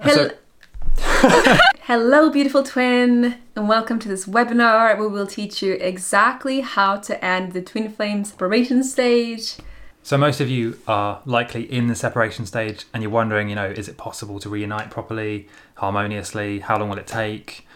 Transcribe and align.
Hel- 0.00 0.30
Hello, 1.82 2.30
beautiful 2.30 2.62
twin, 2.62 3.36
and 3.54 3.68
welcome 3.68 3.98
to 3.98 4.08
this 4.08 4.26
webinar 4.26 4.98
where 4.98 5.08
we'll 5.08 5.26
teach 5.26 5.62
you 5.62 5.74
exactly 5.74 6.60
how 6.60 6.96
to 6.96 7.22
end 7.24 7.52
the 7.52 7.60
twin 7.60 7.90
flame 7.90 8.24
separation 8.24 8.82
stage. 8.82 9.56
So 10.02 10.16
most 10.16 10.40
of 10.40 10.48
you 10.48 10.78
are 10.88 11.20
likely 11.24 11.70
in 11.70 11.88
the 11.88 11.94
separation 11.94 12.46
stage 12.46 12.84
and 12.92 13.02
you're 13.02 13.12
wondering, 13.12 13.48
you 13.48 13.54
know, 13.54 13.66
is 13.66 13.88
it 13.88 13.96
possible 13.96 14.38
to 14.40 14.48
reunite 14.48 14.90
properly, 14.90 15.48
harmoniously? 15.76 16.60
How 16.60 16.78
long 16.78 16.88
will 16.88 16.98
it 16.98 17.06
take? 17.06 17.66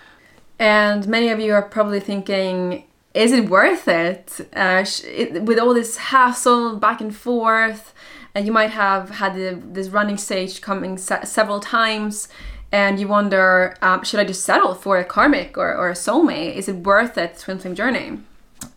And 0.58 1.06
many 1.08 1.28
of 1.28 1.40
you 1.40 1.52
are 1.54 1.62
probably 1.62 2.00
thinking, 2.00 2.84
is 3.14 3.32
it 3.32 3.48
worth 3.48 3.88
it? 3.88 4.48
Uh, 4.54 4.84
sh- 4.84 5.04
it 5.04 5.42
with 5.42 5.58
all 5.58 5.74
this 5.74 5.96
hassle 5.96 6.76
back 6.76 7.00
and 7.00 7.14
forth, 7.14 7.92
and 8.34 8.46
you 8.46 8.52
might 8.52 8.70
have 8.70 9.10
had 9.10 9.34
the, 9.34 9.60
this 9.62 9.88
running 9.88 10.16
stage 10.16 10.60
coming 10.60 10.98
se- 10.98 11.24
several 11.24 11.60
times, 11.60 12.28
and 12.70 13.00
you 13.00 13.08
wonder, 13.08 13.76
um, 13.82 14.04
should 14.04 14.20
I 14.20 14.24
just 14.24 14.44
settle 14.44 14.74
for 14.74 14.98
a 14.98 15.04
karmic 15.04 15.56
or, 15.56 15.74
or 15.74 15.88
a 15.88 15.94
soulmate? 15.94 16.54
Is 16.54 16.68
it 16.68 16.76
worth 16.76 17.16
it, 17.16 17.38
twin 17.38 17.58
flame 17.58 17.74
journey? 17.74 18.18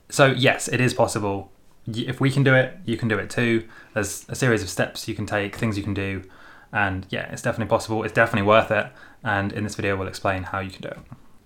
So 0.10 0.28
yes, 0.28 0.68
it 0.68 0.80
is 0.80 0.94
possible. 0.94 1.52
If 1.88 2.22
we 2.22 2.30
can 2.32 2.44
do 2.44 2.54
it, 2.54 2.78
you 2.86 2.96
can 2.96 3.08
do 3.08 3.18
it 3.18 3.30
too. 3.30 3.68
There's 3.94 4.26
a 4.30 4.36
series 4.36 4.62
of 4.62 4.70
steps 4.70 5.08
you 5.08 5.16
can 5.16 5.26
take, 5.26 5.56
things 5.56 5.78
you 5.78 5.84
can 5.84 5.94
do, 5.94 6.24
and 6.72 7.06
yeah, 7.10 7.32
it's 7.32 7.42
definitely 7.42 7.70
possible. 7.70 8.04
It's 8.04 8.14
definitely 8.14 8.48
worth 8.48 8.72
it. 8.72 8.88
And 9.24 9.52
in 9.52 9.64
this 9.64 9.76
video, 9.76 9.98
we'll 9.98 10.08
explain 10.08 10.44
how 10.44 10.60
you 10.60 10.72
can 10.72 10.82
do 10.82 10.88
it. 10.88 11.00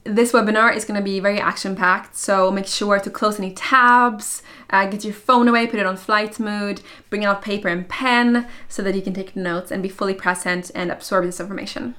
This 0.05 0.33
webinar 0.33 0.75
is 0.75 0.85
going 0.85 0.99
to 0.99 1.03
be 1.03 1.19
very 1.19 1.39
action 1.39 1.75
packed, 1.75 2.15
so 2.15 2.51
make 2.51 2.67
sure 2.67 2.99
to 2.99 3.09
close 3.09 3.39
any 3.39 3.51
tabs, 3.51 4.43
uh, 4.69 4.85
get 4.85 5.03
your 5.03 5.15
phone 5.15 5.47
away, 5.47 5.65
put 5.65 5.79
it 5.79 5.85
on 5.87 5.97
flight 5.97 6.39
mode, 6.39 6.81
bring 7.09 7.25
out 7.25 7.41
paper 7.41 7.69
and 7.69 7.89
pen 7.89 8.47
so 8.69 8.83
that 8.83 8.93
you 8.93 9.01
can 9.01 9.15
take 9.15 9.35
notes 9.35 9.71
and 9.71 9.81
be 9.81 9.89
fully 9.89 10.13
present 10.13 10.69
and 10.75 10.91
absorb 10.91 11.25
this 11.25 11.39
information. 11.39 11.95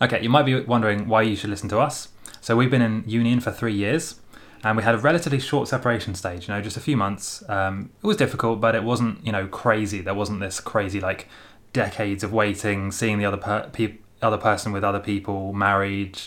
Okay, 0.00 0.22
you 0.22 0.28
might 0.28 0.44
be 0.44 0.60
wondering 0.60 1.08
why 1.08 1.22
you 1.22 1.34
should 1.34 1.50
listen 1.50 1.68
to 1.70 1.80
us. 1.80 2.10
So 2.40 2.56
we've 2.56 2.70
been 2.70 2.82
in 2.82 3.02
union 3.04 3.40
for 3.40 3.50
three 3.50 3.74
years, 3.74 4.20
and 4.62 4.76
we 4.76 4.84
had 4.84 4.94
a 4.94 4.98
relatively 4.98 5.40
short 5.40 5.66
separation 5.66 6.14
stage. 6.14 6.46
You 6.46 6.54
know, 6.54 6.60
just 6.60 6.76
a 6.76 6.80
few 6.80 6.96
months. 6.96 7.42
Um, 7.48 7.90
it 8.00 8.06
was 8.06 8.16
difficult, 8.16 8.60
but 8.60 8.76
it 8.76 8.84
wasn't 8.84 9.26
you 9.26 9.32
know 9.32 9.48
crazy. 9.48 10.00
There 10.00 10.14
wasn't 10.14 10.38
this 10.38 10.60
crazy 10.60 11.00
like 11.00 11.26
decades 11.72 12.22
of 12.22 12.32
waiting, 12.32 12.92
seeing 12.92 13.18
the 13.18 13.24
other 13.24 13.38
per- 13.38 13.70
pe- 13.72 13.96
other 14.22 14.38
person 14.38 14.70
with 14.70 14.84
other 14.84 15.00
people, 15.00 15.52
married, 15.52 16.20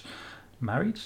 married, 0.59 0.99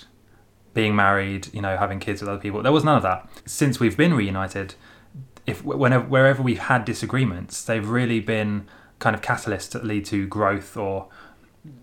being 0.73 0.95
married. 0.95 1.53
You 1.53 1.61
know, 1.61 1.77
having 1.77 1.99
kids 1.99 2.21
with 2.21 2.29
other 2.29 2.41
people. 2.41 2.61
There 2.61 2.71
was 2.71 2.83
none 2.83 2.97
of 2.97 3.03
that. 3.03 3.29
Since 3.45 3.79
we've 3.79 3.97
been 3.97 4.13
reunited, 4.13 4.75
if 5.45 5.63
whenever 5.63 6.05
wherever 6.05 6.41
we've 6.41 6.59
had 6.59 6.85
disagreements, 6.85 7.63
they've 7.63 7.87
really 7.87 8.19
been 8.19 8.67
kind 8.99 9.15
of 9.15 9.21
catalysts 9.21 9.71
that 9.71 9.83
lead 9.83 10.05
to 10.05 10.27
growth 10.27 10.77
or 10.77 11.07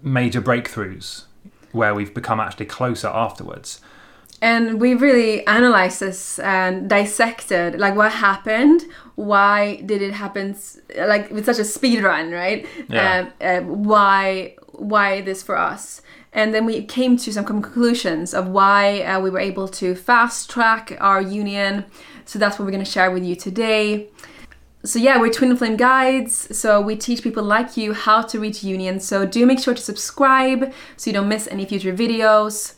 major 0.02 0.41
breakthroughs 0.41 1.25
where 1.72 1.94
we've 1.94 2.14
become 2.14 2.41
actually 2.41 2.66
closer 2.66 3.08
afterwards. 3.08 3.80
And 4.41 4.80
we 4.80 4.94
really 4.94 5.44
analyzed 5.47 6.00
this 6.00 6.38
and 6.38 6.88
dissected 6.88 7.78
like 7.80 7.97
what 7.97 8.12
happened, 8.12 8.84
why 9.16 9.82
did 9.84 10.00
it 10.00 10.12
happen, 10.12 10.56
like 10.97 11.30
with 11.30 11.44
such 11.44 11.58
a 11.58 11.64
speed 11.64 12.05
run, 12.05 12.30
right? 12.30 12.64
Yeah. 12.88 13.19
Um, 13.19 13.32
uh, 13.41 13.60
why 13.62 14.55
why 14.78 15.20
this 15.20 15.42
for 15.42 15.56
us? 15.56 16.02
And 16.32 16.54
then 16.54 16.66
we 16.66 16.84
came 16.84 17.16
to 17.18 17.32
some 17.32 17.44
conclusions 17.44 18.34
of 18.34 18.48
why 18.48 19.02
uh, 19.02 19.20
we 19.20 19.30
were 19.30 19.38
able 19.38 19.68
to 19.68 19.94
fast 19.94 20.50
track 20.50 20.96
our 21.00 21.20
union. 21.20 21.84
So 22.24 22.38
that's 22.38 22.58
what 22.58 22.66
we're 22.66 22.72
going 22.72 22.84
to 22.84 22.90
share 22.90 23.10
with 23.10 23.24
you 23.24 23.34
today. 23.34 24.08
So 24.84 24.98
yeah, 24.98 25.18
we're 25.18 25.32
Twin 25.32 25.56
Flame 25.56 25.76
Guides. 25.76 26.56
So 26.56 26.80
we 26.80 26.96
teach 26.96 27.22
people 27.22 27.42
like 27.42 27.76
you 27.76 27.94
how 27.94 28.22
to 28.22 28.38
reach 28.38 28.62
union. 28.62 29.00
So 29.00 29.26
do 29.26 29.44
make 29.46 29.58
sure 29.58 29.74
to 29.74 29.82
subscribe 29.82 30.72
so 30.96 31.10
you 31.10 31.14
don't 31.14 31.28
miss 31.28 31.48
any 31.48 31.64
future 31.64 31.92
videos. 31.92 32.74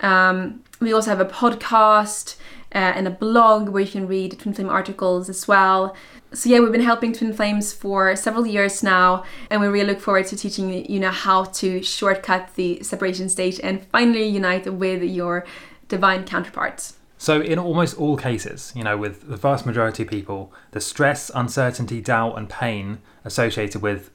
Um, 0.00 0.62
we 0.80 0.92
also 0.92 1.10
have 1.10 1.20
a 1.20 1.26
podcast 1.26 2.36
uh, 2.74 2.78
and 2.78 3.06
a 3.06 3.10
blog 3.10 3.68
where 3.68 3.82
you 3.82 3.90
can 3.90 4.06
read 4.06 4.38
Twin 4.38 4.54
Flame 4.54 4.70
articles 4.70 5.28
as 5.28 5.46
well. 5.46 5.94
So 6.34 6.48
yeah, 6.48 6.60
we've 6.60 6.72
been 6.72 6.80
helping 6.80 7.12
Twin 7.12 7.34
Flames 7.34 7.74
for 7.74 8.16
several 8.16 8.46
years 8.46 8.82
now, 8.82 9.24
and 9.50 9.60
we 9.60 9.66
really 9.66 9.88
look 9.88 10.00
forward 10.00 10.26
to 10.28 10.36
teaching 10.36 10.90
you 10.90 10.98
now 10.98 11.10
how 11.10 11.44
to 11.44 11.82
shortcut 11.82 12.54
the 12.54 12.82
separation 12.82 13.28
stage 13.28 13.60
and 13.62 13.84
finally 13.88 14.26
unite 14.26 14.72
with 14.72 15.02
your 15.02 15.44
divine 15.88 16.24
counterparts. 16.24 16.96
So, 17.18 17.42
in 17.42 17.58
almost 17.58 17.98
all 17.98 18.16
cases, 18.16 18.72
you 18.74 18.82
know, 18.82 18.96
with 18.96 19.28
the 19.28 19.36
vast 19.36 19.66
majority 19.66 20.04
of 20.04 20.08
people, 20.08 20.52
the 20.70 20.80
stress, 20.80 21.30
uncertainty, 21.34 22.00
doubt, 22.00 22.38
and 22.38 22.48
pain 22.48 23.00
associated 23.26 23.82
with 23.82 24.10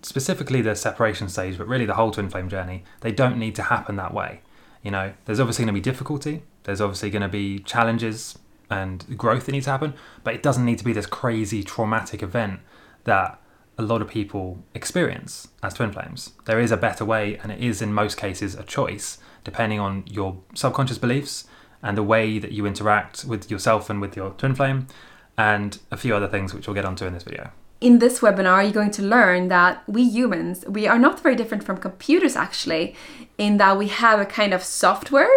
specifically 0.00 0.62
the 0.62 0.74
separation 0.74 1.28
stage, 1.28 1.58
but 1.58 1.68
really 1.68 1.84
the 1.84 1.94
whole 1.94 2.10
twin 2.10 2.30
flame 2.30 2.48
journey, 2.48 2.82
they 3.02 3.12
don't 3.12 3.36
need 3.36 3.54
to 3.56 3.64
happen 3.64 3.96
that 3.96 4.14
way. 4.14 4.40
You 4.82 4.90
know, 4.90 5.12
there's 5.26 5.38
obviously 5.38 5.66
going 5.66 5.74
to 5.74 5.80
be 5.80 5.82
difficulty, 5.82 6.44
there's 6.62 6.80
obviously 6.80 7.10
going 7.10 7.22
to 7.22 7.28
be 7.28 7.58
challenges 7.58 8.38
and 8.70 9.16
growth 9.16 9.46
that 9.46 9.52
needs 9.52 9.66
to 9.66 9.70
happen, 9.70 9.94
but 10.24 10.34
it 10.34 10.42
doesn't 10.42 10.64
need 10.64 10.78
to 10.78 10.84
be 10.84 10.92
this 10.92 11.06
crazy 11.06 11.62
traumatic 11.62 12.22
event 12.22 12.60
that 13.04 13.40
a 13.78 13.82
lot 13.82 14.02
of 14.02 14.08
people 14.08 14.58
experience 14.74 15.48
as 15.62 15.74
twin 15.74 15.92
flames. 15.92 16.32
There 16.46 16.60
is 16.60 16.72
a 16.72 16.76
better 16.76 17.04
way, 17.04 17.38
and 17.42 17.52
it 17.52 17.60
is 17.60 17.80
in 17.80 17.94
most 17.94 18.16
cases 18.16 18.54
a 18.54 18.64
choice, 18.64 19.18
depending 19.44 19.78
on 19.78 20.04
your 20.06 20.36
subconscious 20.54 20.98
beliefs 20.98 21.46
and 21.82 21.96
the 21.96 22.02
way 22.02 22.40
that 22.40 22.50
you 22.50 22.66
interact 22.66 23.24
with 23.24 23.50
yourself 23.50 23.88
and 23.88 24.00
with 24.00 24.16
your 24.16 24.30
twin 24.30 24.54
flame, 24.54 24.88
and 25.36 25.78
a 25.92 25.96
few 25.96 26.14
other 26.14 26.26
things 26.26 26.52
which 26.52 26.66
we'll 26.66 26.74
get 26.74 26.84
onto 26.84 27.06
in 27.06 27.14
this 27.14 27.22
video. 27.22 27.52
In 27.80 28.00
this 28.00 28.18
webinar, 28.18 28.64
you're 28.64 28.72
going 28.72 28.90
to 28.90 29.02
learn 29.02 29.46
that 29.48 29.88
we 29.88 30.02
humans, 30.02 30.64
we 30.66 30.88
are 30.88 30.98
not 30.98 31.20
very 31.20 31.36
different 31.36 31.62
from 31.62 31.78
computers 31.78 32.34
actually, 32.34 32.96
in 33.38 33.58
that 33.58 33.78
we 33.78 33.86
have 33.86 34.18
a 34.18 34.26
kind 34.26 34.52
of 34.52 34.64
software, 34.64 35.30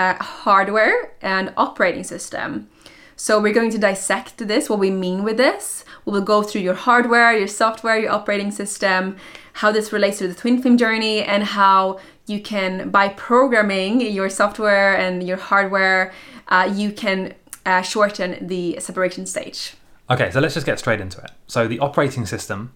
uh, 0.00 0.14
hardware, 0.44 1.12
and 1.20 1.52
operating 1.56 2.04
system. 2.04 2.68
So 3.16 3.38
we're 3.38 3.58
going 3.60 3.72
to 3.72 3.78
dissect 3.78 4.38
this, 4.38 4.70
what 4.70 4.78
we 4.78 4.90
mean 4.90 5.24
with 5.24 5.36
this. 5.36 5.84
We 6.06 6.12
will 6.12 6.28
go 6.34 6.42
through 6.42 6.62
your 6.62 6.78
hardware, 6.86 7.36
your 7.36 7.48
software, 7.48 7.98
your 7.98 8.12
operating 8.12 8.50
system, 8.50 9.16
how 9.60 9.70
this 9.72 9.92
relates 9.92 10.18
to 10.18 10.28
the 10.28 10.34
twin 10.34 10.62
flame 10.62 10.78
journey, 10.78 11.22
and 11.22 11.42
how 11.44 12.00
you 12.26 12.40
can, 12.40 12.88
by 12.90 13.08
programming 13.08 14.00
your 14.00 14.30
software 14.30 14.96
and 14.96 15.22
your 15.22 15.36
hardware, 15.36 16.14
uh, 16.48 16.72
you 16.80 16.92
can 16.92 17.34
uh, 17.66 17.82
shorten 17.82 18.46
the 18.46 18.80
separation 18.80 19.26
stage. 19.26 19.74
Okay, 20.08 20.30
so 20.30 20.40
let's 20.40 20.54
just 20.54 20.66
get 20.66 20.78
straight 20.78 21.00
into 21.00 21.20
it. 21.20 21.30
So 21.46 21.68
the 21.68 21.78
operating 21.78 22.24
system 22.24 22.72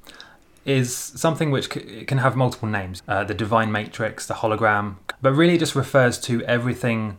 is 0.64 0.94
something 0.94 1.50
which 1.50 1.72
c- 1.72 2.04
can 2.04 2.19
have 2.19 2.36
multiple 2.36 2.69
names 2.69 3.02
uh, 3.06 3.25
the 3.25 3.34
divine 3.34 3.70
matrix, 3.70 4.26
the 4.26 4.34
hologram, 4.34 4.97
but 5.20 5.32
really 5.32 5.58
just 5.58 5.75
refers 5.75 6.19
to 6.19 6.42
everything 6.44 7.19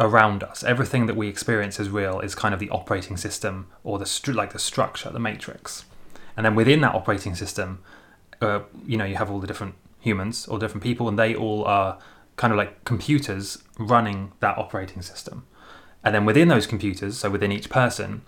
around 0.00 0.42
us. 0.42 0.64
Everything 0.64 1.06
that 1.06 1.16
we 1.16 1.28
experience 1.28 1.78
as 1.78 1.88
real 1.88 2.20
is 2.20 2.34
kind 2.34 2.54
of 2.54 2.60
the 2.60 2.70
operating 2.70 3.16
system 3.16 3.68
or 3.84 3.98
the 3.98 4.04
stru- 4.04 4.34
like 4.34 4.52
the 4.52 4.58
structure, 4.58 5.10
the 5.10 5.18
matrix. 5.18 5.84
And 6.36 6.46
then 6.46 6.54
within 6.54 6.80
that 6.80 6.94
operating 6.94 7.34
system, 7.34 7.80
uh, 8.40 8.60
you 8.86 8.96
know, 8.96 9.04
you 9.04 9.16
have 9.16 9.30
all 9.30 9.38
the 9.38 9.46
different 9.46 9.74
humans 10.00 10.46
or 10.46 10.58
different 10.58 10.82
people, 10.82 11.08
and 11.08 11.18
they 11.18 11.34
all 11.34 11.64
are 11.64 11.98
kind 12.36 12.52
of 12.52 12.56
like 12.56 12.84
computers 12.84 13.62
running 13.78 14.32
that 14.40 14.56
operating 14.58 15.02
system. 15.02 15.46
And 16.02 16.14
then 16.14 16.24
within 16.24 16.48
those 16.48 16.66
computers, 16.66 17.18
so 17.18 17.30
within 17.30 17.52
each 17.52 17.70
person, 17.70 18.22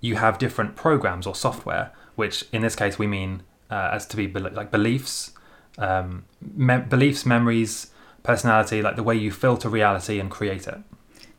you 0.00 0.16
have 0.16 0.38
different 0.38 0.74
programs 0.74 1.26
or 1.26 1.34
software, 1.34 1.92
which 2.16 2.46
in 2.52 2.62
this 2.62 2.74
case 2.74 2.98
we 2.98 3.06
mean 3.06 3.42
uh, 3.70 3.90
as 3.92 4.06
to 4.06 4.16
be 4.16 4.26
like 4.28 4.70
beliefs, 4.70 5.32
um, 5.78 6.24
me- 6.40 6.78
beliefs, 6.78 7.24
memories, 7.24 7.90
personality, 8.22 8.82
like 8.82 8.96
the 8.96 9.02
way 9.02 9.14
you 9.14 9.30
filter 9.30 9.68
reality 9.68 10.18
and 10.18 10.30
create 10.30 10.66
it. 10.66 10.78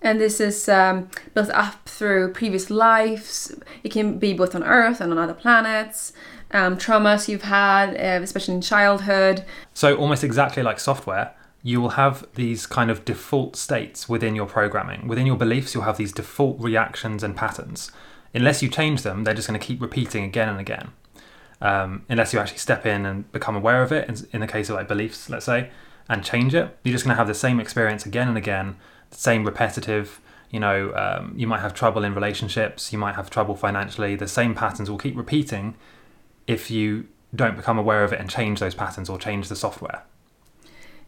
And 0.02 0.19
this 0.19 0.40
is 0.40 0.68
um, 0.68 1.09
built 1.36 1.52
up 1.52 1.88
through 1.88 2.34
previous 2.34 2.72
lives. 2.72 3.56
It 3.84 3.91
can 3.91 4.18
be 4.18 4.34
both 4.34 4.56
on 4.56 4.64
Earth 4.64 5.00
and 5.00 5.12
on 5.12 5.20
other 5.20 5.36
planets. 5.36 6.12
Um, 6.52 6.78
traumas 6.78 7.28
you've 7.28 7.44
had, 7.44 7.94
uh, 7.96 8.24
especially 8.24 8.56
in 8.56 8.62
childhood. 8.62 9.46
So 9.74 9.96
almost 9.96 10.24
exactly 10.24 10.64
like 10.64 10.80
software, 10.80 11.34
you 11.64 11.79
will 11.79 11.90
have 11.90 12.26
these 12.34 12.66
kind 12.66 12.90
of 12.90 13.05
default 13.05 13.55
states 13.55 14.09
within 14.09 14.35
your 14.35 14.47
programming. 14.47 15.08
Within 15.08 15.28
your 15.28 15.38
beliefs, 15.38 15.76
you'll 15.76 15.84
have 15.84 15.97
these 15.97 16.11
default 16.11 16.59
reactions 16.59 17.23
and 17.23 17.38
patterns. 17.38 17.91
Unless 18.34 18.64
you 18.64 18.70
change 18.70 19.03
them, 19.03 19.23
they're 19.23 19.35
just 19.35 19.47
going 19.47 19.59
to 19.59 19.66
keep 19.66 19.82
repeating 19.82 20.23
again 20.23 20.50
and 20.50 20.59
again. 20.59 20.91
Um, 21.61 22.05
unless 22.09 22.34
you 22.34 22.40
actually 22.40 22.58
step 22.58 22.85
in 22.85 23.05
and 23.05 23.31
become 23.31 23.55
aware 23.55 23.84
of 23.84 23.91
it, 23.91 24.09
in- 24.09 24.28
in 24.34 24.41
the 24.41 24.47
case 24.47 24.69
of 24.69 24.75
like 24.75 24.87
beliefs, 24.87 25.29
let's 25.29 25.46
say, 25.46 25.69
and 26.09 26.23
change 26.23 26.55
it, 26.55 26.75
you're 26.84 26.93
just 26.93 27.05
going 27.05 27.13
to 27.13 27.17
have 27.17 27.28
the 27.28 27.35
same 27.35 27.59
experience 27.59 28.05
again 28.05 28.28
and 28.28 28.37
again, 28.37 28.78
the 29.11 29.17
same 29.17 29.46
repetitive. 29.46 30.19
You 30.49 30.59
know, 30.59 30.93
um, 30.96 31.34
you 31.37 31.47
might 31.47 31.59
have 31.61 31.73
trouble 31.73 32.03
in 32.03 32.13
relationships, 32.16 32.91
you 32.91 32.97
might 32.99 33.16
have 33.16 33.29
trouble 33.29 33.55
financially. 33.55 34.16
The 34.16 34.28
same 34.28 34.55
patterns 34.55 34.90
will 34.90 34.97
keep 34.97 35.16
repeating 35.16 35.75
if 36.47 36.72
you 36.72 37.08
don't 37.34 37.55
become 37.55 37.78
aware 37.78 38.03
of 38.03 38.11
it 38.11 38.19
and 38.19 38.29
change 38.29 38.59
those 38.59 38.75
patterns 38.75 39.09
or 39.09 39.17
change 39.17 39.47
the 39.47 39.55
software. 39.55 40.03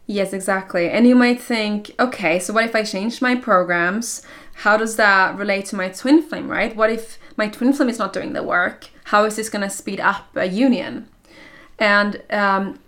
Yes, 0.06 0.32
exactly. 0.32 0.88
And 0.88 1.06
you 1.06 1.14
might 1.14 1.40
think, 1.40 1.90
okay, 1.98 2.38
so 2.38 2.52
what 2.52 2.64
if 2.64 2.74
I 2.74 2.82
change 2.84 3.20
my 3.20 3.34
programs? 3.34 4.22
How 4.56 4.76
does 4.76 4.96
that 4.96 5.36
relate 5.36 5.66
to 5.66 5.76
my 5.76 5.88
twin 5.88 6.22
flame, 6.22 6.48
right? 6.48 6.74
What 6.76 6.90
if 6.90 7.18
my 7.36 7.48
twin 7.48 7.72
flame 7.72 7.88
is 7.88 7.98
not 7.98 8.12
doing 8.12 8.34
the 8.34 8.42
work? 8.42 8.90
How 9.04 9.24
is 9.24 9.36
this 9.36 9.48
going 9.48 9.62
to 9.62 9.70
speed 9.70 10.00
up 10.00 10.28
a 10.34 10.46
union? 10.46 11.08
And 11.78 12.22
um, 12.30 12.78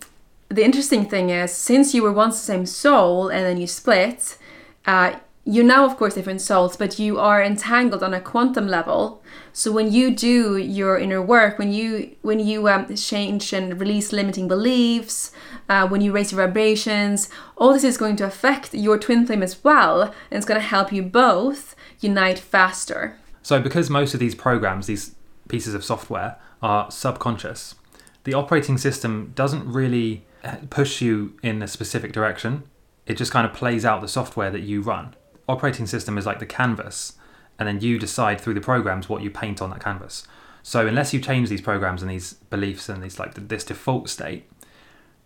the 0.49 0.63
interesting 0.63 1.09
thing 1.09 1.29
is, 1.29 1.51
since 1.51 1.93
you 1.93 2.03
were 2.03 2.13
once 2.13 2.39
the 2.39 2.45
same 2.45 2.65
soul 2.65 3.29
and 3.29 3.45
then 3.45 3.57
you 3.57 3.67
split, 3.67 4.37
uh, 4.85 5.15
you're 5.49 5.63
now, 5.63 5.85
of 5.85 5.95
course, 5.95 6.15
different 6.15 6.41
souls, 6.41 6.75
but 6.75 6.99
you 6.99 7.19
are 7.19 7.41
entangled 7.41 8.03
on 8.03 8.13
a 8.13 8.19
quantum 8.19 8.67
level. 8.67 9.23
So 9.53 9.71
when 9.71 9.93
you 9.93 10.13
do 10.13 10.57
your 10.57 10.97
inner 10.97 11.21
work, 11.21 11.57
when 11.57 11.71
you 11.71 12.15
when 12.21 12.39
you 12.39 12.67
um, 12.67 12.93
change 12.95 13.53
and 13.53 13.79
release 13.79 14.11
limiting 14.11 14.49
beliefs, 14.49 15.31
uh, 15.69 15.87
when 15.87 16.01
you 16.01 16.11
raise 16.11 16.33
your 16.33 16.45
vibrations, 16.45 17.29
all 17.55 17.71
this 17.71 17.85
is 17.85 17.97
going 17.97 18.17
to 18.17 18.25
affect 18.25 18.73
your 18.73 18.97
twin 18.97 19.25
flame 19.25 19.41
as 19.41 19.63
well, 19.63 20.01
and 20.01 20.37
it's 20.37 20.45
going 20.45 20.59
to 20.59 20.67
help 20.67 20.91
you 20.91 21.01
both 21.01 21.75
unite 22.01 22.39
faster. 22.39 23.17
So, 23.41 23.61
because 23.61 23.89
most 23.89 24.13
of 24.13 24.19
these 24.19 24.35
programs, 24.35 24.87
these 24.87 25.15
pieces 25.47 25.73
of 25.73 25.83
software, 25.83 26.37
are 26.61 26.89
subconscious, 26.91 27.75
the 28.23 28.33
operating 28.33 28.77
system 28.77 29.31
doesn't 29.35 29.71
really 29.71 30.25
uh, 30.43 30.57
push 30.69 31.01
you 31.01 31.37
in 31.41 31.61
a 31.61 31.67
specific 31.67 32.11
direction. 32.11 32.63
It 33.05 33.15
just 33.15 33.31
kind 33.31 33.47
of 33.47 33.53
plays 33.53 33.85
out 33.85 34.01
the 34.01 34.07
software 34.09 34.51
that 34.51 34.63
you 34.63 34.81
run. 34.81 35.15
Operating 35.47 35.85
system 35.85 36.17
is 36.17 36.25
like 36.25 36.39
the 36.39 36.45
canvas, 36.45 37.13
and 37.57 37.67
then 37.67 37.79
you 37.79 37.97
decide 37.97 38.41
through 38.41 38.55
the 38.55 38.61
programs 38.61 39.07
what 39.07 39.21
you 39.21 39.29
paint 39.29 39.61
on 39.61 39.69
that 39.69 39.79
canvas. 39.79 40.27
So, 40.61 40.85
unless 40.85 41.13
you 41.13 41.21
change 41.21 41.47
these 41.47 41.61
programs 41.61 42.01
and 42.01 42.11
these 42.11 42.33
beliefs 42.33 42.89
and 42.89 43.01
these 43.01 43.17
like 43.17 43.33
this 43.35 43.63
default 43.63 44.09
state, 44.09 44.49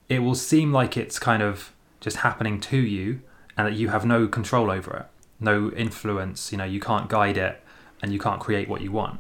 it 0.08 0.20
will 0.20 0.36
seem 0.36 0.72
like 0.72 0.96
it's 0.96 1.18
kind 1.18 1.42
of 1.42 1.74
just 2.00 2.18
happening 2.18 2.60
to 2.60 2.78
you 2.78 3.22
and 3.58 3.66
that 3.66 3.74
you 3.74 3.90
have 3.90 4.06
no 4.06 4.28
control 4.28 4.70
over 4.70 4.96
it, 4.96 5.06
no 5.40 5.72
influence. 5.72 6.52
You 6.52 6.60
know, 6.60 6.66
you 6.66 6.80
can't 6.80 7.10
guide 7.10 7.38
it 7.38 7.64
and 8.04 8.14
you 8.14 8.20
can't 8.20 8.40
create 8.40 8.70
what 8.70 8.82
you 8.82 8.92
want. 8.92 9.20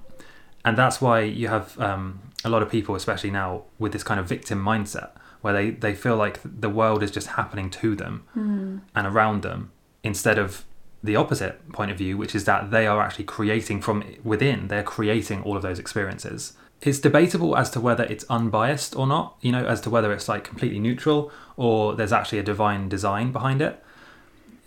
And 0.64 0.78
that's 0.78 1.02
why 1.02 1.22
you 1.22 1.48
have 1.48 1.80
um, 1.80 2.20
a 2.44 2.50
lot 2.50 2.62
of 2.62 2.70
people, 2.70 2.96
especially 2.96 3.32
now, 3.32 3.64
with 3.80 3.94
this 3.94 4.04
kind 4.04 4.20
of 4.20 4.28
victim 4.28 4.64
mindset 4.64 5.10
where 5.42 5.54
they, 5.54 5.72
they 5.72 5.96
feel 5.96 6.16
like 6.16 6.40
the 6.44 6.70
world 6.70 7.02
is 7.02 7.10
just 7.10 7.28
happening 7.30 7.70
to 7.70 7.96
them 7.96 8.24
Mm. 8.38 8.82
and 8.94 9.08
around 9.08 9.42
them 9.42 9.72
instead 10.04 10.38
of 10.38 10.64
the 11.04 11.16
opposite 11.16 11.72
point 11.74 11.90
of 11.90 11.98
view, 11.98 12.16
which 12.16 12.36
is 12.36 12.46
that 12.46 12.70
they 12.70 12.86
are 12.86 13.02
actually 13.02 13.26
creating 13.26 13.82
from 13.82 14.04
within, 14.24 14.68
they're 14.68 14.84
creating 14.84 15.42
all 15.42 15.56
of 15.58 15.64
those 15.64 15.80
experiences. 15.80 16.54
It's 16.82 17.00
debatable 17.00 17.58
as 17.58 17.72
to 17.72 17.80
whether 17.80 18.04
it's 18.04 18.24
unbiased 18.30 18.96
or 18.96 19.08
not, 19.08 19.36
you 19.42 19.52
know, 19.52 19.66
as 19.66 19.82
to 19.82 19.90
whether 19.90 20.14
it's 20.14 20.28
like 20.30 20.44
completely 20.44 20.80
neutral 20.80 21.32
or 21.58 21.96
there's 21.96 22.14
actually 22.14 22.38
a 22.40 22.44
divine 22.44 22.88
design 22.88 23.32
behind 23.32 23.62
it. 23.64 23.84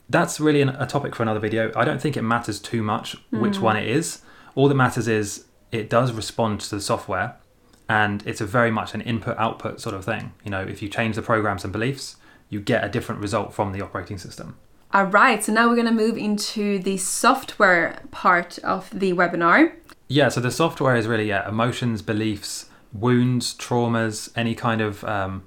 That's 0.09 0.39
really 0.41 0.61
an, 0.61 0.71
a 0.71 0.87
topic 0.87 1.15
for 1.15 1.23
another 1.23 1.41
video. 1.41 1.73
I 1.77 1.85
don't 1.85 2.01
think 2.01 2.17
it 2.17 2.23
matters 2.23 2.59
too 2.61 2.83
much 2.83 3.17
which 3.31 3.59
one 3.59 3.77
it 3.77 3.89
is. 3.89 4.23
All 4.57 4.69
that 4.69 4.75
matters 4.75 5.07
is 5.09 5.45
it 5.75 5.91
does 5.91 6.13
respond 6.13 6.61
to 6.61 6.77
the 6.77 6.81
software 6.81 7.35
and 7.89 8.27
it's 8.27 8.41
a 8.41 8.47
very 8.47 8.71
much 8.71 8.95
an 8.95 9.01
input 9.03 9.37
output 9.37 9.81
sort 9.81 9.95
of 9.95 10.05
thing. 10.05 10.33
You 10.45 10.51
know, 10.51 10.63
if 10.63 10.81
you 10.81 10.89
change 10.89 11.17
the 11.17 11.23
programs 11.23 11.65
and 11.65 11.73
beliefs, 11.73 12.17
you 12.49 12.61
get 12.61 12.85
a 12.85 12.89
different 12.89 13.21
result 13.21 13.53
from 13.53 13.73
the 13.73 13.83
operating 13.83 14.17
system. 14.17 14.57
All 14.93 15.05
right, 15.05 15.43
so 15.43 15.53
now 15.53 15.69
we're 15.69 15.75
going 15.75 15.89
to 15.89 15.93
move 15.93 16.17
into 16.17 16.79
the 16.79 16.97
software 16.97 18.01
part 18.13 18.59
of 18.61 18.89
the 18.91 19.13
webinar. 19.13 19.73
Yeah, 20.07 20.29
so 20.29 20.41
the 20.41 20.53
software 20.53 20.95
is 20.95 21.09
really 21.09 21.29
yeah, 21.29 21.49
emotions, 21.49 22.01
beliefs, 22.01 22.67
wounds, 22.93 23.55
traumas, 23.55 24.31
any 24.37 24.55
kind 24.55 24.81
of 24.81 25.03
um, 25.05 25.43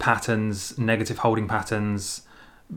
patterns, 0.00 0.76
negative 0.76 1.18
holding 1.18 1.46
patterns 1.46 2.22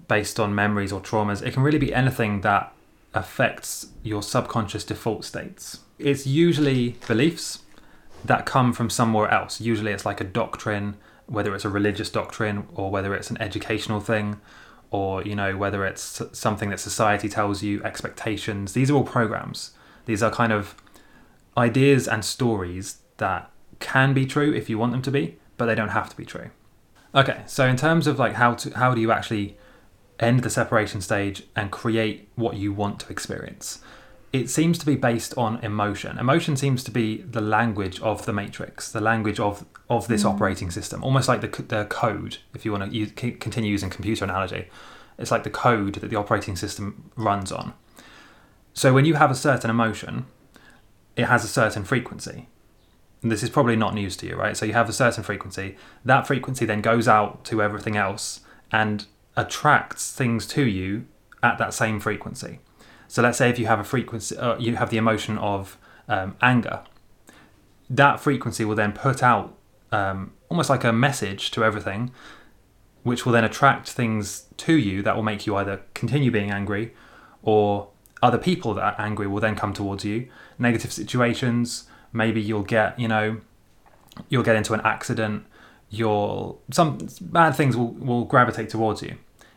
based 0.07 0.39
on 0.39 0.53
memories 0.53 0.91
or 0.91 1.01
traumas. 1.01 1.41
It 1.41 1.53
can 1.53 1.63
really 1.63 1.79
be 1.79 1.93
anything 1.93 2.41
that 2.41 2.71
affects 3.15 3.87
your 4.03 4.21
subconscious 4.21 4.83
default 4.83 5.25
states. 5.25 5.79
It's 5.99 6.27
usually 6.27 6.97
beliefs 7.07 7.59
that 8.23 8.45
come 8.45 8.73
from 8.73 8.89
somewhere 8.89 9.29
else. 9.29 9.59
Usually 9.59 9.91
it's 9.91 10.05
like 10.05 10.21
a 10.21 10.25
doctrine, 10.25 10.97
whether 11.25 11.55
it's 11.55 11.65
a 11.65 11.69
religious 11.69 12.09
doctrine 12.09 12.67
or 12.75 12.91
whether 12.91 13.15
it's 13.15 13.29
an 13.29 13.41
educational 13.41 13.99
thing 13.99 14.39
or 14.89 15.21
you 15.23 15.35
know 15.35 15.57
whether 15.57 15.85
it's 15.85 16.21
something 16.31 16.69
that 16.69 16.79
society 16.79 17.29
tells 17.29 17.63
you 17.63 17.83
expectations. 17.83 18.73
These 18.73 18.89
are 18.89 18.95
all 18.95 19.03
programs. 19.03 19.71
These 20.05 20.23
are 20.23 20.31
kind 20.31 20.53
of 20.53 20.75
ideas 21.57 22.07
and 22.07 22.23
stories 22.23 22.99
that 23.17 23.49
can 23.79 24.13
be 24.13 24.25
true 24.25 24.53
if 24.53 24.69
you 24.69 24.77
want 24.77 24.91
them 24.91 25.01
to 25.01 25.11
be 25.11 25.37
but 25.57 25.65
they 25.65 25.75
don't 25.75 25.89
have 25.89 26.09
to 26.09 26.15
be 26.15 26.25
true. 26.25 26.49
Okay 27.15 27.43
so 27.47 27.65
in 27.65 27.75
terms 27.75 28.07
of 28.07 28.19
like 28.19 28.33
how 28.33 28.53
to 28.53 28.77
how 28.77 28.93
do 28.93 29.01
you 29.01 29.11
actually 29.11 29.57
end 30.19 30.41
the 30.41 30.49
separation 30.49 31.01
stage 31.01 31.43
and 31.55 31.71
create 31.71 32.29
what 32.35 32.55
you 32.55 32.73
want 32.73 32.99
to 32.99 33.09
experience 33.09 33.79
it 34.33 34.49
seems 34.49 34.77
to 34.77 34.85
be 34.85 34.95
based 34.95 35.33
on 35.37 35.57
emotion. 35.63 36.17
Emotion 36.17 36.57
seems 36.57 36.83
to 36.83 36.91
be 36.91 37.17
the 37.17 37.41
language 37.41 37.99
of 38.01 38.25
the 38.25 38.33
matrix 38.33 38.91
the 38.91 39.01
language 39.01 39.39
of 39.39 39.65
of 39.89 40.07
this 40.07 40.23
mm. 40.23 40.33
operating 40.33 40.69
system 40.69 41.03
almost 41.03 41.27
like 41.27 41.41
the, 41.41 41.63
the 41.63 41.85
code 41.85 42.37
if 42.53 42.65
you 42.65 42.71
want 42.71 42.91
to 42.91 42.97
use, 42.97 43.11
continue 43.11 43.71
using 43.71 43.89
computer 43.89 44.25
analogy. 44.25 44.67
It's 45.17 45.31
like 45.31 45.43
the 45.43 45.49
code 45.49 45.95
that 45.95 46.09
the 46.09 46.15
operating 46.15 46.55
system 46.55 47.09
runs 47.15 47.51
on. 47.51 47.73
So 48.73 48.93
when 48.93 49.05
you 49.05 49.15
have 49.15 49.31
a 49.31 49.35
certain 49.35 49.69
emotion 49.69 50.25
it 51.15 51.25
has 51.25 51.43
a 51.43 51.47
certain 51.47 51.83
frequency. 51.83 52.47
And 53.23 53.31
this 53.31 53.41
is 53.41 53.49
probably 53.49 53.75
not 53.75 53.95
news 53.95 54.15
to 54.17 54.27
you 54.27 54.35
right? 54.35 54.55
So 54.57 54.65
you 54.65 54.73
have 54.73 54.89
a 54.89 54.93
certain 54.93 55.23
frequency 55.23 55.77
that 56.03 56.27
frequency 56.27 56.65
then 56.65 56.81
goes 56.81 57.07
out 57.07 57.45
to 57.45 57.61
everything 57.61 57.95
else 57.95 58.41
and 58.71 59.05
attracts 59.37 60.11
things 60.11 60.45
to 60.47 60.63
you 60.63 61.05
at 61.41 61.57
that 61.59 61.73
same 61.73 61.99
frequency 61.99 62.59
so 63.07 63.21
let's 63.21 63.37
say 63.37 63.49
if 63.49 63.57
you 63.59 63.67
have 63.67 63.79
a 63.79 63.83
frequency, 63.83 64.35
uh, 64.37 64.57
you 64.57 64.75
have 64.75 64.89
the 64.89 64.97
emotion 64.97 65.37
of 65.37 65.77
um, 66.07 66.35
anger. 66.41 66.81
That 67.89 68.19
frequency 68.19 68.65
will 68.65 68.75
then 68.75 68.91
put 68.91 69.23
out 69.23 69.55
um, 69.91 70.33
almost 70.49 70.69
like 70.69 70.83
a 70.83 70.91
message 70.91 71.51
to 71.51 71.63
everything, 71.63 72.11
which 73.03 73.25
will 73.25 73.33
then 73.33 73.45
attract 73.45 73.89
things 73.89 74.47
to 74.57 74.73
you 74.73 75.01
that 75.03 75.15
will 75.15 75.23
make 75.23 75.47
you 75.47 75.55
either 75.55 75.81
continue 75.93 76.31
being 76.31 76.51
angry, 76.51 76.93
or 77.41 77.89
other 78.21 78.37
people 78.37 78.73
that 78.73 78.83
are 78.83 78.95
angry 78.97 79.27
will 79.27 79.39
then 79.39 79.55
come 79.55 79.73
towards 79.73 80.03
you. 80.03 80.27
Negative 80.59 80.91
situations, 80.91 81.87
maybe 82.11 82.41
you'll 82.41 82.63
get, 82.63 82.99
you 82.99 83.07
know, 83.07 83.39
you'll 84.29 84.43
get 84.43 84.55
into 84.55 84.73
an 84.73 84.81
accident. 84.81 85.45
You'll 85.89 86.61
some 86.71 86.97
bad 87.21 87.55
things 87.55 87.77
will, 87.77 87.91
will 87.93 88.25
gravitate 88.25 88.69
towards 88.69 89.01
you. 89.01 89.15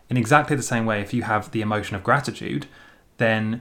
In 0.08 0.16
exactly 0.16 0.56
the 0.56 0.62
same 0.62 0.86
way, 0.86 1.00
if 1.00 1.12
you 1.14 1.22
have 1.22 1.50
the 1.50 1.60
emotion 1.60 1.96
of 1.96 2.04
gratitude, 2.04 2.66
then 3.20 3.60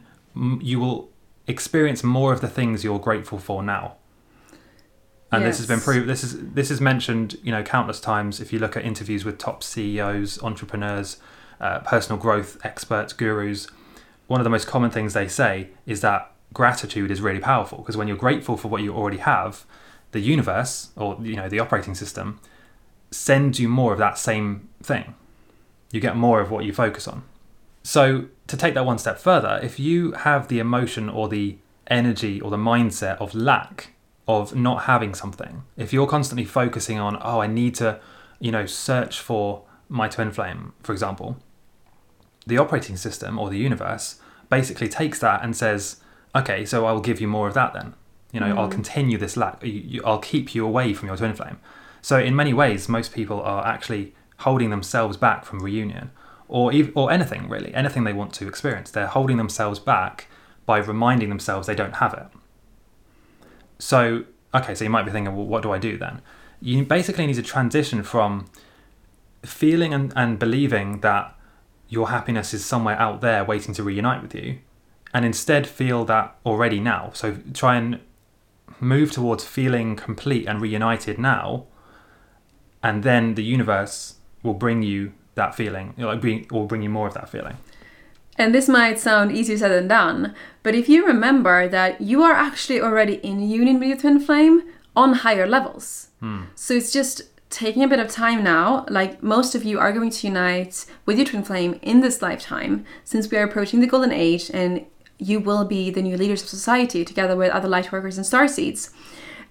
you 0.62 0.80
will 0.80 1.10
experience 1.46 2.04
more 2.04 2.32
of 2.34 2.42
the 2.42 2.48
things 2.48 2.84
you're 2.84 2.98
grateful 3.00 3.38
for 3.38 3.62
now. 3.62 3.96
And 5.32 5.46
this 5.46 5.58
has 5.58 5.68
been 5.68 5.78
Yes. 5.78 5.86
proved. 5.86 6.08
This 6.08 6.24
is 6.24 6.32
this 6.56 6.72
is 6.72 6.82
mentioned, 6.82 7.38
you 7.44 7.52
know, 7.52 7.62
countless 7.62 8.00
times. 8.00 8.40
If 8.40 8.52
you 8.52 8.58
look 8.58 8.76
at 8.76 8.84
interviews 8.84 9.24
with 9.26 9.38
top 9.38 9.62
CEOs, 9.62 10.42
entrepreneurs, 10.42 11.18
uh, 11.62 11.80
personal 11.80 12.20
growth 12.20 12.58
experts, 12.64 13.14
gurus, 13.14 13.68
one 14.28 14.40
of 14.40 14.44
the 14.44 14.50
most 14.50 14.66
common 14.66 14.90
things 14.90 15.14
they 15.14 15.28
say 15.28 15.70
is 15.86 16.02
that 16.02 16.32
gratitude 16.52 17.12
is 17.12 17.22
really 17.22 17.40
powerful 17.40 17.78
because 17.80 17.96
when 17.96 18.08
you're 18.08 18.18
grateful 18.18 18.58
for 18.58 18.70
what 18.70 18.82
you 18.82 18.92
already 18.96 19.18
have, 19.18 19.66
the 20.14 20.20
universe 20.20 20.90
or 20.96 21.18
you 21.22 21.36
know 21.36 21.48
the 21.48 21.60
operating 21.60 21.94
system 21.94 22.40
sends 23.12 23.60
you 23.60 23.68
more 23.70 23.92
of 23.94 24.00
that 24.00 24.18
same 24.18 24.70
thing. 24.82 25.14
You 25.92 26.00
get 26.00 26.16
more 26.16 26.40
of 26.42 26.50
what 26.50 26.66
you 26.66 26.74
focus 26.74 27.08
on. 27.08 27.24
So, 27.84 28.26
to 28.50 28.58
take 28.58 28.74
that 28.74 28.86
one 28.86 28.98
step 28.98 29.20
further, 29.20 29.60
if 29.64 29.80
you 29.80 30.12
have 30.12 30.48
the 30.48 30.60
emotion 30.60 31.08
or 31.08 31.30
the 31.30 31.58
energy 31.88 32.42
or 32.42 32.50
the 32.52 32.58
mindset 32.58 33.18
of 33.18 33.34
lack, 33.34 33.94
of 34.28 34.56
not 34.56 34.84
having 34.84 35.14
something, 35.14 35.64
if 35.78 35.94
you're 35.94 36.08
constantly 36.08 36.46
focusing 36.46 37.00
on, 37.00 37.18
oh, 37.22 37.40
I 37.40 37.48
need 37.48 37.76
to, 37.76 38.00
you 38.40 38.52
know, 38.52 38.66
search 38.66 39.20
for 39.20 39.64
my 39.88 40.08
twin 40.08 40.32
flame, 40.32 40.74
for 40.84 40.92
example, 40.94 41.38
the 42.46 42.58
operating 42.58 42.98
system 42.98 43.38
or 43.40 43.50
the 43.50 43.58
universe 43.58 44.20
basically 44.50 44.90
takes 44.90 45.20
that 45.20 45.44
and 45.44 45.56
says, 45.56 45.98
okay, 46.36 46.66
so 46.66 46.86
I'll 46.86 47.00
give 47.00 47.22
you 47.22 47.28
more 47.28 47.48
of 47.48 47.54
that 47.54 47.74
then. 47.74 47.94
You 48.32 48.40
know, 48.40 48.48
I'll 48.48 48.64
mm-hmm. 48.64 48.72
continue 48.72 49.18
this 49.18 49.38
lack, 49.38 49.64
I'll 50.06 50.20
keep 50.20 50.54
you 50.54 50.66
away 50.66 50.94
from 50.94 51.08
your 51.08 51.18
twin 51.18 51.34
flame. 51.34 51.60
So, 52.02 52.20
in 52.20 52.36
many 52.36 52.54
ways, 52.54 52.88
most 52.88 53.12
people 53.14 53.42
are 53.42 53.66
actually 53.66 54.14
holding 54.38 54.70
themselves 54.70 55.18
back 55.18 55.44
from 55.44 55.60
reunion 55.60 56.12
or 56.50 56.74
or 56.96 57.12
anything 57.12 57.48
really, 57.48 57.74
anything 57.74 58.04
they 58.04 58.14
want 58.14 58.34
to 58.34 58.48
experience. 58.48 58.92
They're 58.92 59.08
holding 59.08 59.38
themselves 59.38 59.80
back 59.80 60.28
by 60.66 60.80
reminding 60.80 61.30
themselves 61.30 61.68
they 61.68 61.76
don't 61.76 61.96
have 61.96 62.14
it. 62.14 62.28
So, 63.78 64.26
okay, 64.54 64.76
so 64.76 64.84
you 64.84 64.90
might 64.90 65.06
be 65.06 65.12
thinking, 65.12 65.36
well, 65.36 65.46
what 65.46 65.64
do 65.64 65.72
I 65.72 65.78
do 65.78 65.98
then? 65.98 66.22
You 66.62 66.84
basically 66.84 67.26
need 67.26 67.36
to 67.36 67.42
transition 67.42 68.04
from 68.04 68.50
feeling 69.46 69.94
and, 69.94 70.12
and 70.16 70.38
believing 70.38 71.00
that 71.00 71.34
your 71.88 72.10
happiness 72.10 72.54
is 72.54 72.66
somewhere 72.66 73.00
out 73.00 73.22
there 73.22 73.44
waiting 73.44 73.74
to 73.76 73.84
reunite 73.84 74.22
with 74.22 74.36
you, 74.36 74.60
and 75.14 75.26
instead 75.26 75.66
feel 75.66 76.04
that 76.06 76.36
already 76.46 76.80
now. 76.80 77.12
So, 77.14 77.38
try 77.54 77.78
and 77.78 78.00
move 78.80 79.12
towards 79.12 79.46
feeling 79.46 79.96
complete 79.96 80.46
and 80.46 80.62
reunited 80.62 81.18
now, 81.18 81.66
and 82.84 83.04
then 83.04 83.36
the 83.36 83.44
universe 83.44 84.16
will 84.44 84.54
bring 84.54 84.84
you 84.84 85.14
that 85.40 85.56
feeling, 85.56 85.94
you 85.98 86.04
know, 86.04 86.12
like 86.12 86.22
bring, 86.22 86.46
will 86.52 86.66
bring 86.66 86.84
you 86.84 86.90
more 86.90 87.08
of 87.08 87.16
that 87.16 87.30
feeling. 87.30 87.58
And 88.38 88.56
this 88.56 88.70
might 88.70 89.00
sound 89.00 89.32
easier 89.32 89.58
said 89.58 89.72
than 89.72 89.88
done, 89.88 90.34
but 90.64 90.76
if 90.76 90.88
you 90.88 91.06
remember 91.06 91.68
that 91.68 92.00
you 92.00 92.24
are 92.24 92.32
actually 92.32 92.80
already 92.80 93.16
in 93.16 93.42
union 93.42 93.80
with 93.80 93.90
your 93.90 93.98
twin 93.98 94.20
flame 94.20 94.64
on 94.96 95.14
higher 95.26 95.48
levels. 95.48 96.10
So 96.56 96.74
it's 96.74 96.92
just 96.92 97.24
taking 97.50 97.84
a 97.84 97.88
bit 97.88 98.00
of 98.00 98.10
time 98.10 98.44
now, 98.44 98.86
like 98.90 99.24
most 99.24 99.56
of 99.56 99.64
you 99.64 99.80
are 99.80 99.92
going 99.92 100.12
to 100.12 100.28
unite 100.28 100.86
with 101.06 101.18
your 101.18 101.26
twin 101.26 101.44
flame 101.44 101.80
in 101.82 102.02
this 102.02 102.22
lifetime, 102.22 102.86
since 103.04 103.30
we 103.30 103.38
are 103.38 103.44
approaching 103.44 103.80
the 103.80 103.88
golden 103.88 104.12
age 104.12 104.52
and 104.54 104.86
you 105.18 105.40
will 105.40 105.66
be 105.66 105.90
the 105.90 106.02
new 106.02 106.16
leaders 106.16 106.42
of 106.44 106.50
society 106.50 107.04
together 107.04 107.36
with 107.36 107.52
other 107.52 107.68
light 107.68 107.92
workers 107.92 108.18
and 108.18 108.26
star 108.26 108.48
seeds. 108.48 108.92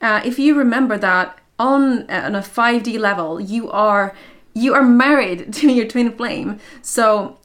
Uh, 0.00 0.20
if 0.24 0.38
you 0.38 0.54
remember 0.54 0.96
that 0.96 1.38
on, 1.58 2.08
uh, 2.10 2.22
on 2.24 2.34
a 2.34 2.40
5D 2.40 2.98
level, 2.98 3.40
you 3.40 3.70
are 3.70 4.14
you 4.58 4.74
are 4.74 4.82
married 4.82 5.52
to 5.58 5.72
your 5.72 5.86
twin 5.86 6.12
flame. 6.12 6.58
So 6.82 7.38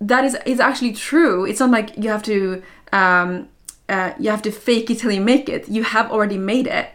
that 0.00 0.24
is 0.24 0.36
is 0.46 0.60
actually 0.60 0.92
true. 0.92 1.44
It's 1.44 1.60
not 1.60 1.70
like 1.70 1.96
you 1.96 2.08
have 2.10 2.22
to 2.24 2.62
um, 2.92 3.48
uh, 3.88 4.12
you 4.18 4.30
have 4.30 4.42
to 4.42 4.52
fake 4.52 4.90
it 4.90 4.98
till 4.98 5.12
you 5.12 5.20
make 5.20 5.48
it. 5.48 5.68
You 5.68 5.82
have 5.84 6.10
already 6.10 6.38
made 6.38 6.66
it, 6.66 6.90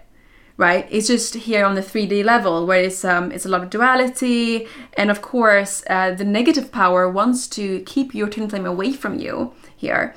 right? 0.58 0.88
It's 0.90 1.08
just 1.08 1.36
here 1.36 1.66
on 1.66 1.76
the 1.76 1.82
3D 1.82 2.24
level 2.24 2.66
where 2.66 2.84
it's 2.84 3.04
um, 3.06 3.32
it's 3.32 3.46
a 3.46 3.50
lot 3.50 3.64
of 3.64 3.70
duality, 3.70 4.68
and 4.98 5.10
of 5.10 5.22
course 5.22 5.84
uh, 5.90 6.12
the 6.12 6.26
negative 6.26 6.72
power 6.72 7.10
wants 7.10 7.48
to 7.50 7.82
keep 7.82 8.14
your 8.14 8.28
twin 8.28 8.50
flame 8.50 8.66
away 8.66 8.94
from 8.94 9.20
you 9.20 9.54
here. 9.76 10.16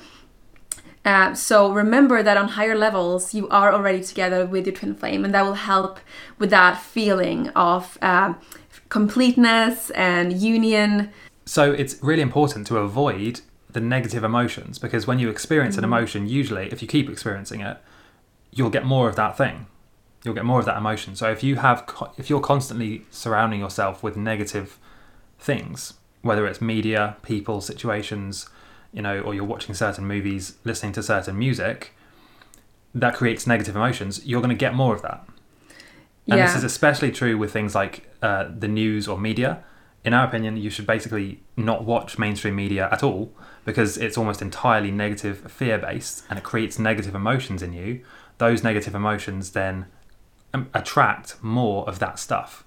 Uh, 1.03 1.33
so 1.33 1.71
remember 1.71 2.21
that 2.21 2.37
on 2.37 2.49
higher 2.49 2.75
levels 2.75 3.33
you 3.33 3.49
are 3.49 3.73
already 3.73 4.03
together 4.03 4.45
with 4.45 4.67
your 4.67 4.75
twin 4.75 4.93
flame, 4.93 5.25
and 5.25 5.33
that 5.33 5.43
will 5.43 5.61
help 5.73 5.99
with 6.37 6.49
that 6.51 6.79
feeling 6.79 7.49
of 7.49 7.97
uh, 8.01 8.33
completeness 8.91 9.89
and 9.91 10.33
union. 10.33 11.09
So 11.45 11.71
it's 11.71 11.97
really 12.03 12.21
important 12.21 12.67
to 12.67 12.77
avoid 12.77 13.39
the 13.71 13.79
negative 13.79 14.23
emotions 14.23 14.77
because 14.77 15.07
when 15.07 15.17
you 15.17 15.29
experience 15.29 15.75
mm-hmm. 15.75 15.85
an 15.85 15.89
emotion, 15.89 16.27
usually 16.27 16.67
if 16.67 16.81
you 16.81 16.87
keep 16.87 17.09
experiencing 17.09 17.61
it, 17.61 17.77
you'll 18.51 18.69
get 18.69 18.85
more 18.85 19.07
of 19.09 19.15
that 19.15 19.37
thing. 19.37 19.65
You'll 20.23 20.35
get 20.35 20.45
more 20.45 20.59
of 20.59 20.65
that 20.65 20.77
emotion. 20.77 21.15
So 21.15 21.31
if 21.31 21.41
you 21.41 21.55
have, 21.55 21.89
if 22.17 22.29
you're 22.29 22.41
constantly 22.41 23.05
surrounding 23.09 23.61
yourself 23.61 24.03
with 24.03 24.17
negative 24.17 24.77
things, 25.39 25.93
whether 26.21 26.45
it's 26.45 26.61
media, 26.61 27.15
people, 27.23 27.61
situations, 27.61 28.49
you 28.91 29.01
know, 29.01 29.21
or 29.21 29.33
you're 29.33 29.45
watching 29.45 29.73
certain 29.73 30.05
movies, 30.05 30.57
listening 30.65 30.91
to 30.91 31.01
certain 31.01 31.39
music, 31.39 31.95
that 32.93 33.15
creates 33.15 33.47
negative 33.47 33.75
emotions. 33.75 34.25
You're 34.25 34.41
going 34.41 34.55
to 34.55 34.65
get 34.65 34.75
more 34.75 34.93
of 34.93 35.01
that. 35.01 35.25
And 36.31 36.37
yeah. 36.37 36.45
this 36.45 36.55
is 36.55 36.63
especially 36.63 37.11
true 37.11 37.37
with 37.37 37.51
things 37.51 37.75
like 37.75 38.09
uh, 38.21 38.47
the 38.57 38.69
news 38.69 39.05
or 39.05 39.17
media. 39.17 39.65
In 40.05 40.13
our 40.13 40.25
opinion, 40.25 40.55
you 40.55 40.69
should 40.69 40.87
basically 40.87 41.43
not 41.57 41.83
watch 41.83 42.17
mainstream 42.17 42.55
media 42.55 42.87
at 42.89 43.03
all 43.03 43.33
because 43.65 43.97
it's 43.97 44.17
almost 44.17 44.41
entirely 44.41 44.91
negative, 44.91 45.51
fear 45.51 45.77
based, 45.77 46.23
and 46.29 46.39
it 46.39 46.43
creates 46.43 46.79
negative 46.79 47.15
emotions 47.15 47.61
in 47.61 47.73
you. 47.73 48.01
Those 48.37 48.63
negative 48.63 48.95
emotions 48.95 49.51
then 49.51 49.87
um, 50.53 50.69
attract 50.73 51.35
more 51.43 51.85
of 51.85 51.99
that 51.99 52.17
stuff. 52.17 52.63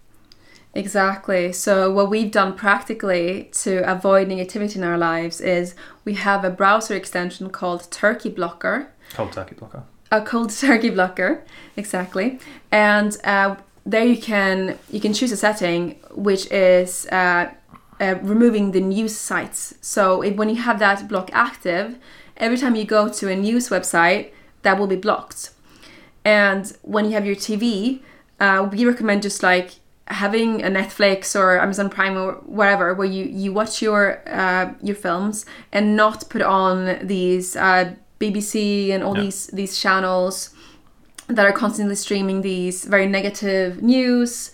Exactly. 0.74 1.50
So, 1.50 1.90
what 1.90 2.10
we've 2.10 2.30
done 2.30 2.54
practically 2.54 3.48
to 3.62 3.90
avoid 3.90 4.28
negativity 4.28 4.76
in 4.76 4.84
our 4.84 4.98
lives 4.98 5.40
is 5.40 5.74
we 6.04 6.14
have 6.14 6.44
a 6.44 6.50
browser 6.50 6.94
extension 6.94 7.48
called 7.48 7.90
Turkey 7.90 8.28
Blocker. 8.28 8.92
Cold 9.14 9.32
Turkey 9.32 9.54
Blocker 9.54 9.84
a 10.16 10.24
cold 10.24 10.50
turkey 10.60 10.90
blocker 10.90 11.44
exactly. 11.76 12.38
And 12.70 13.16
uh, 13.24 13.56
there 13.86 14.04
you 14.04 14.16
can 14.16 14.78
you 14.90 15.00
can 15.00 15.12
choose 15.12 15.32
a 15.32 15.36
setting 15.36 15.98
which 16.12 16.50
is 16.50 17.06
uh, 17.06 17.50
uh, 18.00 18.14
removing 18.22 18.72
the 18.72 18.80
news 18.80 19.16
sites. 19.16 19.74
So 19.80 20.22
if, 20.22 20.36
when 20.36 20.48
you 20.48 20.56
have 20.56 20.78
that 20.78 21.08
block 21.08 21.30
active 21.32 21.98
every 22.36 22.58
time 22.58 22.74
you 22.74 22.84
go 22.84 23.08
to 23.08 23.30
a 23.30 23.36
news 23.36 23.68
website 23.68 24.32
that 24.62 24.78
will 24.78 24.86
be 24.86 24.96
blocked. 24.96 25.50
And 26.24 26.72
when 26.82 27.04
you 27.04 27.12
have 27.12 27.26
your 27.26 27.36
tv 27.36 28.00
uh, 28.40 28.68
we 28.70 28.84
recommend 28.84 29.22
just 29.22 29.42
like 29.42 29.70
having 30.08 30.62
a 30.62 30.68
netflix 30.68 31.34
or 31.38 31.58
amazon 31.58 31.88
prime 31.88 32.16
or 32.16 32.32
whatever 32.44 32.92
where 32.92 33.06
you 33.06 33.24
you 33.24 33.52
watch 33.52 33.80
your 33.80 34.22
uh, 34.28 34.72
your 34.82 34.96
films 34.96 35.46
and 35.72 35.96
not 35.96 36.28
put 36.28 36.42
on 36.42 36.98
these 37.06 37.56
uh, 37.56 37.94
BBC 38.20 38.90
and 38.90 39.02
all 39.02 39.16
yeah. 39.16 39.24
these 39.24 39.46
these 39.48 39.78
channels 39.78 40.50
that 41.26 41.46
are 41.46 41.52
constantly 41.52 41.94
streaming 41.94 42.42
these 42.42 42.84
very 42.84 43.06
negative 43.06 43.82
news. 43.82 44.52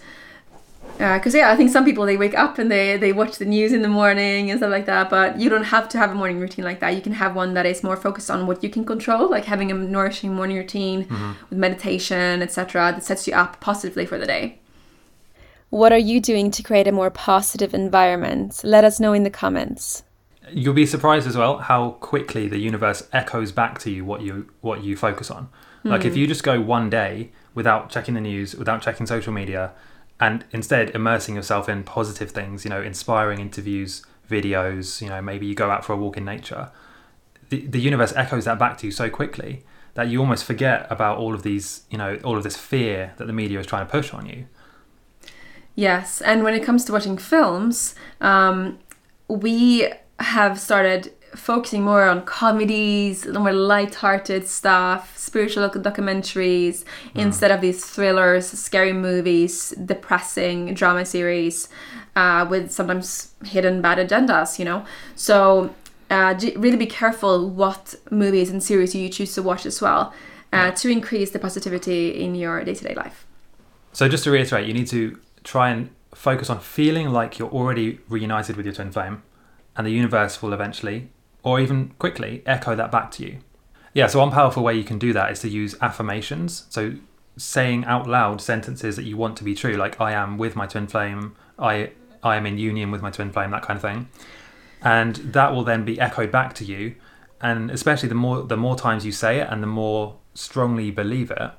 Because 0.99 1.35
uh, 1.35 1.39
yeah, 1.39 1.51
I 1.51 1.57
think 1.57 1.71
some 1.71 1.85
people 1.85 2.05
they 2.05 2.17
wake 2.17 2.37
up 2.37 2.59
and 2.59 2.71
they 2.71 2.97
they 2.97 3.13
watch 3.13 3.39
the 3.39 3.45
news 3.45 3.73
in 3.73 3.83
the 3.83 3.89
morning 3.89 4.51
and 4.51 4.61
stuff 4.61 4.71
like 4.71 4.87
that. 4.87 5.09
But 5.09 5.39
you 5.39 5.49
don't 5.49 5.65
have 5.65 5.89
to 5.91 5.99
have 5.99 6.11
a 6.11 6.15
morning 6.15 6.39
routine 6.41 6.65
like 6.65 6.81
that. 6.81 6.95
You 6.95 7.01
can 7.01 7.15
have 7.15 7.35
one 7.35 7.55
that 7.55 7.67
is 7.67 7.83
more 7.83 7.97
focused 7.97 8.31
on 8.31 8.47
what 8.47 8.63
you 8.63 8.71
can 8.71 8.85
control, 8.85 9.31
like 9.31 9.45
having 9.45 9.71
a 9.71 9.75
nourishing 9.75 10.35
morning 10.35 10.57
routine 10.59 11.05
mm-hmm. 11.05 11.33
with 11.49 11.59
meditation, 11.59 12.43
etc. 12.43 12.93
That 12.93 13.05
sets 13.05 13.27
you 13.27 13.35
up 13.35 13.61
positively 13.61 14.07
for 14.07 14.19
the 14.19 14.27
day. 14.27 14.59
What 15.71 15.93
are 15.93 15.99
you 15.99 16.21
doing 16.21 16.51
to 16.51 16.63
create 16.63 16.89
a 16.89 16.93
more 16.93 17.11
positive 17.11 17.75
environment? 17.75 18.61
Let 18.65 18.85
us 18.85 18.99
know 18.99 19.13
in 19.13 19.23
the 19.23 19.31
comments 19.31 20.03
you'll 20.53 20.75
be 20.75 20.87
surprised 20.87 21.27
as 21.27 21.37
well 21.37 21.59
how 21.59 21.93
quickly 21.93 22.49
the 22.49 22.59
universe 22.59 23.09
echoes 23.13 23.53
back 23.53 23.79
to 23.81 23.91
you 23.91 24.05
what 24.05 24.23
you 24.23 24.51
what 24.61 24.83
you 24.83 24.97
focus 24.97 25.31
on. 25.31 25.49
Mm. 25.85 25.91
Like 25.91 26.05
if 26.05 26.13
hmm. 26.13 26.19
you 26.19 26.27
just 26.27 26.43
go 26.43 26.61
one 26.61 26.91
day 26.91 27.33
without 27.55 27.91
checking 27.91 28.15
the 28.15 28.21
news, 28.21 28.55
without 28.55 28.83
checking 28.83 29.07
social 29.07 29.33
media, 29.33 29.73
and 30.19 30.45
instead 30.53 30.91
immersing 30.91 31.35
yourself 31.35 31.69
in 31.69 31.83
positive 31.85 32.31
things, 32.31 32.65
you 32.65 32.71
know, 32.71 32.83
inspiring 32.83 33.41
interviews, 33.41 34.05
videos, 34.29 35.01
you 35.01 35.09
know, 35.09 35.21
maybe 35.23 35.47
you 35.47 35.55
go 35.55 35.71
out 35.71 35.85
for 35.85 35.93
a 35.93 35.97
walk 35.97 36.17
in 36.17 36.25
nature. 36.25 36.71
The 37.49 37.67
the 37.67 37.81
universe 37.81 38.13
echoes 38.15 38.45
that 38.45 38.59
back 38.59 38.79
to 38.79 38.87
you 38.87 38.93
so 38.93 39.11
quickly 39.11 39.65
that 39.95 40.09
you 40.09 40.21
almost 40.21 40.45
forget 40.45 40.87
about 40.91 41.19
all 41.19 41.35
of 41.35 41.43
these, 41.43 41.83
you 41.91 41.99
know, 41.99 42.19
all 42.23 42.37
of 42.37 42.45
this 42.45 42.57
fear 42.57 43.13
that 43.17 43.27
the 43.27 43.33
media 43.33 43.59
is 43.59 43.67
trying 43.67 43.87
to 43.87 43.91
push 43.91 44.13
on 44.15 44.27
you. 44.27 44.47
Yes, 45.75 46.21
and 46.21 46.45
when 46.45 46.55
it 46.55 46.63
comes 46.63 46.85
to 46.85 46.93
watching 46.93 47.17
films, 47.17 47.95
um, 48.21 48.79
we 49.29 49.91
have 50.21 50.59
started 50.59 51.13
focusing 51.35 51.83
more 51.83 52.05
on 52.05 52.25
comedies, 52.25 53.27
more 53.27 53.53
light-hearted 53.53 54.47
stuff, 54.47 55.17
spiritual 55.17 55.69
documentaries, 55.71 56.85
mm. 56.85 56.85
instead 57.15 57.51
of 57.51 57.61
these 57.61 57.85
thrillers, 57.85 58.47
scary 58.47 58.93
movies, 58.93 59.71
depressing 59.85 60.75
drama 60.75 61.05
series 61.05 61.69
uh, 62.17 62.47
with 62.51 62.71
sometimes 62.73 63.35
hidden 63.45 63.81
bad 63.81 63.99
agendas. 63.99 64.59
You 64.59 64.65
know, 64.65 64.85
so 65.15 65.75
uh, 66.11 66.35
really 66.57 66.77
be 66.77 66.87
careful 66.87 67.49
what 67.49 67.95
movies 68.11 68.51
and 68.51 68.63
series 68.63 68.95
you 68.95 69.09
choose 69.09 69.35
to 69.35 69.43
watch 69.43 69.65
as 69.67 69.81
well 69.81 70.13
uh, 70.53 70.73
to 70.73 70.89
increase 70.89 71.31
the 71.31 71.39
positivity 71.39 72.21
in 72.23 72.35
your 72.35 72.65
day-to-day 72.65 72.95
life. 72.95 73.27
So 73.93 74.09
just 74.09 74.25
to 74.25 74.31
reiterate, 74.31 74.67
you 74.67 74.75
need 74.75 74.89
to 74.89 75.19
try 75.45 75.71
and 75.71 75.91
focus 76.15 76.51
on 76.51 76.59
feeling 76.59 77.11
like 77.11 77.39
you're 77.39 77.51
already 77.51 78.01
reunited 78.09 78.57
with 78.57 78.67
your 78.67 78.75
twin 78.75 78.91
flame 78.91 79.23
and 79.81 79.87
the 79.87 79.93
universe 79.93 80.43
will 80.43 80.53
eventually, 80.53 81.09
or 81.43 81.59
even 81.59 81.95
quickly, 81.99 82.43
echo 82.45 82.77
that 82.77 82.93
back 82.93 83.11
to 83.13 83.25
you. 83.25 83.39
Yeah, 83.95 84.09
so 84.09 84.19
one 84.19 84.31
powerful 84.31 84.63
way 84.63 84.75
you 84.75 84.85
can 84.85 84.99
do 84.99 85.15
that 85.15 85.33
is 85.33 85.41
to 85.41 85.49
use 85.49 85.75
affirmations. 85.81 86.67
So 86.69 86.97
saying 87.39 87.87
out 87.87 88.07
loud 88.07 88.43
sentences 88.43 88.97
that 88.97 89.05
you 89.05 89.17
want 89.17 89.39
to 89.39 89.45
be 89.45 89.55
true, 89.55 89.73
like 89.73 89.99
I 89.99 90.13
am 90.13 90.37
with 90.37 90.55
my 90.55 90.67
twin 90.67 90.87
flame, 90.87 91.35
I 91.59 91.93
I 92.23 92.37
am 92.37 92.45
in 92.45 92.59
union 92.59 92.91
with 92.91 93.01
my 93.01 93.11
twin 93.11 93.33
flame, 93.33 93.53
that 93.53 93.63
kind 93.63 93.79
of 93.79 93.81
thing. 93.81 94.11
And 94.83 95.17
that 95.17 95.55
will 95.55 95.65
then 95.65 95.87
be 95.87 95.99
echoed 95.99 96.31
back 96.31 96.53
to 96.57 96.65
you. 96.67 96.97
And 97.41 97.71
especially 97.71 98.11
the 98.11 98.15
more 98.15 98.43
the 98.43 98.59
more 98.59 98.77
times 98.77 99.07
you 99.07 99.13
say 99.13 99.41
it 99.41 99.49
and 99.51 99.63
the 99.63 99.67
more 99.67 100.19
strongly 100.35 100.85
you 100.85 100.93
believe 100.93 101.31
it, 101.31 101.53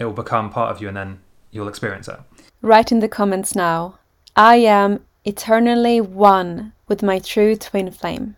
it 0.00 0.06
will 0.06 0.12
become 0.24 0.50
part 0.50 0.72
of 0.72 0.82
you 0.82 0.88
and 0.88 0.96
then 0.96 1.20
you'll 1.52 1.68
experience 1.68 2.08
it. 2.08 2.18
Write 2.62 2.90
in 2.90 2.98
the 2.98 3.08
comments 3.08 3.54
now. 3.54 4.00
I 4.34 4.56
am 4.56 5.04
eternally 5.24 6.00
one 6.00 6.73
with 6.88 7.02
my 7.02 7.18
true 7.18 7.56
twin 7.56 7.90
flame. 7.90 8.36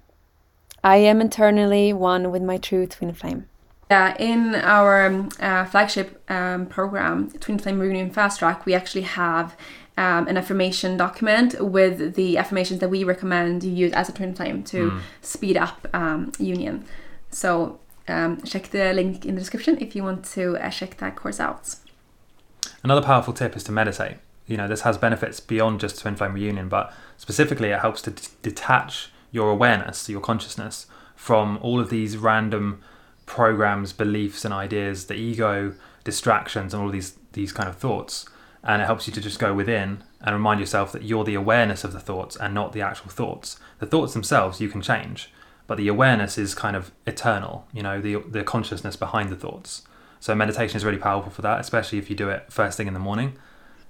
I 0.85 0.97
am 0.97 1.21
eternally 1.21 1.93
one 1.93 2.31
with 2.31 2.43
my 2.43 2.59
true 2.59 2.87
twin 2.87 3.13
flame. 3.13 3.49
Yeah, 3.91 4.17
in 4.19 4.55
our 4.57 5.07
um, 5.07 5.29
uh, 5.39 5.65
flagship 5.65 6.21
um, 6.29 6.67
program, 6.67 7.31
Twin 7.39 7.59
Flame 7.59 7.79
Reunion 7.79 8.11
Fast 8.11 8.41
Track, 8.41 8.67
we 8.67 8.75
actually 8.75 9.03
have 9.03 9.57
um, 9.97 10.27
an 10.27 10.37
affirmation 10.37 10.97
document 10.97 11.61
with 11.61 12.17
the 12.17 12.37
affirmations 12.37 12.81
that 12.81 12.89
we 12.89 13.05
recommend 13.05 13.63
you 13.63 13.71
use 13.71 13.93
as 13.93 14.09
a 14.09 14.13
twin 14.13 14.35
flame 14.35 14.65
to 14.65 14.91
mm. 14.91 15.01
speed 15.23 15.57
up 15.57 15.87
um, 15.95 16.33
union. 16.39 16.85
So 17.31 17.79
um, 18.09 18.43
check 18.43 18.71
the 18.71 18.93
link 18.93 19.25
in 19.25 19.37
the 19.37 19.41
description 19.41 19.79
if 19.81 19.95
you 19.95 20.03
want 20.03 20.25
to 20.27 20.57
uh, 20.59 20.71
check 20.71 20.97
that 20.99 21.15
course 21.15 21.39
out. 21.39 21.77
Another 22.83 23.03
powerful 23.03 23.33
tip 23.33 23.57
is 23.57 23.63
to 23.65 23.73
meditate 23.73 24.17
you 24.47 24.57
know 24.57 24.69
this 24.69 24.83
has 24.83 24.99
benefits 24.99 25.41
beyond 25.41 25.81
just 25.81 26.01
twin 26.01 26.17
flame 26.17 26.35
reunion 26.35 26.69
but 26.69 26.93
specifically 27.17 27.71
it 27.71 27.81
helps 27.81 28.03
to 28.03 28.11
d- 28.11 28.23
detach 28.43 29.11
your 29.31 29.51
awareness 29.51 30.09
your 30.09 30.21
consciousness 30.21 30.87
from 31.15 31.59
all 31.63 31.81
of 31.81 31.91
these 31.91 32.17
random 32.17 32.81
programs 33.25 33.93
beliefs 33.93 34.45
and 34.45 34.55
ideas 34.55 35.07
the 35.07 35.15
ego 35.15 35.75
distractions 36.07 36.73
and 36.73 36.83
all 36.83 36.89
these 36.89 37.19
these 37.33 37.53
kind 37.53 37.69
of 37.69 37.77
thoughts. 37.77 38.27
And 38.63 38.81
it 38.81 38.87
helps 38.87 39.07
you 39.07 39.13
to 39.13 39.21
just 39.21 39.39
go 39.39 39.53
within 39.53 40.03
and 40.21 40.35
remind 40.35 40.59
yourself 40.59 40.91
that 40.93 41.03
you're 41.03 41.25
the 41.25 41.35
awareness 41.35 41.85
of 41.85 41.93
the 41.93 42.01
thoughts 42.01 42.35
and 42.35 42.55
not 42.55 42.73
the 42.73 42.81
actual 42.81 43.11
thoughts. 43.11 43.61
The 43.79 43.87
thoughts 43.87 44.15
themselves 44.15 44.61
you 44.61 44.71
can 44.71 44.81
change 44.81 45.33
but 45.69 45.79
the 45.79 45.89
awareness 45.89 46.39
is 46.39 46.55
kind 46.55 46.77
of 46.77 46.93
eternal 47.09 47.67
you 47.73 47.83
know 47.83 48.01
the 48.01 48.23
the 48.29 48.45
consciousness 48.45 48.97
behind 48.97 49.29
the 49.29 49.37
thoughts. 49.37 49.83
So 50.21 50.35
meditation 50.35 50.77
is 50.77 50.85
really 50.85 50.99
powerful 50.99 51.31
for 51.31 51.43
that 51.43 51.61
especially 51.61 51.99
if 51.99 52.09
you 52.09 52.17
do 52.17 52.31
it 52.31 52.47
first 52.51 52.77
thing 52.77 52.87
in 52.87 52.95
the 52.95 53.01
morning 53.01 53.37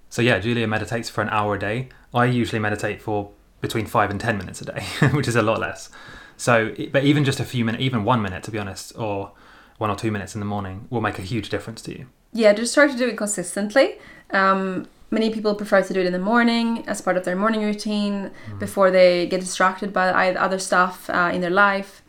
So 0.08 0.22
yeah, 0.22 0.38
Julia 0.38 0.66
meditates 0.66 1.08
for 1.08 1.22
an 1.22 1.28
hour 1.30 1.54
a 1.54 1.58
day. 1.58 1.88
I 2.14 2.26
usually 2.26 2.58
meditate 2.58 3.00
for 3.02 3.30
between 3.60 3.86
five 3.86 4.10
and 4.10 4.20
ten 4.20 4.38
minutes 4.38 4.60
a 4.60 4.64
day, 4.64 4.82
which 5.12 5.28
is 5.28 5.36
a 5.36 5.42
lot 5.42 5.60
less. 5.60 5.90
So, 6.36 6.74
but 6.92 7.04
even 7.04 7.24
just 7.24 7.40
a 7.40 7.44
few 7.44 7.64
minutes, 7.64 7.82
even 7.82 8.04
one 8.04 8.22
minute, 8.22 8.42
to 8.44 8.50
be 8.50 8.58
honest, 8.58 8.96
or 8.96 9.32
one 9.78 9.90
or 9.90 9.96
two 9.96 10.10
minutes 10.10 10.34
in 10.34 10.40
the 10.40 10.46
morning, 10.46 10.86
will 10.90 11.00
make 11.00 11.18
a 11.18 11.22
huge 11.22 11.48
difference 11.48 11.82
to 11.82 11.98
you. 11.98 12.06
Yeah, 12.32 12.52
just 12.52 12.74
try 12.74 12.86
to 12.86 12.96
do 12.96 13.08
it 13.08 13.16
consistently. 13.16 13.98
Um, 14.30 14.86
many 15.10 15.30
people 15.30 15.54
prefer 15.54 15.82
to 15.82 15.94
do 15.94 16.00
it 16.00 16.06
in 16.06 16.12
the 16.12 16.18
morning 16.18 16.86
as 16.86 17.00
part 17.00 17.16
of 17.16 17.24
their 17.24 17.36
morning 17.36 17.62
routine 17.62 18.30
mm. 18.50 18.58
before 18.58 18.90
they 18.90 19.26
get 19.26 19.40
distracted 19.40 19.92
by 19.92 20.34
other 20.34 20.58
stuff 20.58 21.08
uh, 21.08 21.30
in 21.32 21.40
their 21.40 21.50
life. 21.50 22.02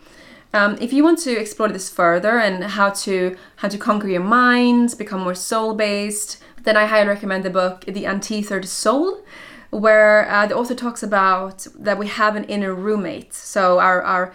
Um, 0.54 0.78
if 0.82 0.92
you 0.94 1.04
want 1.04 1.20
to 1.20 1.38
explore 1.38 1.70
this 1.70 1.90
further 1.90 2.40
and 2.40 2.64
how 2.64 2.90
to 2.90 3.38
how 3.58 3.68
to 3.68 3.78
conquer 3.78 4.08
your 4.08 4.24
mind, 4.24 4.96
become 4.98 5.22
more 5.22 5.36
soul 5.36 5.74
based, 5.74 6.42
then 6.68 6.76
I 6.76 6.86
highly 6.86 7.08
recommend 7.08 7.46
the 7.46 7.50
book 7.50 7.86
The 7.86 8.04
Untethered 8.04 8.68
Soul, 8.68 9.24
where 9.70 10.30
uh, 10.30 10.48
the 10.48 10.56
author 10.58 10.76
talks 10.76 11.02
about 11.02 11.66
that 11.80 11.98
we 11.98 12.08
have 12.08 12.36
an 12.36 12.44
inner 12.44 12.74
roommate. 12.76 13.34
So 13.34 13.80
our 13.80 14.04
our 14.04 14.34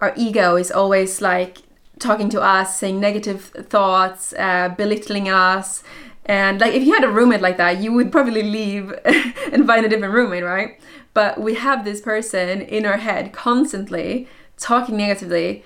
our 0.00 0.14
ego 0.16 0.56
is 0.56 0.70
always 0.72 1.20
like 1.20 1.58
talking 1.98 2.30
to 2.30 2.40
us, 2.40 2.78
saying 2.78 2.98
negative 3.00 3.42
thoughts, 3.68 4.32
uh, 4.38 4.70
belittling 4.70 5.28
us. 5.28 5.82
And 6.24 6.58
like 6.58 6.72
if 6.72 6.82
you 6.84 6.94
had 6.94 7.04
a 7.04 7.10
roommate 7.10 7.42
like 7.42 7.58
that, 7.58 7.82
you 7.82 7.92
would 7.92 8.10
probably 8.10 8.42
leave 8.42 8.94
and 9.52 9.66
find 9.66 9.84
a 9.84 9.88
different 9.90 10.14
roommate, 10.14 10.44
right? 10.44 10.80
But 11.12 11.38
we 11.38 11.54
have 11.56 11.84
this 11.84 12.00
person 12.00 12.62
in 12.62 12.86
our 12.86 12.96
head 12.96 13.34
constantly 13.34 14.26
talking 14.56 14.96
negatively 14.96 15.64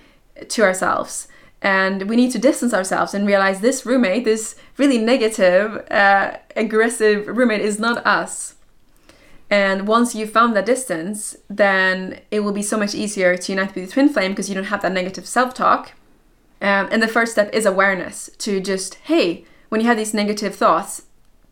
to 0.49 0.63
ourselves. 0.63 1.28
And 1.61 2.09
we 2.09 2.17
need 2.17 2.31
to 2.33 2.39
distance 2.39 2.73
ourselves 2.73 3.15
and 3.15 3.27
realize 3.27 3.61
this 3.61 3.85
roommate, 3.85 4.25
this 4.25 4.55
really 4.77 4.99
negative, 4.99 5.85
uh, 5.91 6.37
aggressive 6.55 7.27
roommate, 7.27 7.61
is 7.61 7.79
not 7.81 8.07
us. 8.07 8.55
And 9.51 9.89
once 9.89 10.15
you've 10.15 10.31
found 10.31 10.55
that 10.55 10.67
distance, 10.67 11.37
then 11.49 12.21
it 12.31 12.41
will 12.41 12.53
be 12.53 12.63
so 12.63 12.79
much 12.79 12.95
easier 12.95 13.37
to 13.37 13.53
unite 13.53 13.75
with 13.75 13.87
the 13.87 13.93
twin 13.93 14.09
flame 14.09 14.33
because 14.33 14.49
you 14.49 14.55
don't 14.55 14.65
have 14.65 14.83
that 14.83 14.93
negative 14.93 15.27
self 15.27 15.55
talk. 15.55 15.93
Um, 16.61 16.89
and 16.91 17.03
the 17.03 17.09
first 17.09 17.33
step 17.33 17.53
is 17.53 17.65
awareness 17.65 18.31
to 18.39 18.61
just, 18.61 18.97
hey, 19.05 19.45
when 19.69 19.81
you 19.81 19.87
have 19.87 19.97
these 19.97 20.15
negative 20.15 20.55
thoughts, 20.55 21.03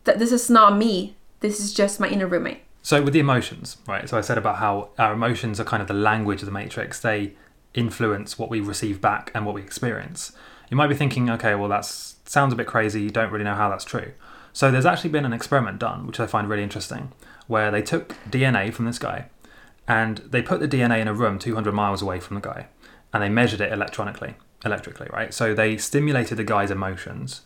that 0.03 0.19
this 0.19 0.31
is 0.31 0.49
not 0.49 0.77
me, 0.77 1.15
this 1.39 1.59
is 1.59 1.73
just 1.73 1.99
my 1.99 2.07
inner 2.07 2.27
roommate. 2.27 2.61
So, 2.81 3.01
with 3.01 3.13
the 3.13 3.19
emotions, 3.19 3.77
right? 3.87 4.07
So, 4.07 4.17
I 4.17 4.21
said 4.21 4.37
about 4.37 4.57
how 4.57 4.89
our 4.97 5.13
emotions 5.13 5.59
are 5.59 5.65
kind 5.65 5.81
of 5.81 5.87
the 5.87 5.93
language 5.93 6.41
of 6.41 6.45
the 6.45 6.51
matrix, 6.51 6.99
they 6.99 7.33
influence 7.77 8.37
what 8.37 8.49
we 8.49 8.59
receive 8.59 8.99
back 8.99 9.31
and 9.33 9.45
what 9.45 9.55
we 9.55 9.61
experience. 9.61 10.33
You 10.69 10.75
might 10.75 10.87
be 10.87 10.95
thinking, 10.95 11.29
okay, 11.29 11.55
well, 11.55 11.69
that 11.69 11.85
sounds 11.85 12.51
a 12.51 12.57
bit 12.57 12.67
crazy, 12.67 13.01
you 13.01 13.09
don't 13.09 13.31
really 13.31 13.45
know 13.45 13.55
how 13.55 13.69
that's 13.69 13.85
true. 13.85 14.11
So, 14.51 14.71
there's 14.71 14.85
actually 14.85 15.11
been 15.11 15.25
an 15.25 15.33
experiment 15.33 15.79
done, 15.79 16.07
which 16.07 16.19
I 16.19 16.25
find 16.25 16.49
really 16.49 16.63
interesting, 16.63 17.13
where 17.45 17.71
they 17.71 17.81
took 17.81 18.15
DNA 18.29 18.73
from 18.73 18.85
this 18.85 18.99
guy 18.99 19.27
and 19.87 20.17
they 20.17 20.41
put 20.41 20.59
the 20.59 20.67
DNA 20.67 20.99
in 20.99 21.07
a 21.07 21.13
room 21.13 21.39
200 21.39 21.71
miles 21.71 22.01
away 22.01 22.19
from 22.19 22.35
the 22.35 22.41
guy 22.41 22.67
and 23.13 23.23
they 23.23 23.29
measured 23.29 23.61
it 23.61 23.71
electronically 23.71 24.35
electrically, 24.65 25.07
right? 25.11 25.33
So 25.33 25.53
they 25.53 25.77
stimulated 25.77 26.37
the 26.37 26.43
guy's 26.43 26.71
emotions, 26.71 27.41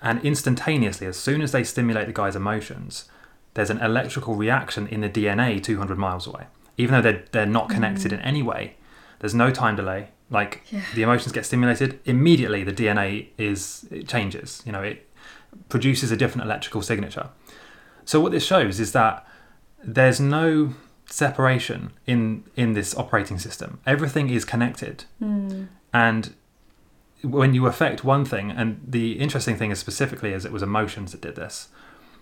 and 0.00 0.24
instantaneously, 0.24 1.06
as 1.06 1.16
soon 1.16 1.40
as 1.40 1.52
they 1.52 1.64
stimulate 1.64 2.06
the 2.06 2.12
guy's 2.12 2.36
emotions, 2.36 3.08
there's 3.54 3.70
an 3.70 3.80
electrical 3.80 4.34
reaction 4.34 4.86
in 4.88 5.00
the 5.00 5.08
DNA 5.08 5.62
200 5.62 5.96
miles 5.96 6.26
away. 6.26 6.46
Even 6.76 6.94
though 6.94 7.02
they're, 7.02 7.24
they're 7.30 7.46
not 7.46 7.68
connected 7.68 8.10
mm. 8.10 8.14
in 8.14 8.20
any 8.20 8.42
way, 8.42 8.76
there's 9.24 9.34
no 9.34 9.50
time 9.50 9.74
delay. 9.74 10.08
Like 10.28 10.60
yeah. 10.70 10.82
the 10.94 11.02
emotions 11.02 11.32
get 11.32 11.46
stimulated, 11.46 11.98
immediately 12.04 12.62
the 12.62 12.74
DNA 12.74 13.28
is 13.38 13.88
it 13.90 14.06
changes. 14.06 14.62
You 14.66 14.72
know, 14.72 14.82
it 14.82 15.08
produces 15.70 16.10
a 16.10 16.16
different 16.16 16.44
electrical 16.44 16.82
signature. 16.82 17.30
So 18.04 18.20
what 18.20 18.32
this 18.32 18.44
shows 18.44 18.78
is 18.80 18.92
that 18.92 19.26
there's 19.82 20.20
no 20.20 20.74
separation 21.06 21.94
in 22.06 22.44
in 22.54 22.74
this 22.74 22.94
operating 22.98 23.38
system. 23.38 23.80
Everything 23.86 24.28
is 24.28 24.44
connected, 24.44 25.04
mm. 25.22 25.68
and 25.94 26.34
when 27.22 27.54
you 27.54 27.64
affect 27.66 28.04
one 28.04 28.26
thing, 28.26 28.50
and 28.50 28.78
the 28.86 29.12
interesting 29.12 29.56
thing 29.56 29.70
is 29.70 29.78
specifically 29.78 30.34
is 30.34 30.44
it 30.44 30.52
was 30.52 30.62
emotions 30.62 31.12
that 31.12 31.22
did 31.22 31.34
this. 31.34 31.68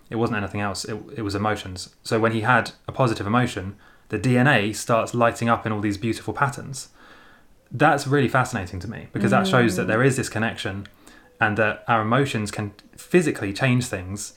It 0.09 0.15
wasn't 0.15 0.37
anything 0.37 0.61
else. 0.61 0.85
It, 0.85 0.97
it 1.17 1.23
was 1.23 1.35
emotions. 1.35 1.93
So 2.01 2.17
when 2.17 2.31
he 2.31 2.41
had 2.41 2.71
a 2.87 2.93
positive 2.93 3.27
emotion, 3.27 3.75
the 4.13 4.19
DNA 4.19 4.75
starts 4.75 5.15
lighting 5.15 5.49
up 5.49 5.65
in 5.65 5.71
all 5.71 5.81
these 5.81 5.97
beautiful 5.97 6.33
patterns. 6.33 6.89
That's 7.71 8.05
really 8.05 8.29
fascinating 8.29 8.79
to 8.81 8.89
me 8.89 9.07
because 9.11 9.31
that 9.31 9.47
shows 9.47 9.75
that 9.75 9.85
mm. 9.85 9.87
there 9.87 10.03
is 10.03 10.17
this 10.17 10.29
connection 10.29 10.87
and 11.41 11.57
that 11.57 11.83
our 11.87 12.03
emotions 12.03 12.51
can 12.51 12.75
physically 12.95 13.51
change 13.51 13.87
things 13.87 14.33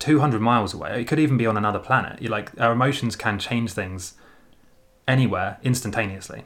200 0.00 0.40
miles 0.40 0.74
away. 0.74 1.00
It 1.00 1.04
could 1.06 1.20
even 1.20 1.36
be 1.36 1.46
on 1.46 1.56
another 1.56 1.78
planet. 1.78 2.20
You 2.20 2.28
like 2.30 2.50
our 2.60 2.72
emotions 2.72 3.14
can 3.14 3.38
change 3.38 3.72
things 3.72 4.14
anywhere 5.06 5.58
instantaneously. 5.62 6.44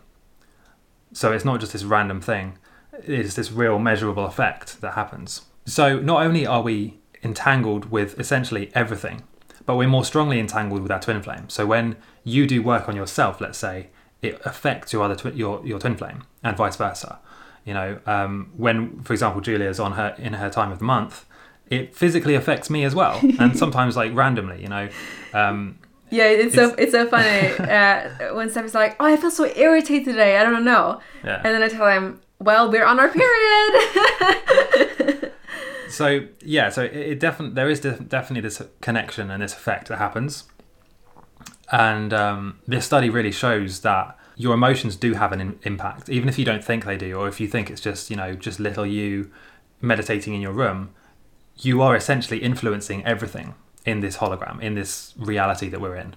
So 1.14 1.32
it's 1.32 1.46
not 1.46 1.60
just 1.60 1.72
this 1.72 1.84
random 1.84 2.20
thing 2.20 2.58
it's 3.04 3.34
this 3.34 3.52
real 3.52 3.78
measurable 3.78 4.24
effect 4.26 4.80
that 4.80 4.94
happens. 4.94 5.42
So 5.64 5.98
not 5.98 6.22
only 6.22 6.46
are 6.46 6.62
we 6.62 6.98
entangled 7.22 7.90
with 7.90 8.18
essentially 8.18 8.70
everything, 8.74 9.22
but 9.66 9.76
we're 9.76 9.88
more 9.88 10.04
strongly 10.04 10.38
entangled 10.38 10.82
with 10.82 10.90
our 10.90 11.00
twin 11.00 11.22
flame. 11.22 11.48
So 11.48 11.66
when 11.66 11.96
you 12.24 12.46
do 12.46 12.62
work 12.62 12.88
on 12.88 12.96
yourself, 12.96 13.40
let's 13.40 13.58
say, 13.58 13.88
it 14.22 14.40
affects 14.44 14.92
your 14.92 15.02
other 15.02 15.16
twi- 15.16 15.32
your 15.32 15.64
your 15.66 15.78
twin 15.78 15.96
flame, 15.96 16.22
and 16.42 16.56
vice 16.56 16.76
versa. 16.76 17.18
You 17.64 17.74
know, 17.74 17.98
um, 18.06 18.52
when, 18.56 19.02
for 19.02 19.12
example, 19.12 19.40
Julia's 19.40 19.80
on 19.80 19.92
her 19.92 20.14
in 20.18 20.34
her 20.34 20.48
time 20.48 20.70
of 20.70 20.78
the 20.78 20.84
month, 20.84 21.26
it 21.68 21.94
physically 21.94 22.34
affects 22.34 22.70
me 22.70 22.84
as 22.84 22.94
well, 22.94 23.20
and 23.40 23.58
sometimes 23.58 23.96
like 23.96 24.14
randomly. 24.14 24.62
You 24.62 24.68
know, 24.68 24.88
um, 25.34 25.78
yeah, 26.10 26.24
it's, 26.24 26.46
it's, 26.46 26.54
so 26.54 26.74
it's 26.78 26.92
so 26.92 27.06
funny 27.06 27.48
uh, 27.58 28.34
when 28.34 28.48
Steph 28.50 28.64
is 28.64 28.74
like, 28.74 28.96
"Oh, 29.00 29.06
I 29.06 29.16
feel 29.16 29.30
so 29.30 29.44
irritated 29.44 30.04
today. 30.06 30.38
I 30.38 30.44
don't 30.44 30.64
know," 30.64 31.00
yeah. 31.24 31.42
and 31.44 31.54
then 31.54 31.62
I 31.62 31.68
tell 31.68 31.88
him, 31.88 32.20
well, 32.38 32.70
we're 32.70 32.84
on 32.84 33.00
our 33.00 33.08
period. 33.08 33.24
so 35.88 36.26
yeah, 36.40 36.68
so 36.70 36.84
it, 36.84 36.94
it 36.94 37.20
definitely 37.20 37.54
there 37.54 37.70
is 37.70 37.80
def- 37.80 38.08
definitely 38.08 38.42
this 38.42 38.62
connection 38.80 39.30
and 39.30 39.42
this 39.42 39.52
effect 39.52 39.88
that 39.88 39.98
happens, 39.98 40.44
and 41.70 42.12
um, 42.12 42.60
this 42.66 42.84
study 42.86 43.10
really 43.10 43.32
shows 43.32 43.80
that 43.80 44.18
your 44.36 44.54
emotions 44.54 44.96
do 44.96 45.14
have 45.14 45.32
an 45.32 45.40
in- 45.40 45.58
impact, 45.62 46.08
even 46.08 46.28
if 46.28 46.38
you 46.38 46.44
don't 46.44 46.64
think 46.64 46.84
they 46.84 46.96
do, 46.96 47.14
or 47.14 47.28
if 47.28 47.40
you 47.40 47.48
think 47.48 47.70
it's 47.70 47.80
just 47.80 48.10
you 48.10 48.16
know 48.16 48.34
just 48.34 48.60
little 48.60 48.86
you 48.86 49.30
meditating 49.80 50.34
in 50.34 50.40
your 50.40 50.52
room. 50.52 50.90
You 51.58 51.80
are 51.80 51.96
essentially 51.96 52.42
influencing 52.42 53.04
everything 53.06 53.54
in 53.86 54.00
this 54.00 54.18
hologram, 54.18 54.60
in 54.60 54.74
this 54.74 55.14
reality 55.16 55.70
that 55.70 55.80
we're 55.80 55.96
in. 55.96 56.14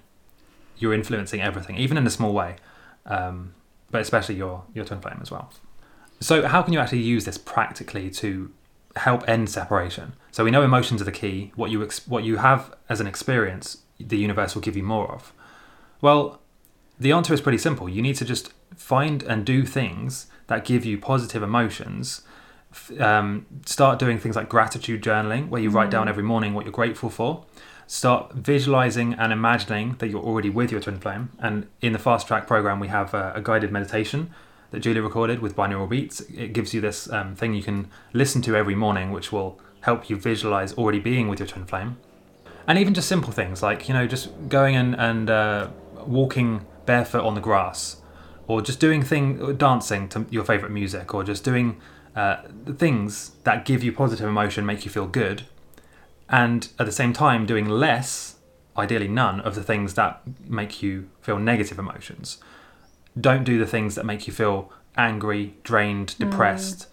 You're 0.77 0.93
influencing 0.93 1.41
everything, 1.41 1.77
even 1.77 1.97
in 1.97 2.05
a 2.05 2.10
small 2.10 2.34
way, 2.34 2.58
um, 3.05 3.53
but 3.89 4.01
especially 4.01 4.36
your 4.36 4.63
your 4.73 4.86
twin 4.86 4.99
flame 4.99 5.19
as 5.21 5.32
well. 5.32 5.51
So, 6.19 6.47
how 6.47 6.62
can 6.62 6.73
you 6.73 6.79
actually 6.79 7.01
use 7.01 7.25
this 7.25 7.38
practically 7.38 8.10
to 8.12 8.51
help 8.95 9.28
end 9.28 9.49
separation? 9.49 10.13
So, 10.32 10.43
we 10.43 10.52
know 10.52 10.62
emotions 10.62 11.02
are 11.02 11.06
the 11.06 11.12
key. 11.12 11.52
What 11.56 11.71
you 11.71 11.84
ex- 11.84 12.08
what 12.08 12.23
you 12.23 12.38
have 12.38 12.73
as 12.88 12.99
an 12.99 13.08
experience, 13.08 13.80
the 13.99 14.17
universe 14.17 14.56
will 14.56 14.62
give 14.62 14.78
you 14.78 14.84
more 14.84 15.12
of. 15.12 15.34
Well, 16.02 16.39
the 16.99 17.12
answer 17.12 17.34
is 17.34 17.41
pretty 17.41 17.58
simple. 17.58 17.88
You 17.88 18.02
need 18.02 18.15
to 18.15 18.25
just 18.25 18.54
find 18.75 19.23
and 19.23 19.45
do 19.45 19.65
things 19.65 20.28
that 20.47 20.65
give 20.65 20.86
you 20.86 20.97
positive 20.97 21.41
emotions. 21.41 22.21
Um, 22.99 23.45
start 23.65 23.97
doing 23.97 24.19
things 24.19 24.36
like 24.36 24.49
gratitude 24.49 25.02
journaling, 25.02 25.49
where 25.49 25.62
you 25.62 25.71
mm. 25.71 25.73
write 25.73 25.89
down 25.89 26.08
mm. 26.08 26.10
every 26.10 26.23
morning 26.23 26.54
what 26.54 26.65
you're 26.65 26.71
grateful 26.71 27.10
for. 27.10 27.45
Start 27.88 28.34
visualizing 28.34 29.13
and 29.15 29.34
imagining 29.34 29.95
that 29.97 30.10
you're 30.10 30.21
already 30.21 30.49
with 30.49 30.71
your 30.71 30.80
twin 30.80 30.99
flame. 30.99 31.32
And 31.39 31.67
in 31.82 31.93
the 31.93 31.99
fast 31.99 32.28
track 32.28 32.45
program, 32.45 32.80
we 32.80 32.88
have 32.89 33.13
a, 33.13 33.34
a 33.36 33.41
guided 33.41 33.71
meditation 33.71 34.30
that 34.71 34.79
Julie 34.79 34.99
recorded 34.99 35.39
with 35.39 35.55
binaural 35.55 35.89
beats. 35.89 36.21
It 36.21 36.53
gives 36.53 36.73
you 36.73 36.82
this 36.82 37.10
um, 37.12 37.36
thing 37.36 37.53
you 37.53 37.63
can 37.63 37.89
listen 38.13 38.41
to 38.43 38.55
every 38.55 38.75
morning, 38.75 39.12
which 39.12 39.32
will 39.32 39.60
help 39.82 40.10
you 40.10 40.15
visualize 40.15 40.73
already 40.73 40.99
being 40.99 41.27
with 41.27 41.39
your 41.39 41.47
twin 41.47 41.65
flame. 41.65 41.97
And 42.67 42.77
even 42.77 42.93
just 42.93 43.08
simple 43.08 43.32
things 43.32 43.63
like, 43.63 43.88
you 43.88 43.93
know, 43.93 44.05
just 44.05 44.29
going 44.47 44.75
and, 44.75 44.95
and 44.95 45.29
uh, 45.29 45.69
walking 46.05 46.65
barefoot 46.86 47.23
on 47.23 47.36
the 47.36 47.41
grass, 47.41 48.01
or 48.47 48.62
just 48.62 48.79
doing 48.79 49.03
thing, 49.03 49.55
dancing 49.58 50.08
to 50.10 50.25
your 50.29 50.43
favorite 50.43 50.71
music, 50.71 51.13
or 51.13 51.23
just 51.23 51.43
doing 51.43 51.79
uh, 52.15 52.43
things 52.77 53.32
that 53.43 53.65
give 53.65 53.84
you 53.84 53.91
positive 53.91 54.27
emotion, 54.27 54.65
make 54.65 54.86
you 54.86 54.91
feel 54.91 55.08
good, 55.08 55.43
and 56.27 56.69
at 56.77 56.86
the 56.86 56.91
same 56.91 57.13
time 57.13 57.45
doing 57.45 57.67
less, 57.67 58.36
ideally 58.77 59.08
none, 59.08 59.39
of 59.41 59.55
the 59.55 59.63
things 59.63 59.95
that 59.95 60.21
make 60.47 60.84
you 60.84 61.10
feel 61.21 61.39
negative 61.39 61.79
emotions 61.79 62.38
don't 63.19 63.43
do 63.43 63.57
the 63.57 63.65
things 63.65 63.95
that 63.95 64.05
make 64.05 64.27
you 64.27 64.33
feel 64.33 64.71
angry, 64.97 65.55
drained, 65.63 66.11
hmm. 66.11 66.29
depressed, 66.29 66.87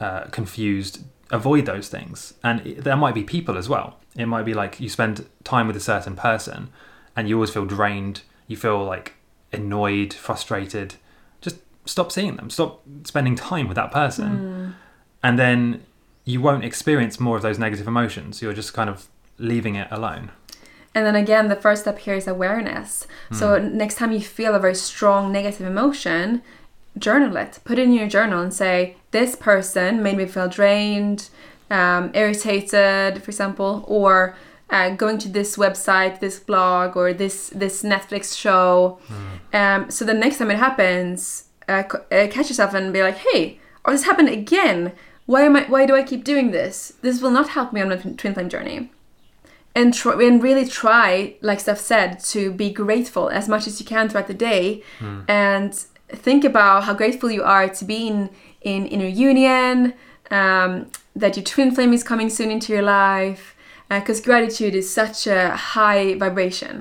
mm. 0.00 0.06
uh, 0.06 0.24
confused. 0.26 1.04
Avoid 1.30 1.66
those 1.66 1.88
things. 1.88 2.34
And 2.42 2.66
it, 2.66 2.84
there 2.84 2.96
might 2.96 3.14
be 3.14 3.24
people 3.24 3.58
as 3.58 3.68
well. 3.68 3.98
It 4.16 4.26
might 4.26 4.44
be 4.44 4.54
like 4.54 4.80
you 4.80 4.88
spend 4.88 5.26
time 5.44 5.66
with 5.66 5.76
a 5.76 5.80
certain 5.80 6.16
person 6.16 6.70
and 7.14 7.28
you 7.28 7.36
always 7.36 7.50
feel 7.50 7.66
drained, 7.66 8.22
you 8.46 8.56
feel 8.56 8.82
like 8.84 9.14
annoyed, 9.52 10.14
frustrated. 10.14 10.94
Just 11.40 11.56
stop 11.84 12.12
seeing 12.12 12.36
them, 12.36 12.50
stop 12.50 12.82
spending 13.04 13.34
time 13.34 13.68
with 13.68 13.76
that 13.76 13.92
person. 13.92 14.38
Mm. 14.38 14.74
And 15.22 15.38
then 15.38 15.84
you 16.24 16.40
won't 16.40 16.64
experience 16.64 17.18
more 17.18 17.36
of 17.36 17.42
those 17.42 17.58
negative 17.58 17.88
emotions. 17.88 18.40
You're 18.40 18.52
just 18.52 18.72
kind 18.72 18.88
of 18.88 19.08
leaving 19.38 19.74
it 19.74 19.88
alone. 19.90 20.30
And 20.98 21.06
then 21.06 21.14
again, 21.14 21.46
the 21.46 21.54
first 21.54 21.82
step 21.82 21.96
here 22.00 22.16
is 22.16 22.26
awareness. 22.26 23.06
So 23.30 23.56
next 23.56 23.94
time 23.98 24.10
you 24.10 24.20
feel 24.20 24.52
a 24.56 24.58
very 24.58 24.74
strong 24.74 25.30
negative 25.30 25.64
emotion, 25.64 26.42
journal 26.98 27.36
it. 27.36 27.60
Put 27.62 27.78
it 27.78 27.84
in 27.84 27.92
your 27.92 28.08
journal 28.08 28.42
and 28.42 28.52
say, 28.52 28.96
"This 29.12 29.36
person 29.36 30.02
made 30.02 30.16
me 30.16 30.26
feel 30.26 30.48
drained, 30.48 31.20
um, 31.70 32.10
irritated, 32.14 33.22
for 33.22 33.30
example, 33.30 33.84
or 33.86 34.34
uh, 34.70 34.88
going 35.02 35.18
to 35.18 35.28
this 35.28 35.56
website, 35.56 36.18
this 36.18 36.40
blog, 36.40 36.96
or 36.96 37.12
this 37.12 37.36
this 37.62 37.76
Netflix 37.92 38.36
show." 38.36 38.66
Um, 39.60 39.80
so 39.94 40.04
the 40.04 40.18
next 40.24 40.38
time 40.38 40.50
it 40.50 40.58
happens, 40.68 41.44
uh, 41.68 41.84
uh, 42.16 42.26
catch 42.34 42.48
yourself 42.50 42.74
and 42.74 42.92
be 42.92 43.02
like, 43.08 43.18
"Hey, 43.28 43.60
oh, 43.84 43.92
this 43.92 44.06
happened 44.10 44.30
again. 44.30 44.80
Why 45.26 45.42
am 45.48 45.54
I? 45.54 45.62
Why 45.74 45.86
do 45.86 45.94
I 45.94 46.02
keep 46.10 46.24
doing 46.24 46.50
this? 46.50 46.74
This 47.02 47.22
will 47.22 47.34
not 47.38 47.50
help 47.56 47.72
me 47.72 47.80
on 47.82 47.88
my 47.90 47.98
twin 48.20 48.34
flame 48.34 48.48
journey." 48.48 48.90
And 49.78 49.88
try, 50.00 50.14
and 50.28 50.42
really 50.48 50.66
try, 50.82 51.08
like 51.48 51.60
Steph 51.60 51.82
said, 51.92 52.10
to 52.32 52.40
be 52.62 52.68
grateful 52.84 53.26
as 53.38 53.48
much 53.48 53.64
as 53.68 53.74
you 53.80 53.86
can 53.92 54.04
throughout 54.08 54.30
the 54.34 54.40
day, 54.50 54.62
and 55.28 55.72
think 56.26 56.42
about 56.52 56.84
how 56.86 56.94
grateful 57.02 57.30
you 57.36 57.44
are 57.56 57.68
to 57.78 57.84
be 57.92 58.00
in 58.10 58.30
in 58.72 58.80
inner 58.94 59.12
union, 59.28 59.76
um, 60.40 60.70
that 61.22 61.32
your 61.36 61.46
twin 61.52 61.70
flame 61.74 61.92
is 61.98 62.02
coming 62.02 62.30
soon 62.30 62.50
into 62.50 62.72
your 62.74 62.86
life, 63.02 63.42
because 63.88 64.18
gratitude 64.30 64.74
is 64.74 64.86
such 65.00 65.18
a 65.26 65.40
high 65.74 66.04
vibration. 66.24 66.74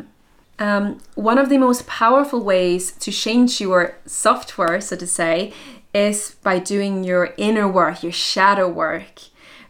Um, 0.59 0.83
one 1.13 1.37
of 1.43 1.47
the 1.49 1.59
most 1.67 1.81
powerful 2.03 2.41
ways 2.53 2.83
to 3.03 3.11
change 3.11 3.61
your 3.65 3.81
software, 4.05 4.81
so 4.81 4.95
to 4.95 5.07
say, 5.19 5.53
is 5.93 6.17
by 6.47 6.57
doing 6.73 6.93
your 7.03 7.25
inner 7.37 7.67
work, 7.79 7.97
your 8.01 8.17
shadow 8.31 8.67
work. 8.83 9.15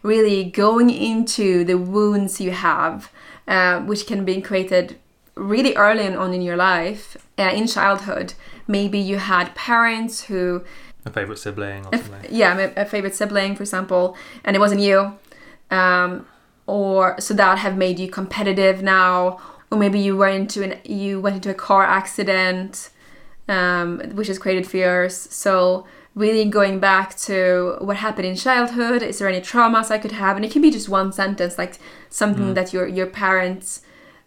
Really 0.02 0.44
going 0.44 0.90
into 1.10 1.64
the 1.70 1.76
wounds 1.76 2.40
you 2.40 2.52
have, 2.52 3.10
uh, 3.48 3.80
which 3.80 4.06
can 4.06 4.24
be 4.24 4.40
created 4.40 4.96
really 5.34 5.74
early 5.74 6.06
on 6.14 6.32
in 6.34 6.42
your 6.42 6.56
life, 6.56 7.16
uh, 7.38 7.50
in 7.54 7.66
childhood. 7.66 8.34
Maybe 8.66 8.98
you 8.98 9.16
had 9.18 9.54
parents 9.54 10.24
who 10.24 10.62
A 11.06 11.10
favourite 11.10 11.38
sibling 11.38 11.86
or 11.86 11.96
something. 11.96 12.30
yeah, 12.30 12.70
a 12.76 12.84
favorite 12.84 13.14
sibling, 13.14 13.56
for 13.56 13.62
example, 13.62 14.16
and 14.44 14.54
it 14.56 14.58
wasn't 14.58 14.80
you, 14.80 14.98
um, 15.70 16.26
or 16.66 17.16
so 17.18 17.32
that 17.34 17.58
have 17.58 17.76
made 17.76 17.98
you 17.98 18.08
competitive 18.10 18.82
now, 18.82 19.40
or 19.70 19.78
maybe 19.78 19.98
you 19.98 20.16
were 20.16 20.28
into 20.28 20.62
an 20.62 20.72
you 20.84 21.20
went 21.20 21.36
into 21.36 21.50
a 21.50 21.54
car 21.54 21.84
accident, 21.84 22.90
um, 23.48 24.00
which 24.14 24.28
has 24.28 24.38
created 24.38 24.66
fears. 24.66 25.14
So 25.16 25.86
really 26.14 26.44
going 26.44 26.80
back 26.80 27.16
to 27.16 27.76
what 27.80 27.96
happened 27.96 28.26
in 28.26 28.36
childhood, 28.36 29.02
is 29.02 29.18
there 29.18 29.28
any 29.28 29.40
traumas 29.40 29.90
I 29.90 29.98
could 29.98 30.12
have, 30.12 30.36
and 30.36 30.44
it 30.44 30.50
can 30.50 30.62
be 30.62 30.70
just 30.70 30.88
one 30.88 31.12
sentence, 31.12 31.58
like 31.58 31.78
something 32.10 32.54
that 32.54 32.72
your 32.72 32.86
your 32.86 33.06
parents 33.06 33.82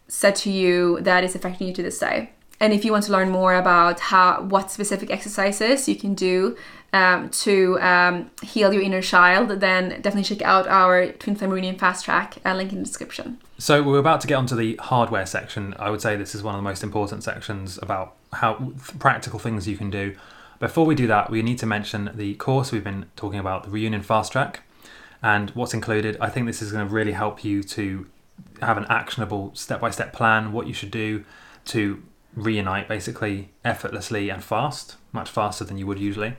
said 0.08 0.36
to 0.36 0.52
you 0.52 1.00
that 1.02 1.24
is 1.24 1.36
affecting 1.36 1.68
you 1.68 1.74
to 1.74 1.84
this 1.84 2.00
day. 2.00 2.32
And 2.60 2.74
if 2.74 2.86
you 2.86 2.92
want 2.92 3.06
to 3.06 3.12
learn 3.12 3.30
more 3.32 3.56
about 3.56 4.00
how 4.00 4.44
what 4.44 4.70
specific 4.70 5.10
exercises 5.10 5.90
you 5.90 5.96
can 5.96 6.14
do 6.14 6.56
um, 6.94 7.30
to 7.30 7.80
um, 7.82 8.30
heal 8.44 8.72
your 8.72 8.84
inner 8.84 9.02
child, 9.02 9.50
then 9.62 9.90
definitely 10.02 10.24
check 10.24 10.42
out 10.44 10.68
our 10.68 11.12
Twin 11.14 11.36
Flame 11.36 11.50
Reunion 11.52 11.78
Fast 11.78 12.06
Track 12.06 12.38
uh, 12.46 12.54
link 12.54 12.72
in 12.72 12.80
the 12.80 12.84
description. 12.84 13.40
So 13.58 13.82
we're 13.82 14.00
about 14.00 14.22
to 14.22 14.28
get 14.28 14.36
onto 14.36 14.56
the 14.56 14.76
hardware 14.76 15.26
section. 15.26 15.74
I 15.80 15.90
would 15.90 16.02
say 16.02 16.16
this 16.16 16.36
is 16.36 16.44
one 16.44 16.54
of 16.54 16.60
the 16.60 16.64
most 16.64 16.84
important 16.84 17.24
sections 17.24 17.80
about 17.82 18.16
how 18.34 18.74
practical 19.00 19.40
things 19.40 19.68
you 19.68 19.78
can 19.78 19.90
do. 19.90 20.16
Before 20.62 20.86
we 20.86 20.94
do 20.94 21.08
that, 21.08 21.32
we 21.32 21.42
need 21.42 21.58
to 21.58 21.66
mention 21.66 22.12
the 22.14 22.36
course 22.36 22.72
we've 22.72 22.84
been 22.84 23.08
talking 23.16 23.40
about, 23.40 23.64
the 23.64 23.72
Reunion 23.72 24.04
Fast 24.04 24.32
Track, 24.32 24.62
and 25.24 25.50
what's 25.52 25.74
included. 25.74 26.18
I 26.22 26.30
think 26.30 26.46
this 26.46 26.62
is 26.62 26.72
going 26.72 26.88
to 26.88 26.94
really 26.94 27.14
help 27.14 27.44
you 27.44 27.64
to 27.64 28.06
have 28.62 28.78
an 28.78 28.86
actionable 28.88 29.50
step-by-step 29.56 30.14
plan, 30.14 30.52
what 30.52 30.68
you 30.68 30.74
should 30.76 30.92
do 30.92 31.26
to 31.66 32.04
reunite 32.36 32.88
basically 32.88 33.50
effortlessly 33.66 34.30
and 34.30 34.44
fast, 34.44 34.98
much 35.12 35.32
faster 35.32 35.64
than 35.64 35.80
you 35.80 35.88
would 35.88 35.98
usually. 35.98 36.36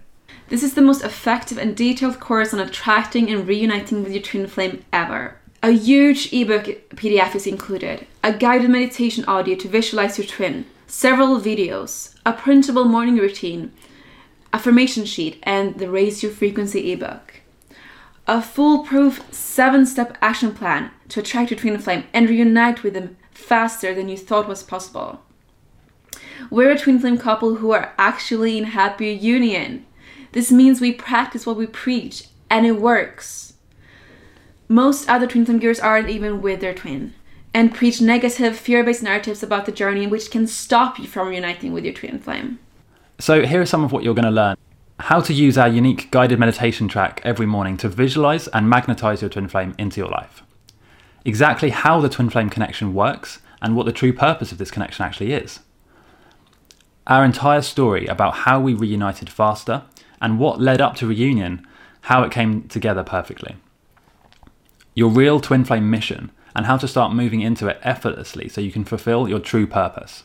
This 0.50 0.62
is 0.62 0.74
the 0.74 0.82
most 0.82 1.02
effective 1.02 1.58
and 1.58 1.76
detailed 1.76 2.20
course 2.20 2.54
on 2.54 2.61
attracting 2.61 3.28
and 3.28 3.48
reuniting 3.48 4.04
with 4.04 4.12
your 4.12 4.22
twin 4.22 4.46
flame 4.46 4.85
ever. 4.92 5.37
A 5.64 5.72
huge 5.72 6.32
ebook 6.32 6.66
PDF 6.90 7.35
is 7.35 7.48
included, 7.48 8.06
a 8.22 8.32
guided 8.32 8.70
meditation 8.70 9.24
audio 9.24 9.56
to 9.56 9.66
visualize 9.66 10.16
your 10.16 10.28
twin, 10.28 10.66
several 10.87 11.40
videos, 11.40 12.14
a 12.24 12.32
printable 12.32 12.85
morning 12.85 13.16
routine, 13.16 13.72
affirmation 14.52 15.04
sheet, 15.04 15.38
and 15.42 15.78
the 15.78 15.90
Raise 15.90 16.22
Your 16.22 16.32
Frequency 16.32 16.92
ebook. 16.92 17.40
A 18.26 18.40
foolproof 18.40 19.22
seven 19.32 19.84
step 19.84 20.16
action 20.20 20.54
plan 20.54 20.90
to 21.08 21.20
attract 21.20 21.50
your 21.50 21.58
twin 21.58 21.78
flame 21.78 22.04
and 22.12 22.28
reunite 22.28 22.82
with 22.82 22.94
them 22.94 23.16
faster 23.32 23.94
than 23.94 24.08
you 24.08 24.16
thought 24.16 24.48
was 24.48 24.62
possible. 24.62 25.20
We're 26.50 26.70
a 26.70 26.78
twin 26.78 26.98
flame 26.98 27.18
couple 27.18 27.56
who 27.56 27.72
are 27.72 27.92
actually 27.98 28.58
in 28.58 28.64
happy 28.64 29.10
union. 29.10 29.84
This 30.32 30.52
means 30.52 30.80
we 30.80 30.92
practice 30.92 31.46
what 31.46 31.56
we 31.56 31.66
preach 31.66 32.28
and 32.48 32.64
it 32.64 32.80
works. 32.80 33.54
Most 34.68 35.08
other 35.08 35.26
twin 35.26 35.44
flame 35.44 35.58
gurus 35.58 35.80
aren't 35.80 36.08
even 36.08 36.40
with 36.40 36.60
their 36.60 36.74
twin 36.74 37.14
and 37.54 37.74
preach 37.74 38.00
negative, 38.00 38.56
fear 38.58 38.82
based 38.82 39.02
narratives 39.02 39.42
about 39.42 39.66
the 39.66 39.72
journey 39.72 40.06
which 40.06 40.30
can 40.30 40.46
stop 40.46 40.98
you 40.98 41.06
from 41.06 41.28
reuniting 41.28 41.72
with 41.72 41.84
your 41.84 41.94
twin 41.94 42.18
flame. 42.18 42.58
So, 43.22 43.46
here 43.46 43.61
are 43.61 43.66
some 43.66 43.85
of 43.85 43.92
what 43.92 44.02
you're 44.02 44.16
going 44.16 44.24
to 44.24 44.32
learn 44.32 44.56
how 44.98 45.20
to 45.20 45.32
use 45.32 45.56
our 45.56 45.68
unique 45.68 46.11
guided 46.11 46.40
meditation 46.40 46.88
track 46.88 47.20
every 47.22 47.46
morning 47.46 47.76
to 47.76 47.88
visualize 47.88 48.48
and 48.48 48.68
magnetize 48.68 49.22
your 49.22 49.30
twin 49.30 49.46
flame 49.46 49.76
into 49.78 50.00
your 50.00 50.11
life. 50.11 50.42
Exactly 51.24 51.70
how 51.70 52.00
the 52.00 52.08
twin 52.08 52.30
flame 52.30 52.50
connection 52.50 52.94
works 52.94 53.38
and 53.61 53.76
what 53.76 53.87
the 53.87 53.92
true 53.92 54.12
purpose 54.12 54.50
of 54.50 54.58
this 54.58 54.72
connection 54.72 55.04
actually 55.04 55.32
is. 55.35 55.61
Our 57.06 57.24
entire 57.24 57.62
story 57.62 58.06
about 58.06 58.38
how 58.38 58.58
we 58.58 58.74
reunited 58.74 59.30
faster 59.30 59.85
and 60.20 60.40
what 60.40 60.61
led 60.61 60.80
up 60.80 60.96
to 60.96 61.06
reunion, 61.06 61.64
how 62.00 62.24
it 62.24 62.32
came 62.32 62.66
together 62.66 63.04
perfectly. 63.04 63.54
Your 64.96 65.11
real 65.11 65.38
twin 65.38 65.64
flame 65.64 65.88
mission 65.88 66.32
and 66.56 66.66
how 66.66 66.76
to 66.76 66.88
start 66.88 67.14
moving 67.14 67.40
into 67.40 67.68
it 67.68 67.78
effortlessly 67.85 68.48
so 68.48 68.61
you 68.61 68.72
can 68.72 68.85
fulfill 68.85 69.28
your 69.28 69.38
true 69.38 69.68
purpose 69.68 70.24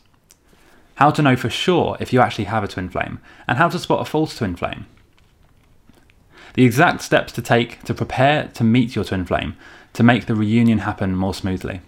how 0.97 1.11
to 1.11 1.21
know 1.21 1.35
for 1.35 1.49
sure 1.49 1.95
if 1.99 2.11
you 2.11 2.19
actually 2.19 2.45
have 2.45 2.63
a 2.63 2.67
twin 2.67 2.89
flame, 2.89 3.19
and 3.47 3.57
how 3.57 3.69
to 3.69 3.79
spot 3.79 4.01
a 4.01 4.05
false 4.05 4.35
twin 4.35 4.55
flame. 4.55 4.85
The 6.55 6.65
exact 6.65 7.01
steps 7.01 7.31
to 7.33 7.41
take 7.41 7.83
to 7.83 7.93
prepare 7.93 8.49
to 8.55 8.63
meet 8.63 8.95
your 8.95 9.05
twin 9.05 9.25
flame 9.25 9.55
to 9.93 10.03
make 10.03 10.25
the 10.25 10.35
reunion 10.35 10.79
happen 10.79 11.15
more 11.15 11.33
smoothly. 11.35 11.81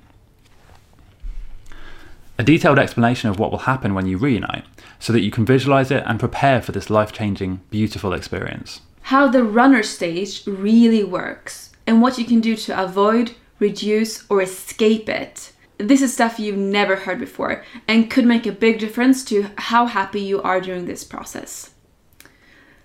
A 2.37 2.43
detailed 2.43 2.79
explanation 2.79 3.29
of 3.29 3.39
what 3.39 3.51
will 3.51 3.59
happen 3.59 3.93
when 3.93 4.05
you 4.05 4.17
reunite, 4.17 4.65
so 4.99 5.11
that 5.11 5.21
you 5.21 5.31
can 5.31 5.45
visualize 5.45 5.91
it 5.91 6.03
and 6.05 6.19
prepare 6.19 6.61
for 6.61 6.71
this 6.71 6.89
life 6.89 7.11
changing, 7.11 7.61
beautiful 7.69 8.13
experience. 8.13 8.81
How 9.01 9.27
the 9.27 9.43
runner 9.43 9.81
stage 9.81 10.45
really 10.45 11.03
works 11.03 11.71
and 11.87 12.01
what 12.01 12.19
you 12.19 12.25
can 12.25 12.41
do 12.41 12.55
to 12.55 12.83
avoid, 12.83 13.33
reduce, 13.57 14.29
or 14.29 14.41
escape 14.43 15.09
it. 15.09 15.51
This 15.79 16.01
is 16.01 16.11
stuff 16.11 16.39
you've 16.39 16.57
never 16.57 16.97
heard 16.97 17.19
before 17.19 17.63
and 17.87 18.11
could 18.11 18.25
make 18.25 18.45
a 18.45 18.51
big 18.51 18.79
difference 18.79 19.23
to 19.25 19.47
how 19.57 19.85
happy 19.85 20.19
you 20.19 20.41
are 20.41 20.59
during 20.59 20.85
this 20.85 21.05
process. 21.05 21.69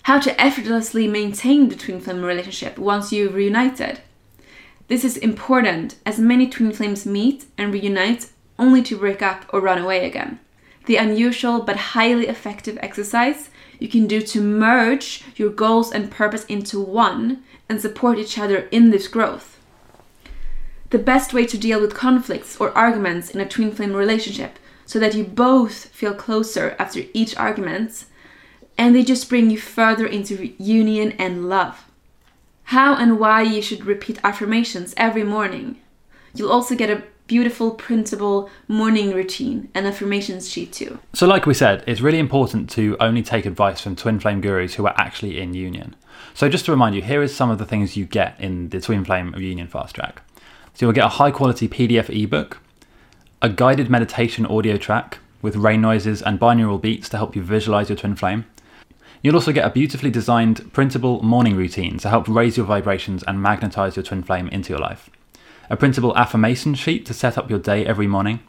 How 0.04 0.20
to 0.20 0.40
effortlessly 0.40 1.09
maintain 1.09 1.68
the 1.68 1.74
twin 1.74 2.00
flame 2.00 2.22
relationship 2.22 2.78
once 2.78 3.12
you've 3.12 3.35
reunited. 3.35 3.98
This 4.87 5.04
is 5.04 5.16
important 5.16 5.96
as 6.07 6.20
many 6.20 6.48
twin 6.48 6.70
flames 6.70 7.04
meet 7.04 7.46
and 7.59 7.72
reunite 7.72 8.30
only 8.61 8.80
to 8.85 8.96
break 8.96 9.22
up 9.22 9.44
or 9.52 9.61
run 9.61 9.78
away 9.78 10.07
again. 10.07 10.38
The 10.87 10.96
unusual 10.96 11.62
but 11.62 11.94
highly 11.96 12.28
effective 12.28 12.78
exercise 12.80 13.50
you 13.80 13.88
can 13.88 14.07
do 14.07 14.20
to 14.20 14.40
merge 14.40 15.24
your 15.35 15.50
goals 15.50 15.90
and 15.90 16.12
purpose 16.12 16.44
into 16.44 16.80
one 16.80 17.42
and 17.68 17.80
support 17.80 18.18
each 18.18 18.38
other 18.38 18.68
in 18.70 18.90
this 18.90 19.09
growth 19.09 19.53
the 20.94 20.98
best 21.00 21.35
way 21.35 21.44
to 21.44 21.59
deal 21.59 21.80
with 21.80 21.92
conflicts 21.92 22.57
or 22.61 22.70
arguments 22.78 23.28
in 23.28 23.40
a 23.40 23.48
twin 23.48 23.72
flame 23.72 23.94
relationship 23.94 24.61
so 24.87 25.00
that 25.00 25.12
you 25.12 25.24
both 25.24 25.87
feel 25.87 26.14
closer 26.14 26.76
after 26.78 27.02
each 27.12 27.37
argument 27.37 28.04
and 28.78 28.94
they 28.94 29.02
just 29.02 29.28
bring 29.28 29.50
you 29.50 29.59
further 29.59 30.07
into 30.07 30.54
union 30.62 31.11
and 31.18 31.48
love. 31.48 31.90
How 32.74 32.94
and 32.94 33.18
why 33.18 33.42
you 33.42 33.61
should 33.61 33.85
repeat 33.85 34.20
affirmations 34.22 34.94
every 34.96 35.24
morning. 35.24 35.80
You'll 36.33 36.52
also 36.52 36.76
get 36.76 36.90
a 36.90 37.02
beautiful 37.26 37.72
printable 37.72 38.48
morning 38.68 39.12
routine 39.12 39.70
and 39.74 39.88
affirmations 39.88 40.48
sheet 40.48 40.72
too. 40.72 41.00
So, 41.12 41.26
like 41.26 41.44
we 41.44 41.54
said, 41.54 41.83
it's 41.88 42.02
really 42.02 42.20
important 42.20 42.70
to 42.70 42.96
only 43.00 43.24
take 43.24 43.46
advice 43.46 43.80
from 43.80 43.96
twin 43.96 44.20
flame 44.20 44.40
gurus 44.40 44.74
who 44.74 44.87
are 44.87 44.94
actually 44.96 45.40
in 45.40 45.54
union. 45.54 45.96
So, 46.35 46.48
just 46.48 46.66
to 46.66 46.70
remind 46.70 46.94
you, 46.94 47.02
here 47.02 47.22
is 47.22 47.35
some 47.35 47.50
of 47.50 47.59
the 47.59 47.66
things 47.66 47.96
you 47.96 48.04
get 48.04 48.38
in 48.38 48.68
the 48.68 48.80
twin 48.80 49.04
flame 49.04 49.33
reunion 49.33 49.66
fast 49.66 49.96
track. 49.96 50.22
So, 50.74 50.87
you'll 50.87 50.92
get 50.92 51.06
a 51.06 51.08
high 51.20 51.30
quality 51.30 51.68
PDF 51.68 52.10
ebook, 52.10 52.58
a 53.40 53.48
guided 53.48 53.88
meditation 53.88 54.44
audio 54.44 54.76
track 54.76 55.18
with 55.40 55.56
rain 55.56 55.80
noises 55.80 56.20
and 56.22 56.40
binaural 56.40 56.80
beats 56.80 57.08
to 57.10 57.16
help 57.16 57.37
you 57.37 57.42
visualize 57.42 57.88
your 57.88 57.96
twin 57.96 58.16
flame. 58.16 58.46
You'll 59.22 59.37
also 59.37 59.52
get 59.52 59.66
a 59.66 59.70
beautifully 59.70 60.10
designed 60.10 60.72
printable 60.72 61.22
morning 61.22 61.56
routine 61.56 61.98
to 61.98 62.08
help 62.10 62.28
raise 62.28 62.56
your 62.56 62.66
vibrations 62.66 63.22
and 63.22 63.40
magnetize 63.40 63.96
your 63.96 64.02
twin 64.02 64.22
flame 64.22 64.48
into 64.48 64.70
your 64.70 64.80
life. 64.80 65.08
A 65.70 65.76
printable 65.76 66.16
affirmation 66.16 66.74
sheet 66.74 67.06
to 67.06 67.14
set 67.14 67.38
up 67.38 67.48
your 67.48 67.58
day 67.58 67.87
every 67.87 68.06
morning. 68.06 68.40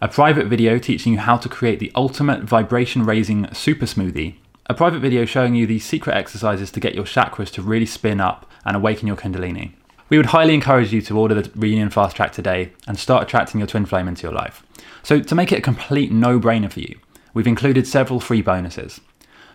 a 0.00 0.08
private 0.08 0.46
video 0.46 0.78
teaching 0.78 1.14
you 1.14 1.18
how 1.18 1.36
to 1.36 1.48
create 1.48 1.78
the 1.78 1.92
ultimate 1.94 2.42
vibration 2.42 3.04
raising 3.04 3.52
super 3.54 3.86
smoothie, 3.86 4.34
a 4.66 4.74
private 4.74 5.00
video 5.00 5.24
showing 5.24 5.54
you 5.54 5.66
the 5.66 5.78
secret 5.78 6.14
exercises 6.14 6.70
to 6.70 6.80
get 6.80 6.94
your 6.94 7.04
chakras 7.04 7.50
to 7.50 7.62
really 7.62 7.86
spin 7.86 8.20
up 8.20 8.50
and 8.64 8.76
awaken 8.76 9.06
your 9.06 9.16
Kundalini. 9.16 9.72
We 10.08 10.18
would 10.18 10.26
highly 10.26 10.54
encourage 10.54 10.92
you 10.92 11.02
to 11.02 11.18
order 11.18 11.34
the 11.34 11.50
Reunion 11.56 11.90
Fast 11.90 12.14
Track 12.14 12.32
today 12.32 12.72
and 12.86 12.96
start 12.96 13.24
attracting 13.24 13.60
your 13.60 13.66
twin 13.66 13.86
flame 13.86 14.06
into 14.06 14.22
your 14.22 14.32
life. 14.32 14.62
So, 15.02 15.20
to 15.20 15.34
make 15.34 15.50
it 15.50 15.58
a 15.58 15.62
complete 15.62 16.12
no 16.12 16.38
brainer 16.38 16.70
for 16.70 16.80
you, 16.80 16.98
we've 17.34 17.46
included 17.46 17.88
several 17.88 18.20
free 18.20 18.40
bonuses. 18.40 19.00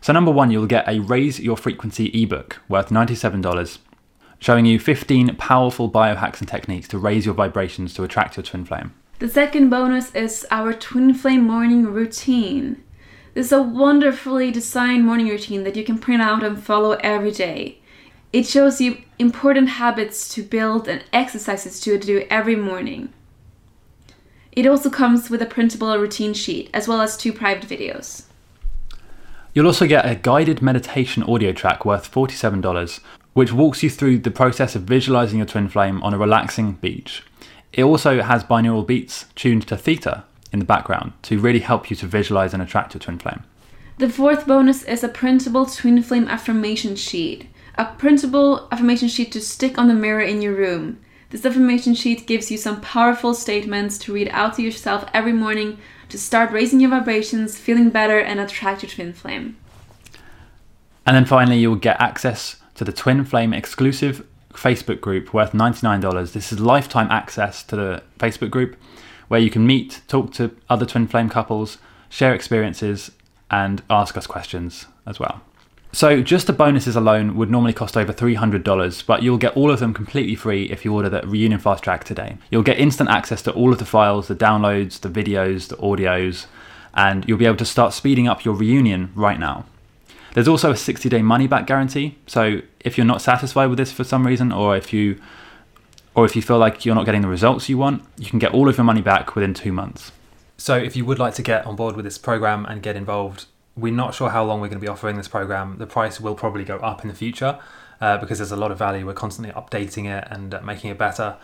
So, 0.02 0.12
number 0.12 0.32
one, 0.32 0.52
you'll 0.52 0.66
get 0.66 0.90
a 0.90 1.00
Raise 1.00 1.40
Your 1.40 1.56
Frequency 1.56 2.08
ebook 2.22 2.60
worth 2.68 2.90
$97, 2.90 3.78
showing 4.40 4.66
you 4.66 4.78
15 4.78 5.36
powerful 5.38 5.90
biohacks 5.90 6.40
and 6.40 6.50
techniques 6.50 6.90
to 6.90 6.98
raise 6.98 7.26
your 7.26 7.36
vibrations 7.36 7.94
to 7.94 8.04
attract 8.04 8.36
your 8.36 8.44
twin 8.44 8.66
flame. 8.66 8.94
The 9.20 9.30
second 9.30 9.70
bonus 9.70 10.14
is 10.14 10.46
our 10.52 10.74
twin 10.74 11.14
flame 11.14 11.48
morning 11.48 11.86
routine. 11.86 12.84
This 13.36 13.46
is 13.48 13.52
a 13.54 13.62
wonderfully 13.62 14.52
designed 14.52 15.06
morning 15.06 15.30
routine 15.30 15.64
that 15.64 15.78
you 15.78 15.86
can 15.86 15.98
print 15.98 16.22
out 16.22 16.44
and 16.44 16.62
follow 16.62 16.98
every 17.02 17.32
day. 17.32 17.81
It 18.34 18.48
shows 18.48 18.80
you 18.80 18.98
important 19.20 19.70
habits 19.70 20.30
to 20.36 20.44
build 20.44 20.88
and 20.88 21.04
exercises 21.12 21.82
to 21.82 21.98
do 21.98 22.26
every 22.30 22.56
morning. 22.56 23.12
It 24.54 24.66
also 24.66 24.90
comes 24.90 25.30
with 25.30 25.42
a 25.42 25.46
printable 25.46 25.98
routine 25.98 26.34
sheet 26.34 26.70
as 26.74 26.88
well 26.88 27.02
as 27.02 27.18
two 27.18 27.34
private 27.34 27.68
videos. 27.68 28.24
You'll 29.54 29.68
also 29.68 29.86
get 29.86 30.10
a 30.10 30.16
guided 30.16 30.62
meditation 30.62 31.24
audio 31.24 31.52
track 31.52 31.84
worth 31.84 32.10
$47, 32.10 33.02
which 33.34 33.52
walks 33.52 33.84
you 33.84 33.90
through 33.90 34.20
the 34.20 34.32
process 34.32 34.76
of 34.76 34.84
visualizing 34.84 35.40
your 35.40 35.46
twin 35.46 35.68
flame 35.68 36.02
on 36.02 36.14
a 36.14 36.18
relaxing 36.18 36.74
beach. 36.74 37.24
It 37.74 37.84
also 37.84 38.22
has 38.22 38.46
binaural 38.46 38.88
beats 38.88 39.26
tuned 39.36 39.68
to 39.68 39.76
theta 39.76 40.24
in 40.54 40.60
the 40.60 40.66
background 40.66 41.12
to 41.24 41.40
really 41.40 41.60
help 41.60 41.90
you 41.90 41.98
to 41.98 42.08
visualize 42.08 42.54
and 42.54 42.64
attract 42.64 42.94
your 42.94 43.02
twin 43.02 43.20
flame. 43.20 43.44
The 43.98 44.10
fourth 44.10 44.48
bonus 44.48 44.84
is 44.84 45.04
a 45.04 45.10
printable 45.10 45.66
twin 45.66 46.02
flame 46.02 46.28
affirmation 46.30 46.96
sheet 46.96 47.48
a 47.76 47.86
printable 47.86 48.68
affirmation 48.72 49.08
sheet 49.08 49.32
to 49.32 49.42
stick 49.42 49.78
on 49.78 49.88
the 49.88 49.94
mirror 49.94 50.22
in 50.22 50.42
your 50.42 50.54
room. 50.54 51.00
This 51.30 51.46
affirmation 51.46 51.96
sheet 51.96 52.28
gives 52.28 52.52
you 52.52 52.58
some 52.58 52.82
powerful 52.82 53.34
statements 53.34 53.98
to 54.00 54.14
read 54.14 54.30
out 54.34 54.56
to 54.56 54.62
yourself 54.62 55.10
every 55.14 55.34
morning 55.34 55.78
to 56.10 56.18
start 56.18 56.52
raising 56.52 56.82
your 56.82 56.90
vibrations, 56.90 57.58
feeling 57.58 57.90
better, 57.90 58.20
and 58.20 58.40
attract 58.40 58.84
your 58.84 58.90
twin 58.90 59.14
flame. 59.14 59.56
And 61.06 61.16
then 61.16 61.26
finally, 61.26 61.58
you'll 61.58 61.78
get 61.78 62.00
access 62.02 62.58
to 62.76 62.84
the 62.84 62.92
Twin 62.92 63.24
Flame 63.24 63.54
exclusive 63.54 64.28
Facebook 64.54 65.02
group 65.02 65.34
worth 65.34 65.54
$99. 65.54 66.34
This 66.34 66.52
is 66.52 66.60
lifetime 66.60 67.10
access 67.10 67.64
to 67.64 67.76
the 67.76 68.04
Facebook 68.20 68.52
group 68.52 68.76
where 69.30 69.40
you 69.40 69.50
can 69.50 69.66
meet, 69.66 70.02
talk 70.08 70.34
to 70.34 70.56
other 70.70 70.86
twin 70.86 71.08
flame 71.08 71.30
couples, 71.30 71.78
share 72.10 72.36
experiences, 72.36 73.12
and 73.50 73.82
ask 73.90 74.18
us 74.18 74.28
questions 74.28 74.88
as 75.06 75.20
well. 75.20 75.42
So 75.94 76.22
just 76.22 76.48
the 76.48 76.54
bonuses 76.54 76.96
alone 76.96 77.36
would 77.36 77.52
normally 77.52 77.74
cost 77.74 77.98
over 77.98 78.14
$300, 78.14 79.06
but 79.06 79.24
you'll 79.24 79.38
get 79.38 79.56
all 79.58 79.70
of 79.70 79.80
them 79.80 79.94
completely 79.94 80.36
free 80.36 80.66
if 80.66 80.86
you 80.86 80.94
order 80.94 81.10
the 81.10 81.22
Reunion 81.28 81.60
Fast 81.60 81.84
Track 81.84 82.06
today. 82.06 82.38
You'll 82.50 82.64
get 82.64 82.80
instant 82.80 83.10
access 83.10 83.42
to 83.44 83.52
all 83.52 83.74
of 83.74 83.80
the 83.80 83.86
files, 83.86 84.30
the 84.30 84.36
downloads, 84.36 85.02
the 85.02 85.10
videos, 85.10 85.68
the 85.68 85.76
audios, 85.78 86.46
and 86.94 87.28
you'll 87.28 87.38
be 87.38 87.46
able 87.46 87.58
to 87.58 87.66
start 87.66 87.94
speeding 87.94 88.28
up 88.28 88.46
your 88.46 88.54
reunion 88.54 89.12
right 89.16 89.40
now. 89.40 89.66
There's 90.34 90.48
also 90.48 90.72
a 90.72 90.78
60 90.78 91.10
day 91.10 91.22
money 91.22 91.46
back 91.46 91.68
guarantee, 91.68 92.18
so 92.26 92.62
if 92.80 92.98
you're 92.98 93.06
not 93.06 93.22
satisfied 93.22 93.68
with 93.68 93.78
this 93.78 93.92
for 93.92 94.06
some 94.06 94.26
reason, 94.26 94.54
or 94.54 94.78
if 94.78 94.94
you 94.94 95.22
or 96.16 96.26
if 96.26 96.36
you 96.36 96.42
feel 96.42 96.58
like 96.58 96.86
you're 96.86 96.96
not 96.96 97.06
getting 97.06 97.22
the 97.22 97.28
results 97.28 97.70
you 97.70 97.78
want, 97.78 98.04
you 98.18 98.30
can 98.30 98.40
get 98.40 98.54
all 98.54 98.68
of 98.68 98.78
your 98.78 98.84
money 98.84 99.02
back 99.02 99.36
within 99.36 99.54
two 99.54 99.72
months. 99.72 100.12
So, 100.58 100.78
if 100.78 100.96
you 100.96 101.06
would 101.06 101.20
like 101.20 101.34
to 101.36 101.42
get 101.42 101.66
on 101.66 101.76
board 101.76 101.96
with 101.96 102.06
this 102.06 102.18
program 102.18 102.66
and 102.66 102.84
get 102.84 102.96
involved, 102.96 103.46
we're 103.76 103.94
not 103.94 104.14
sure 104.14 104.30
how 104.30 104.44
long 104.44 104.60
we're 104.60 104.68
going 104.68 104.80
to 104.80 104.86
be 104.86 104.90
offering 104.90 105.18
this 105.18 105.28
program. 105.28 105.78
The 105.78 105.88
price 105.88 106.20
will 106.20 106.36
probably 106.36 106.64
go 106.64 106.78
up 106.78 107.02
in 107.02 107.08
the 107.08 107.14
future 107.14 107.60
uh, 108.00 108.18
because 108.18 108.40
there's 108.40 108.52
a 108.52 108.58
lot 108.58 108.72
of 108.72 108.78
value. 108.78 109.06
We're 109.06 109.14
constantly 109.14 109.54
updating 109.54 110.06
it 110.06 110.28
and 110.30 110.54
uh, 110.54 110.62
making 110.62 110.92
it 110.92 110.98
better. 110.98 111.38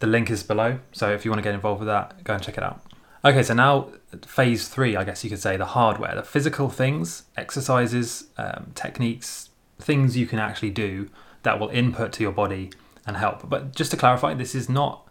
The 0.00 0.06
link 0.06 0.30
is 0.30 0.42
below, 0.42 0.80
so 0.92 1.12
if 1.12 1.24
you 1.24 1.30
want 1.30 1.38
to 1.38 1.44
get 1.44 1.54
involved 1.54 1.80
with 1.80 1.88
that, 1.88 2.24
go 2.24 2.34
and 2.34 2.42
check 2.42 2.56
it 2.56 2.64
out. 2.64 2.80
Okay, 3.24 3.42
so 3.42 3.54
now 3.54 3.88
phase 4.26 4.68
three, 4.68 4.96
I 4.96 5.04
guess 5.04 5.24
you 5.24 5.30
could 5.30 5.40
say, 5.40 5.56
the 5.56 5.66
hardware, 5.66 6.14
the 6.14 6.22
physical 6.22 6.68
things, 6.68 7.24
exercises, 7.36 8.26
um, 8.36 8.72
techniques, 8.74 9.50
things 9.78 10.16
you 10.16 10.26
can 10.26 10.38
actually 10.38 10.70
do 10.70 11.08
that 11.42 11.58
will 11.60 11.68
input 11.68 12.12
to 12.14 12.22
your 12.22 12.32
body 12.32 12.70
and 13.06 13.16
help. 13.16 13.48
But 13.48 13.74
just 13.74 13.90
to 13.92 13.96
clarify, 13.96 14.34
this 14.34 14.54
is 14.54 14.68
not 14.68 15.06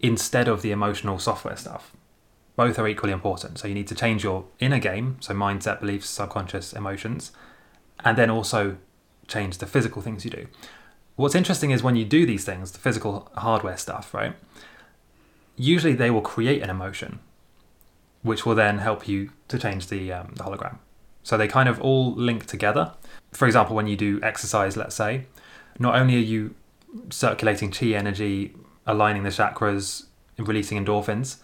instead 0.00 0.48
of 0.48 0.62
the 0.62 0.70
emotional 0.70 1.18
software 1.18 1.56
stuff 1.56 1.92
both 2.58 2.76
are 2.76 2.88
equally 2.88 3.12
important. 3.12 3.56
So 3.56 3.68
you 3.68 3.74
need 3.74 3.86
to 3.86 3.94
change 3.94 4.24
your 4.24 4.44
inner 4.58 4.80
game, 4.80 5.16
so 5.20 5.32
mindset, 5.32 5.78
beliefs, 5.78 6.10
subconscious, 6.10 6.72
emotions, 6.72 7.30
and 8.04 8.18
then 8.18 8.30
also 8.30 8.78
change 9.28 9.58
the 9.58 9.66
physical 9.66 10.02
things 10.02 10.24
you 10.24 10.32
do. 10.32 10.48
What's 11.14 11.36
interesting 11.36 11.70
is 11.70 11.84
when 11.84 11.94
you 11.94 12.04
do 12.04 12.26
these 12.26 12.44
things, 12.44 12.72
the 12.72 12.80
physical 12.80 13.30
hardware 13.36 13.76
stuff, 13.76 14.12
right? 14.12 14.34
Usually 15.56 15.94
they 15.94 16.10
will 16.10 16.20
create 16.20 16.60
an 16.60 16.68
emotion, 16.68 17.20
which 18.22 18.44
will 18.44 18.56
then 18.56 18.78
help 18.78 19.06
you 19.06 19.30
to 19.46 19.56
change 19.56 19.86
the, 19.86 20.12
um, 20.12 20.32
the 20.34 20.42
hologram. 20.42 20.78
So 21.22 21.36
they 21.36 21.46
kind 21.46 21.68
of 21.68 21.80
all 21.80 22.12
link 22.12 22.46
together. 22.46 22.92
For 23.30 23.46
example, 23.46 23.76
when 23.76 23.86
you 23.86 23.96
do 23.96 24.18
exercise, 24.20 24.76
let's 24.76 24.96
say, 24.96 25.26
not 25.78 25.94
only 25.94 26.16
are 26.16 26.30
you 26.34 26.56
circulating 27.10 27.70
chi 27.70 27.90
energy, 27.90 28.56
aligning 28.84 29.22
the 29.22 29.30
chakras, 29.30 30.06
releasing 30.38 30.84
endorphins, 30.84 31.36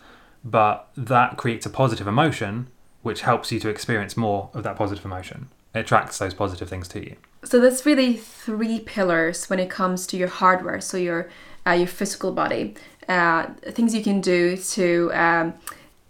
but 0.45 0.89
that 0.97 1.37
creates 1.37 1.65
a 1.65 1.71
positive 1.71 2.07
emotion 2.07 2.69
which 3.03 3.23
helps 3.23 3.53
you 3.53 3.61
to 3.61 3.69
experience 3.69 4.17
more 4.17 4.51
of 4.55 4.63
that 4.63 4.77
positive 4.77 5.05
emotion. 5.05 5.49
It 5.75 5.81
attracts 5.81 6.19
those 6.19 6.35
positive 6.35 6.69
things 6.69 6.89
to 6.89 7.05
you. 7.05 7.17
So 7.45 7.61
there's 7.61 7.85
really 7.85 8.17
three 8.17 8.81
pillars 8.81 9.51
when 9.51 9.59
it 9.59 9.69
comes 9.69 10.07
to 10.09 10.17
your 10.17 10.29
hardware. 10.29 10.81
So 10.81 10.97
your 10.97 11.29
uh, 11.67 11.73
your 11.73 11.87
physical 11.87 12.33
body, 12.33 12.75
uh, 13.09 13.47
things 13.63 13.95
you 13.95 14.03
can 14.03 14.21
do 14.21 14.57
to 14.57 15.11
um, 15.15 15.55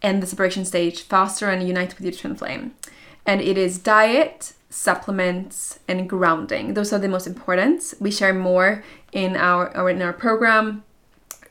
end 0.02 0.22
the 0.22 0.26
separation 0.26 0.64
stage 0.64 1.02
faster 1.02 1.48
and 1.48 1.66
unite 1.66 1.96
with 1.96 2.04
your 2.04 2.12
twin 2.12 2.34
flame. 2.34 2.74
And 3.24 3.40
it 3.40 3.56
is 3.56 3.78
diet, 3.78 4.52
supplements, 4.68 5.78
and 5.86 6.08
grounding. 6.08 6.74
Those 6.74 6.92
are 6.92 6.98
the 6.98 7.08
most 7.08 7.26
important. 7.26 7.94
We 8.00 8.10
share 8.10 8.34
more 8.34 8.84
in 9.12 9.36
our 9.36 9.88
in 9.88 10.02
our 10.02 10.12
program 10.12 10.82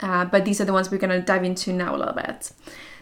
uh, 0.03 0.25
but 0.25 0.43
these 0.43 0.59
are 0.59 0.65
the 0.65 0.73
ones 0.73 0.91
we're 0.91 0.97
to 0.97 1.21
dive 1.21 1.45
into 1.45 1.71
now 1.71 1.95
a 1.95 1.97
little 1.97 2.13
bit. 2.13 2.51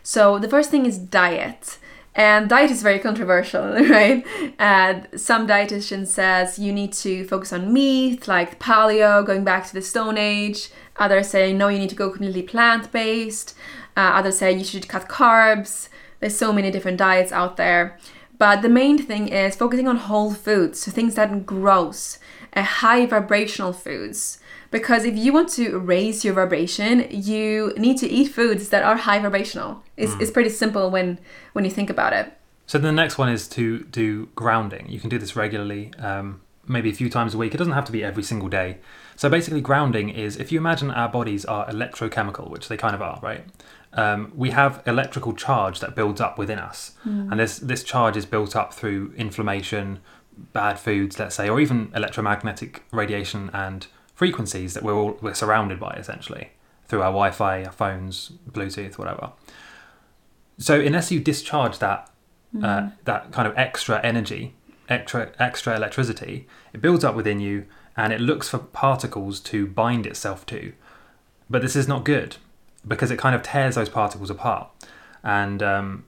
So 0.03 0.37
the 0.37 0.47
first 0.47 0.69
thing 0.69 0.85
is 0.85 0.99
diet. 0.99 1.79
And 2.13 2.47
diet 2.47 2.69
is 2.69 2.83
very 2.83 2.99
controversial, 2.99 3.63
right? 3.89 4.23
Uh, 4.59 5.01
some 5.15 5.47
dietitian 5.47 6.05
says 6.05 6.59
you 6.59 6.71
need 6.71 6.93
to 6.93 7.25
focus 7.25 7.51
on 7.53 7.73
meat, 7.73 8.27
like 8.27 8.59
paleo, 8.59 9.25
going 9.25 9.43
back 9.43 9.65
to 9.67 9.73
the 9.73 9.81
Stone 9.81 10.19
Age. 10.19 10.69
Others 10.97 11.29
say 11.29 11.53
no, 11.53 11.69
you 11.69 11.79
need 11.79 11.89
to 11.89 11.95
go 11.95 12.09
completely 12.09 12.43
plant-based. 12.43 13.55
Uh, 13.97 14.11
others 14.19 14.37
say 14.37 14.51
you 14.51 14.63
should 14.63 14.87
cut 14.87 15.09
carbs. 15.09 15.89
There's 16.19 16.37
so 16.37 16.53
many 16.53 16.69
different 16.69 16.97
diets 16.97 17.31
out 17.31 17.57
there. 17.57 17.97
But 18.41 18.63
the 18.63 18.69
main 18.69 18.97
thing 18.97 19.27
is 19.27 19.55
focusing 19.55 19.87
on 19.87 19.97
whole 19.97 20.33
foods, 20.33 20.79
so 20.81 20.89
things 20.89 21.13
that 21.13 21.45
grows, 21.45 22.17
uh, 22.53 22.63
high 22.63 23.05
vibrational 23.05 23.71
foods. 23.71 24.39
Because 24.71 25.05
if 25.05 25.15
you 25.15 25.31
want 25.31 25.49
to 25.49 25.77
raise 25.77 26.25
your 26.25 26.33
vibration 26.33 27.05
you 27.11 27.71
need 27.77 27.99
to 27.99 28.09
eat 28.09 28.29
foods 28.29 28.69
that 28.69 28.81
are 28.81 28.95
high 28.95 29.19
vibrational. 29.19 29.83
It's, 29.95 30.13
mm. 30.13 30.21
it's 30.21 30.31
pretty 30.31 30.49
simple 30.49 30.89
when 30.89 31.19
when 31.53 31.65
you 31.65 31.69
think 31.69 31.91
about 31.91 32.13
it. 32.13 32.33
So 32.65 32.79
the 32.79 32.91
next 32.91 33.19
one 33.19 33.29
is 33.29 33.47
to 33.49 33.83
do 33.83 34.29
grounding. 34.33 34.89
You 34.89 34.99
can 34.99 35.11
do 35.11 35.19
this 35.19 35.35
regularly 35.35 35.93
um, 35.99 36.41
maybe 36.67 36.89
a 36.89 36.93
few 36.93 37.11
times 37.11 37.35
a 37.35 37.37
week. 37.37 37.53
It 37.53 37.57
doesn't 37.57 37.73
have 37.73 37.85
to 37.85 37.91
be 37.91 38.03
every 38.03 38.23
single 38.23 38.49
day. 38.49 38.79
So 39.17 39.29
basically 39.29 39.61
grounding 39.61 40.09
is 40.09 40.37
if 40.37 40.51
you 40.51 40.57
imagine 40.57 40.89
our 40.89 41.09
bodies 41.09 41.45
are 41.45 41.69
electrochemical 41.69 42.49
which 42.49 42.69
they 42.69 42.77
kind 42.77 42.95
of 42.95 43.03
are 43.03 43.19
right 43.21 43.45
um, 43.93 44.31
we 44.35 44.51
have 44.51 44.81
electrical 44.85 45.33
charge 45.33 45.79
that 45.81 45.95
builds 45.95 46.21
up 46.21 46.37
within 46.37 46.59
us 46.59 46.93
mm. 47.05 47.29
and 47.29 47.39
this 47.39 47.59
this 47.59 47.83
charge 47.83 48.15
is 48.15 48.25
built 48.25 48.55
up 48.55 48.73
through 48.73 49.13
inflammation 49.17 49.99
bad 50.53 50.79
foods 50.79 51.19
let's 51.19 51.35
say 51.35 51.49
or 51.49 51.59
even 51.59 51.91
electromagnetic 51.95 52.83
radiation 52.91 53.49
and 53.53 53.87
frequencies 54.15 54.73
that 54.73 54.83
we're 54.83 54.95
all 54.95 55.17
we're 55.21 55.33
surrounded 55.33 55.79
by 55.79 55.91
essentially 55.99 56.51
through 56.91 57.01
our 57.01 57.11
Wi-Fi, 57.11 57.63
our 57.63 57.71
phones, 57.71 58.33
Bluetooth, 58.51 58.97
whatever. 58.97 59.31
So 60.57 60.77
unless 60.79 61.09
you 61.09 61.21
discharge 61.21 61.79
that 61.79 62.11
mm. 62.53 62.65
uh, 62.65 62.91
that 63.05 63.31
kind 63.31 63.47
of 63.47 63.57
extra 63.57 64.01
energy, 64.03 64.55
extra 64.89 65.31
extra 65.39 65.73
electricity, 65.75 66.47
it 66.73 66.81
builds 66.81 67.05
up 67.05 67.15
within 67.15 67.39
you 67.39 67.65
and 67.95 68.11
it 68.11 68.19
looks 68.19 68.49
for 68.49 68.57
particles 68.57 69.39
to 69.39 69.65
bind 69.65 70.05
itself 70.05 70.45
to. 70.47 70.73
But 71.49 71.61
this 71.61 71.77
is 71.77 71.87
not 71.87 72.03
good 72.03 72.35
because 72.87 73.11
it 73.11 73.17
kind 73.17 73.35
of 73.35 73.43
tears 73.43 73.75
those 73.75 73.89
particles 73.89 74.29
apart. 74.29 74.69
And 75.23 75.61
um, 75.61 76.05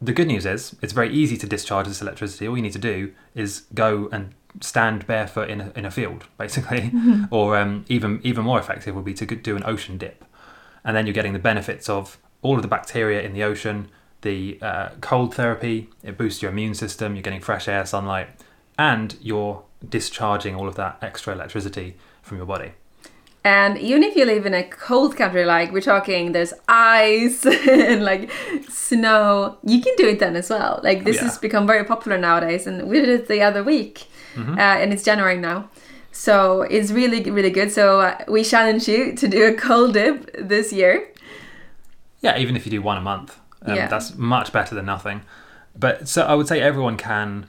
the 0.00 0.12
good 0.12 0.26
news 0.26 0.46
is 0.46 0.76
it's 0.82 0.92
very 0.92 1.12
easy 1.12 1.36
to 1.38 1.46
discharge 1.46 1.86
this 1.86 2.02
electricity. 2.02 2.46
All 2.46 2.56
you 2.56 2.62
need 2.62 2.72
to 2.72 2.78
do 2.78 3.12
is 3.34 3.64
go 3.74 4.08
and 4.12 4.34
stand 4.60 5.06
barefoot 5.06 5.48
in 5.48 5.60
a, 5.60 5.72
in 5.76 5.84
a 5.84 5.90
field, 5.90 6.24
basically, 6.38 6.90
mm-hmm. 6.90 7.24
or 7.30 7.56
um, 7.56 7.84
even 7.88 8.20
even 8.22 8.44
more 8.44 8.58
effective 8.58 8.94
would 8.94 9.04
be 9.04 9.14
to 9.14 9.26
do 9.26 9.56
an 9.56 9.62
ocean 9.64 9.98
dip, 9.98 10.24
and 10.84 10.96
then 10.96 11.06
you're 11.06 11.14
getting 11.14 11.32
the 11.32 11.38
benefits 11.38 11.88
of 11.88 12.18
all 12.42 12.56
of 12.56 12.62
the 12.62 12.68
bacteria 12.68 13.20
in 13.22 13.32
the 13.32 13.42
ocean 13.42 13.88
the 14.22 14.58
uh, 14.60 14.90
cold 15.00 15.34
therapy, 15.34 15.88
it 16.02 16.18
boosts 16.18 16.42
your 16.42 16.50
immune 16.50 16.74
system, 16.74 17.14
you're 17.14 17.22
getting 17.22 17.40
fresh 17.40 17.68
air, 17.68 17.86
sunlight, 17.86 18.28
and 18.78 19.16
you're 19.20 19.62
discharging 19.88 20.54
all 20.54 20.68
of 20.68 20.74
that 20.76 20.98
extra 21.00 21.32
electricity 21.32 21.96
from 22.22 22.36
your 22.36 22.46
body. 22.46 22.72
And 23.42 23.78
even 23.78 24.02
if 24.02 24.16
you 24.16 24.26
live 24.26 24.44
in 24.44 24.52
a 24.52 24.62
cold 24.64 25.16
country, 25.16 25.46
like 25.46 25.72
we're 25.72 25.80
talking, 25.80 26.32
there's 26.32 26.52
ice 26.68 27.46
and 27.68 28.04
like 28.04 28.30
snow, 28.68 29.56
you 29.64 29.80
can 29.80 29.94
do 29.96 30.08
it 30.08 30.18
then 30.18 30.36
as 30.36 30.50
well. 30.50 30.80
Like 30.82 31.04
this 31.04 31.16
Yeah. 31.16 31.22
has 31.22 31.38
become 31.38 31.66
very 31.66 31.84
popular 31.84 32.18
nowadays, 32.18 32.66
and 32.66 32.88
we 32.88 33.00
did 33.00 33.08
it 33.08 33.28
the 33.28 33.42
other 33.42 33.62
week, 33.64 34.06
Mm-hmm. 34.34 34.58
uh, 34.58 34.62
and 34.82 34.92
it's 34.92 35.02
January 35.02 35.36
now. 35.38 35.68
So 36.12 36.62
it's 36.62 36.90
really, 36.92 37.20
really 37.30 37.50
good. 37.50 37.72
So 37.72 38.00
uh, 38.00 38.24
we 38.28 38.44
challenge 38.44 38.86
you 38.88 39.14
to 39.16 39.26
do 39.28 39.44
a 39.46 39.54
cold 39.54 39.94
dip 39.94 40.30
this 40.38 40.72
year. 40.72 41.08
Yeah, 42.20 42.36
even 42.38 42.56
if 42.56 42.66
you 42.66 42.70
do 42.70 42.82
one 42.82 42.98
a 42.98 43.00
month, 43.00 43.38
um, 43.66 43.74
Yeah. 43.74 43.88
that's 43.88 44.14
much 44.16 44.52
better 44.52 44.74
than 44.74 44.84
nothing. 44.86 45.22
But 45.76 46.08
so 46.08 46.22
I 46.22 46.34
would 46.34 46.46
say 46.46 46.60
everyone 46.60 46.96
can 46.96 47.48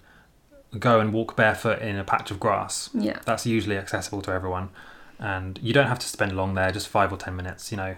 go 0.80 1.00
and 1.02 1.12
walk 1.12 1.36
barefoot 1.36 1.80
in 1.82 1.98
a 1.98 2.04
patch 2.04 2.32
of 2.32 2.40
grass. 2.40 2.90
Yeah. 2.94 3.20
That's 3.26 3.46
usually 3.46 3.78
accessible 3.78 4.22
to 4.24 4.32
everyone, 4.32 4.70
and 5.22 5.60
you 5.62 5.72
don't 5.72 5.88
have 5.88 6.00
to 6.00 6.08
spend 6.08 6.36
long 6.36 6.56
there, 6.56 6.72
just 6.72 6.88
five 6.88 7.14
or 7.14 7.18
ten 7.18 7.36
minutes. 7.36 7.72
You 7.72 7.78
know, 7.78 7.96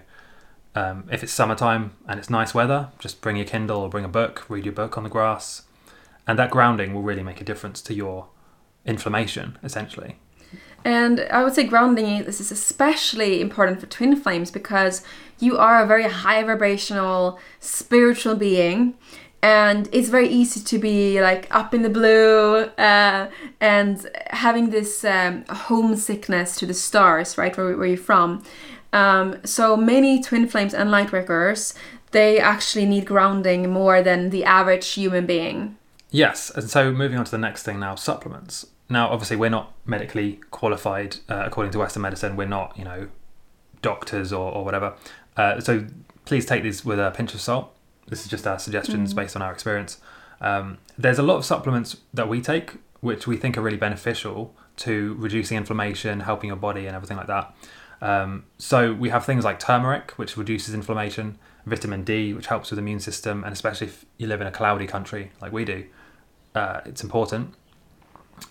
um, 0.75 1.07
if 1.11 1.23
it's 1.23 1.31
summertime 1.31 1.93
and 2.07 2.19
it's 2.19 2.29
nice 2.29 2.53
weather, 2.53 2.89
just 2.99 3.21
bring 3.21 3.37
your 3.37 3.45
Kindle 3.45 3.81
or 3.81 3.89
bring 3.89 4.05
a 4.05 4.09
book, 4.09 4.45
read 4.49 4.65
your 4.65 4.73
book 4.73 4.97
on 4.97 5.03
the 5.03 5.09
grass, 5.09 5.63
and 6.27 6.37
that 6.37 6.51
grounding 6.51 6.93
will 6.93 7.01
really 7.01 7.23
make 7.23 7.41
a 7.41 7.43
difference 7.43 7.81
to 7.83 7.93
your 7.93 8.27
inflammation, 8.85 9.57
essentially. 9.63 10.17
And 10.85 11.21
I 11.31 11.43
would 11.43 11.53
say 11.53 11.63
grounding 11.63 12.25
this 12.25 12.41
is 12.41 12.51
especially 12.51 13.39
important 13.39 13.79
for 13.79 13.85
twin 13.85 14.15
flames 14.17 14.51
because 14.51 15.01
you 15.39 15.57
are 15.57 15.81
a 15.81 15.87
very 15.87 16.03
high 16.03 16.43
vibrational 16.43 17.39
spiritual 17.59 18.35
being 18.35 18.95
and 19.43 19.87
it's 19.91 20.09
very 20.09 20.27
easy 20.27 20.59
to 20.59 20.79
be 20.79 21.21
like 21.21 21.53
up 21.53 21.73
in 21.73 21.83
the 21.83 21.89
blue 21.89 22.63
uh, 22.79 23.29
and 23.59 24.09
having 24.31 24.71
this 24.71 25.05
um, 25.05 25.45
homesickness 25.49 26.55
to 26.55 26.65
the 26.65 26.73
stars 26.73 27.37
right 27.37 27.55
where, 27.55 27.77
where 27.77 27.87
you're 27.87 27.97
from 27.97 28.41
um, 28.93 29.35
so 29.45 29.77
many 29.77 30.21
twin 30.21 30.47
flames 30.47 30.73
and 30.73 30.89
light 30.89 31.11
workers 31.11 31.75
they 32.11 32.39
actually 32.39 32.85
need 32.85 33.05
grounding 33.05 33.69
more 33.69 34.01
than 34.01 34.31
the 34.31 34.43
average 34.43 34.87
human 34.93 35.27
being 35.27 35.77
Yes, 36.13 36.51
and 36.51 36.69
so 36.69 36.91
moving 36.91 37.17
on 37.17 37.25
to 37.25 37.31
the 37.31 37.39
next 37.39 37.63
thing 37.63 37.79
now, 37.79 37.95
supplements. 37.95 38.67
Now, 38.87 39.09
obviously, 39.09 39.35
we're 39.35 39.49
not 39.49 39.73
medically 39.83 40.39
qualified 40.51 41.17
uh, 41.27 41.41
according 41.47 41.71
to 41.71 41.79
Western 41.79 42.03
medicine. 42.03 42.35
We're 42.35 42.45
not, 42.45 42.77
you 42.77 42.85
know, 42.85 43.07
doctors 43.81 44.31
or, 44.31 44.51
or 44.51 44.63
whatever. 44.63 44.93
Uh, 45.35 45.59
so 45.59 45.87
please 46.25 46.45
take 46.45 46.61
these 46.61 46.85
with 46.85 46.99
a 46.99 47.09
pinch 47.09 47.33
of 47.33 47.41
salt. 47.41 47.72
This 48.07 48.23
is 48.23 48.27
just 48.29 48.45
our 48.45 48.59
suggestions 48.59 49.13
based 49.13 49.35
on 49.35 49.41
our 49.41 49.51
experience. 49.51 49.99
Um, 50.41 50.77
there's 50.97 51.19
a 51.19 51.23
lot 51.23 51.37
of 51.37 51.45
supplements 51.45 51.97
that 52.13 52.27
we 52.27 52.41
take 52.41 52.77
which 53.03 53.27
we 53.27 53.35
think 53.35 53.57
are 53.57 53.61
really 53.61 53.77
beneficial 53.77 54.55
to 54.77 55.13
reducing 55.19 55.57
inflammation, 55.57 56.21
helping 56.21 56.47
your 56.47 56.55
body, 56.55 56.87
and 56.87 56.95
everything 56.95 57.17
like 57.17 57.27
that. 57.27 57.53
Um, 58.01 58.45
so 58.57 58.93
we 58.93 59.09
have 59.09 59.25
things 59.25 59.43
like 59.43 59.59
turmeric, 59.59 60.11
which 60.11 60.37
reduces 60.37 60.73
inflammation, 60.73 61.37
vitamin 61.65 62.05
D, 62.05 62.33
which 62.33 62.47
helps 62.47 62.71
with 62.71 62.77
the 62.77 62.81
immune 62.81 63.01
system, 63.01 63.43
and 63.43 63.51
especially 63.51 63.87
if 63.87 64.05
you 64.17 64.27
live 64.27 64.39
in 64.39 64.47
a 64.47 64.51
cloudy 64.51 64.87
country 64.87 65.33
like 65.41 65.51
we 65.51 65.65
do, 65.65 65.85
uh, 66.55 66.79
it's 66.85 67.03
important. 67.03 67.55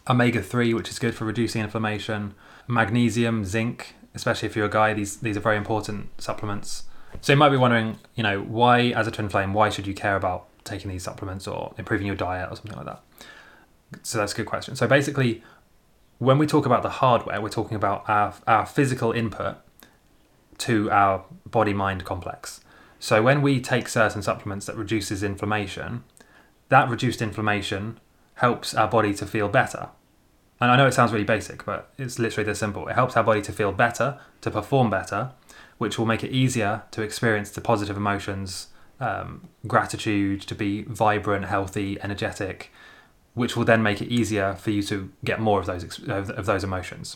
Omega 0.06 0.42
three, 0.42 0.74
which 0.74 0.90
is 0.90 0.98
good 0.98 1.14
for 1.14 1.24
reducing 1.24 1.62
inflammation, 1.62 2.34
magnesium, 2.66 3.46
zinc, 3.46 3.94
especially 4.14 4.48
if 4.48 4.54
you're 4.54 4.66
a 4.66 4.70
guy. 4.70 4.92
These 4.92 5.16
these 5.18 5.36
are 5.36 5.40
very 5.40 5.56
important 5.56 6.10
supplements. 6.18 6.84
So 7.20 7.32
you 7.32 7.36
might 7.36 7.50
be 7.50 7.56
wondering, 7.56 7.98
you 8.14 8.22
know, 8.22 8.40
why 8.40 8.86
as 8.90 9.06
a 9.06 9.10
twin 9.10 9.28
flame, 9.28 9.54
why 9.54 9.68
should 9.68 9.86
you 9.86 9.94
care 9.94 10.16
about 10.16 10.48
taking 10.64 10.90
these 10.90 11.04
supplements 11.04 11.46
or 11.46 11.74
improving 11.78 12.06
your 12.06 12.16
diet 12.16 12.50
or 12.50 12.56
something 12.56 12.76
like 12.76 12.86
that? 12.86 13.02
So 14.02 14.18
that's 14.18 14.32
a 14.32 14.36
good 14.36 14.46
question. 14.46 14.74
So 14.74 14.86
basically, 14.86 15.42
when 16.18 16.38
we 16.38 16.46
talk 16.46 16.66
about 16.66 16.82
the 16.82 16.90
hardware, 16.90 17.40
we're 17.40 17.48
talking 17.48 17.76
about 17.76 18.08
our 18.08 18.34
our 18.46 18.64
physical 18.64 19.12
input 19.12 19.56
to 20.58 20.90
our 20.90 21.24
body 21.44 21.74
mind 21.74 22.04
complex. 22.04 22.60
So 22.98 23.22
when 23.22 23.42
we 23.42 23.60
take 23.60 23.88
certain 23.88 24.22
supplements 24.22 24.66
that 24.66 24.76
reduces 24.76 25.22
inflammation, 25.22 26.04
that 26.68 26.88
reduced 26.88 27.20
inflammation 27.20 27.98
helps 28.34 28.74
our 28.74 28.88
body 28.88 29.12
to 29.14 29.26
feel 29.26 29.48
better. 29.48 29.88
And 30.60 30.70
I 30.70 30.76
know 30.76 30.86
it 30.86 30.94
sounds 30.94 31.12
really 31.12 31.24
basic, 31.24 31.64
but 31.64 31.92
it's 31.98 32.20
literally 32.20 32.46
this 32.46 32.60
simple. 32.60 32.86
It 32.86 32.94
helps 32.94 33.16
our 33.16 33.24
body 33.24 33.42
to 33.42 33.52
feel 33.52 33.72
better, 33.72 34.20
to 34.42 34.50
perform 34.50 34.88
better, 34.90 35.32
which 35.82 35.98
will 35.98 36.06
make 36.06 36.22
it 36.22 36.30
easier 36.42 36.74
to 36.94 37.02
experience 37.02 37.50
the 37.50 37.60
positive 37.60 37.96
emotions, 37.96 38.68
um, 39.00 39.48
gratitude, 39.66 40.40
to 40.50 40.54
be 40.54 40.82
vibrant, 40.82 41.44
healthy, 41.46 41.88
energetic, 42.06 42.70
which 43.34 43.56
will 43.56 43.64
then 43.72 43.82
make 43.82 44.00
it 44.00 44.08
easier 44.18 44.54
for 44.54 44.70
you 44.70 44.82
to 44.84 45.10
get 45.24 45.40
more 45.40 45.58
of 45.60 45.66
those 45.66 45.82
of, 46.08 46.46
those 46.46 46.62
emotions. 46.62 47.06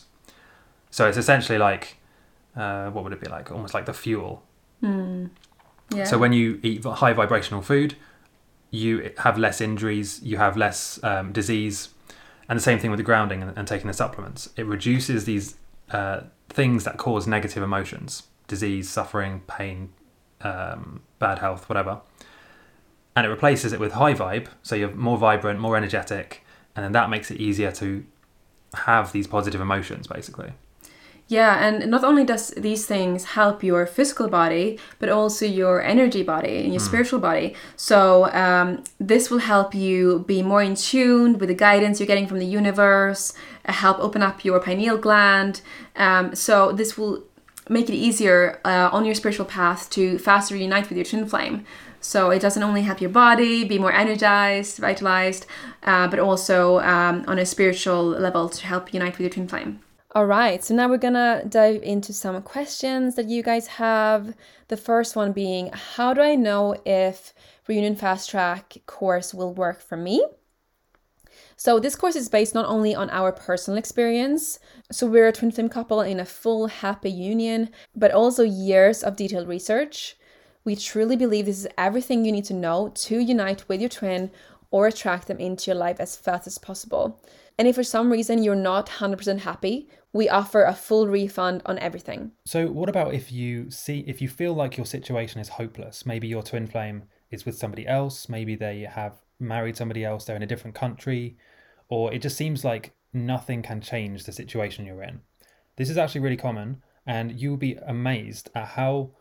So 0.91 1.07
it's 1.07 1.17
essentially 1.17 1.57
like, 1.69 1.97
uh, 2.55 2.89
what 2.93 3.03
would 3.03 3.13
it 3.13 3.21
be 3.21 3.29
like? 3.37 3.51
Almost 3.51 3.73
like 3.73 3.85
the 3.85 3.93
fuel 3.93 4.43
yeah 5.97 6.03
so 6.03 6.17
when 6.17 6.33
you 6.33 6.59
eat 6.63 6.83
high 6.83 7.13
vibrational 7.13 7.61
food, 7.61 7.95
you 8.71 9.11
have 9.25 9.37
less 9.37 9.61
injuries, 9.61 10.21
you 10.21 10.37
have 10.37 10.57
less 10.57 10.99
um, 11.03 11.31
disease, 11.31 11.89
and 12.47 12.53
the 12.59 12.63
same 12.69 12.79
thing 12.79 12.91
with 12.91 12.97
the 12.97 13.03
grounding 13.11 13.41
and, 13.41 13.57
and 13.57 13.67
taking 13.67 13.87
the 13.87 13.93
supplements. 14.03 14.49
It 14.57 14.65
reduces 14.65 15.23
these 15.23 15.55
uh, 15.91 16.21
things 16.49 16.83
that 16.83 16.97
cause 16.97 17.27
negative 17.27 17.63
emotions, 17.63 18.23
disease, 18.47 18.89
suffering, 18.89 19.41
pain, 19.47 19.89
um, 20.41 21.01
bad 21.19 21.39
health, 21.39 21.69
whatever, 21.69 22.01
and 23.15 23.25
it 23.25 23.29
replaces 23.29 23.73
it 23.73 23.79
with 23.79 23.93
high 23.93 24.13
vibe. 24.13 24.47
So 24.63 24.75
you're 24.75 24.93
more 24.93 25.17
vibrant, 25.17 25.59
more 25.59 25.77
energetic, 25.77 26.45
and 26.75 26.83
then 26.83 26.91
that 26.93 27.09
makes 27.09 27.31
it 27.31 27.37
easier 27.39 27.71
to 27.73 28.05
have 28.73 29.11
these 29.11 29.27
positive 29.27 29.61
emotions, 29.61 30.07
basically. 30.07 30.53
Yeah, 31.29 31.65
and 31.65 31.91
not 31.91 32.05
only 32.05 32.23
does 32.23 32.51
these 32.51 32.85
things 32.85 33.25
help 33.25 33.61
your 33.61 33.85
physical 33.85 34.29
body, 34.29 34.79
but 34.97 35.09
also 35.09 35.45
your 35.45 35.81
energy 35.81 36.23
body 36.23 36.63
and 36.63 36.71
your 36.71 36.79
spiritual 36.79 37.19
body. 37.19 37.53
So 37.75 38.31
um, 38.31 38.85
this 38.97 39.29
will 39.29 39.39
help 39.39 39.75
you 39.75 40.23
be 40.25 40.41
more 40.41 40.63
in 40.63 40.75
tune 40.75 41.37
with 41.37 41.49
the 41.49 41.55
guidance 41.55 41.99
you're 41.99 42.07
getting 42.07 42.27
from 42.27 42.39
the 42.39 42.45
universe, 42.45 43.33
uh, 43.65 43.73
help 43.73 43.99
open 43.99 44.21
up 44.21 44.45
your 44.45 44.61
pineal 44.61 44.97
gland. 44.97 45.59
Um, 45.97 46.33
so 46.33 46.71
this 46.71 46.97
will 46.97 47.23
make 47.69 47.89
it 47.89 47.95
easier 47.95 48.59
uh, 48.65 48.89
on 48.91 49.05
your 49.05 49.15
spiritual 49.15 49.45
path 49.45 49.89
to 49.91 50.17
faster 50.19 50.55
unite 50.55 50.89
with 50.89 50.97
your 50.97 51.05
twin 51.05 51.27
flame. 51.27 51.65
So 51.99 52.29
it 52.29 52.41
doesn't 52.41 52.61
only 52.61 52.83
help 52.83 53.01
your 53.01 53.09
body 53.09 53.65
be 53.65 53.79
more 53.79 53.91
energized, 53.91 54.77
vitalized, 54.77 55.45
uh, 55.83 56.07
but 56.07 56.19
also 56.19 56.79
um, 56.79 57.25
on 57.27 57.39
a 57.39 57.45
spiritual 57.45 58.03
level 58.03 58.49
to 58.49 58.65
help 58.65 58.93
unite 58.93 59.13
with 59.13 59.21
your 59.21 59.29
twin 59.29 59.47
flame. 59.47 59.81
All 60.15 60.25
right, 60.25 60.63
so 60.63 60.73
now 60.73 60.87
we're 60.87 60.97
gonna 60.97 61.43
dive 61.47 61.83
into 61.83 62.13
some 62.13 62.41
questions 62.41 63.15
that 63.15 63.27
you 63.27 63.43
guys 63.43 63.67
have. 63.67 64.33
The 64.67 64.77
first 64.77 65.15
one 65.15 65.31
being 65.31 65.69
How 65.73 66.13
do 66.13 66.21
I 66.21 66.35
know 66.35 66.75
if 66.85 67.33
Reunion 67.67 67.95
Fast 67.95 68.29
Track 68.29 68.77
course 68.85 69.33
will 69.33 69.53
work 69.53 69.81
for 69.81 69.97
me? 69.97 70.25
So, 71.59 71.79
this 71.79 71.95
course 71.95 72.15
is 72.15 72.29
based 72.29 72.53
not 72.53 72.67
only 72.67 72.93
on 72.93 73.09
our 73.09 73.31
personal 73.31 73.79
experience, 73.79 74.59
so 74.91 75.07
we're 75.07 75.27
a 75.27 75.31
twin 75.31 75.51
flame 75.51 75.69
couple 75.69 76.01
in 76.01 76.19
a 76.19 76.25
full 76.25 76.67
happy 76.67 77.09
union, 77.09 77.69
but 77.95 78.11
also 78.11 78.43
years 78.43 79.03
of 79.03 79.15
detailed 79.15 79.47
research. 79.47 80.15
We 80.63 80.75
truly 80.75 81.15
believe 81.15 81.47
this 81.47 81.59
is 81.59 81.67
everything 81.75 82.25
you 82.25 82.31
need 82.31 82.45
to 82.45 82.53
know 82.53 82.89
to 82.89 83.19
unite 83.19 83.67
with 83.67 83.81
your 83.81 83.89
twin 83.89 84.29
or 84.69 84.85
attract 84.85 85.27
them 85.27 85.39
into 85.39 85.71
your 85.71 85.77
life 85.77 85.99
as 85.99 86.15
fast 86.15 86.45
as 86.45 86.59
possible. 86.59 87.19
And 87.57 87.67
if 87.67 87.75
for 87.75 87.83
some 87.83 88.11
reason 88.11 88.43
you're 88.43 88.53
not 88.53 88.87
100% 88.87 89.39
happy, 89.39 89.89
we 90.13 90.29
offer 90.29 90.63
a 90.63 90.75
full 90.75 91.07
refund 91.07 91.63
on 91.65 91.79
everything. 91.79 92.33
So, 92.45 92.67
what 92.67 92.87
about 92.89 93.15
if 93.15 93.31
you 93.31 93.71
see 93.71 93.99
if 94.07 94.21
you 94.21 94.29
feel 94.29 94.53
like 94.53 94.77
your 94.77 94.85
situation 94.85 95.41
is 95.41 95.49
hopeless? 95.49 96.05
Maybe 96.05 96.27
your 96.27 96.43
twin 96.43 96.67
flame 96.67 97.05
is 97.31 97.45
with 97.45 97.57
somebody 97.57 97.87
else. 97.87 98.29
Maybe 98.29 98.55
they 98.55 98.81
have 98.81 99.13
married 99.39 99.77
somebody 99.77 100.03
else. 100.03 100.25
They're 100.25 100.35
in 100.35 100.43
a 100.43 100.47
different 100.47 100.75
country, 100.75 101.37
or 101.89 102.13
it 102.13 102.21
just 102.21 102.37
seems 102.37 102.63
like 102.63 102.93
nothing 103.13 103.61
can 103.61 103.81
change 103.81 104.23
the 104.23 104.31
situation 104.31 104.85
you're 104.85 105.03
in. 105.03 105.21
This 105.75 105.89
is 105.89 105.97
actually 105.97 106.21
really 106.21 106.37
common, 106.37 106.81
and 107.05 107.39
you'll 107.39 107.57
be 107.57 107.77
amazed 107.85 108.49
at 108.55 108.69
how 108.69 109.11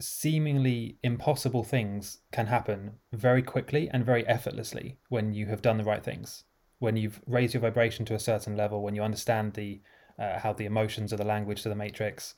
seemingly 0.00 0.98
impossible 1.02 1.62
things 1.62 2.18
can 2.32 2.46
happen 2.46 2.92
very 3.12 3.42
quickly 3.42 3.88
and 3.92 4.04
very 4.04 4.26
effortlessly 4.26 4.98
when 5.08 5.32
you 5.32 5.46
have 5.46 5.62
done 5.62 5.78
the 5.78 5.84
right 5.84 6.04
things. 6.04 6.44
When 6.78 6.96
you've 6.96 7.20
raised 7.26 7.54
your 7.54 7.60
vibration 7.60 8.04
to 8.06 8.14
a 8.14 8.18
certain 8.18 8.56
level, 8.56 8.82
when 8.82 8.94
you 8.94 9.02
understand 9.02 9.54
the 9.54 9.80
uh, 10.18 10.38
how 10.38 10.52
the 10.52 10.66
emotions 10.66 11.12
are 11.12 11.16
the 11.16 11.24
language 11.24 11.62
to 11.62 11.68
the 11.68 11.74
matrix, 11.74 12.34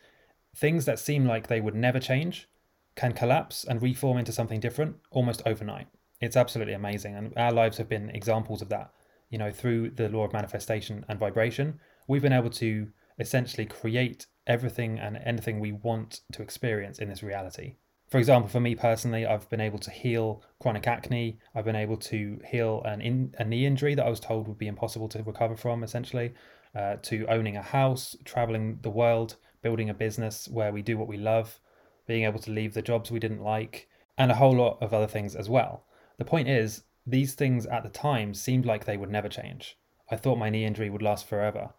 things 0.54 0.86
that 0.86 0.98
seem 0.98 1.26
like 1.26 1.46
they 1.46 1.60
would 1.60 1.74
never 1.74 2.00
change 2.00 2.48
can 2.94 3.12
collapse 3.12 3.64
and 3.64 3.82
reform 3.82 4.16
into 4.16 4.32
something 4.32 4.60
different 4.60 4.96
almost 5.10 5.42
overnight. 5.44 5.86
It's 6.20 6.36
absolutely 6.36 6.74
amazing, 6.74 7.14
and 7.14 7.32
our 7.36 7.52
lives 7.52 7.76
have 7.78 7.88
been 7.88 8.10
examples 8.10 8.62
of 8.62 8.68
that. 8.70 8.90
You 9.28 9.38
know, 9.38 9.50
through 9.50 9.90
the 9.90 10.08
law 10.08 10.24
of 10.24 10.32
manifestation 10.32 11.04
and 11.08 11.18
vibration, 11.18 11.78
we've 12.08 12.22
been 12.22 12.32
able 12.32 12.50
to 12.50 12.88
essentially 13.18 13.66
create 13.66 14.26
everything 14.46 14.98
and 14.98 15.18
anything 15.24 15.58
we 15.60 15.72
want 15.72 16.20
to 16.32 16.42
experience 16.42 16.98
in 16.98 17.08
this 17.08 17.22
reality. 17.22 17.74
For 18.08 18.18
example, 18.18 18.48
for 18.48 18.60
me 18.60 18.74
personally, 18.74 19.26
I've 19.26 19.50
been 19.50 19.60
able 19.60 19.80
to 19.80 19.90
heal 19.90 20.42
chronic 20.60 20.86
acne. 20.86 21.40
I've 21.54 21.64
been 21.64 21.76
able 21.76 21.96
to 21.96 22.40
heal 22.46 22.82
an 22.84 23.00
in, 23.00 23.34
a 23.38 23.44
knee 23.44 23.66
injury 23.66 23.94
that 23.96 24.06
I 24.06 24.10
was 24.10 24.20
told 24.20 24.46
would 24.46 24.58
be 24.58 24.68
impossible 24.68 25.08
to 25.08 25.22
recover 25.24 25.56
from, 25.56 25.82
essentially, 25.82 26.32
uh, 26.74 26.96
to 27.02 27.26
owning 27.26 27.56
a 27.56 27.62
house, 27.62 28.16
traveling 28.24 28.78
the 28.82 28.90
world, 28.90 29.36
building 29.60 29.90
a 29.90 29.94
business 29.94 30.48
where 30.48 30.72
we 30.72 30.82
do 30.82 30.96
what 30.96 31.08
we 31.08 31.16
love, 31.16 31.58
being 32.06 32.24
able 32.24 32.38
to 32.38 32.52
leave 32.52 32.74
the 32.74 32.82
jobs 32.82 33.10
we 33.10 33.18
didn't 33.18 33.42
like, 33.42 33.88
and 34.16 34.30
a 34.30 34.36
whole 34.36 34.54
lot 34.54 34.78
of 34.80 34.94
other 34.94 35.08
things 35.08 35.34
as 35.34 35.48
well. 35.48 35.84
The 36.18 36.24
point 36.24 36.48
is, 36.48 36.82
these 37.06 37.34
things 37.34 37.66
at 37.66 37.82
the 37.82 37.88
time 37.88 38.34
seemed 38.34 38.66
like 38.66 38.84
they 38.84 38.96
would 38.96 39.10
never 39.10 39.28
change. 39.28 39.78
I 40.10 40.16
thought 40.16 40.38
my 40.38 40.50
knee 40.50 40.64
injury 40.64 40.90
would 40.90 41.02
last 41.02 41.28
forever. 41.28 41.70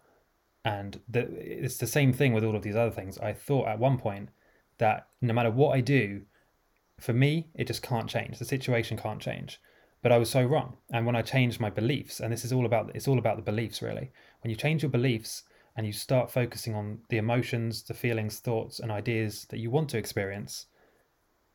And 0.64 1.00
the, 1.08 1.20
it's 1.38 1.78
the 1.78 1.86
same 1.86 2.12
thing 2.12 2.32
with 2.32 2.44
all 2.44 2.56
of 2.56 2.62
these 2.62 2.76
other 2.76 2.90
things. 2.90 3.18
I 3.18 3.32
thought 3.32 3.68
at 3.68 3.78
one 3.78 3.98
point 3.98 4.30
that 4.78 5.08
no 5.20 5.32
matter 5.34 5.50
what 5.50 5.76
I 5.76 5.80
do, 5.80 6.22
for 6.98 7.12
me, 7.12 7.48
it 7.54 7.66
just 7.66 7.82
can't 7.82 8.08
change. 8.08 8.38
The 8.38 8.44
situation 8.44 8.96
can't 8.96 9.20
change. 9.20 9.60
But 10.02 10.12
I 10.12 10.18
was 10.18 10.30
so 10.30 10.44
wrong. 10.44 10.76
And 10.90 11.06
when 11.06 11.16
I 11.16 11.22
changed 11.22 11.60
my 11.60 11.70
beliefs, 11.70 12.20
and 12.20 12.32
this 12.32 12.44
is 12.44 12.52
all 12.52 12.66
about 12.66 12.90
it's 12.94 13.08
all 13.08 13.18
about 13.18 13.36
the 13.36 13.42
beliefs 13.42 13.82
really. 13.82 14.10
When 14.42 14.50
you 14.50 14.56
change 14.56 14.82
your 14.82 14.90
beliefs 14.90 15.42
and 15.76 15.86
you 15.86 15.92
start 15.92 16.30
focusing 16.30 16.74
on 16.74 17.00
the 17.08 17.18
emotions, 17.18 17.82
the 17.82 17.94
feelings, 17.94 18.38
thoughts, 18.38 18.78
and 18.78 18.90
ideas 18.92 19.46
that 19.50 19.58
you 19.58 19.70
want 19.70 19.88
to 19.90 19.98
experience, 19.98 20.66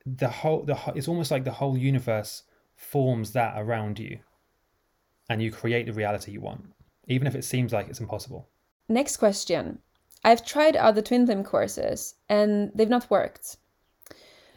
the 0.05 0.29
whole 0.29 0.63
the 0.63 0.77
it's 0.95 1.07
almost 1.07 1.31
like 1.31 1.45
the 1.45 1.51
whole 1.51 1.77
universe 1.77 2.43
forms 2.75 3.31
that 3.31 3.53
around 3.57 3.99
you 3.99 4.19
and 5.29 5.41
you 5.41 5.51
create 5.51 5.85
the 5.85 5.93
reality 5.93 6.31
you 6.31 6.41
want, 6.41 6.65
even 7.07 7.27
if 7.27 7.35
it 7.35 7.43
seems 7.43 7.73
like 7.73 7.87
it's 7.87 7.99
impossible. 7.99 8.49
Next 8.89 9.17
question. 9.17 9.79
I've 10.23 10.45
tried 10.45 10.75
other 10.75 11.01
twin 11.01 11.25
flame 11.25 11.43
courses 11.43 12.15
and 12.29 12.71
they've 12.73 12.89
not 12.89 13.09
worked. 13.09 13.57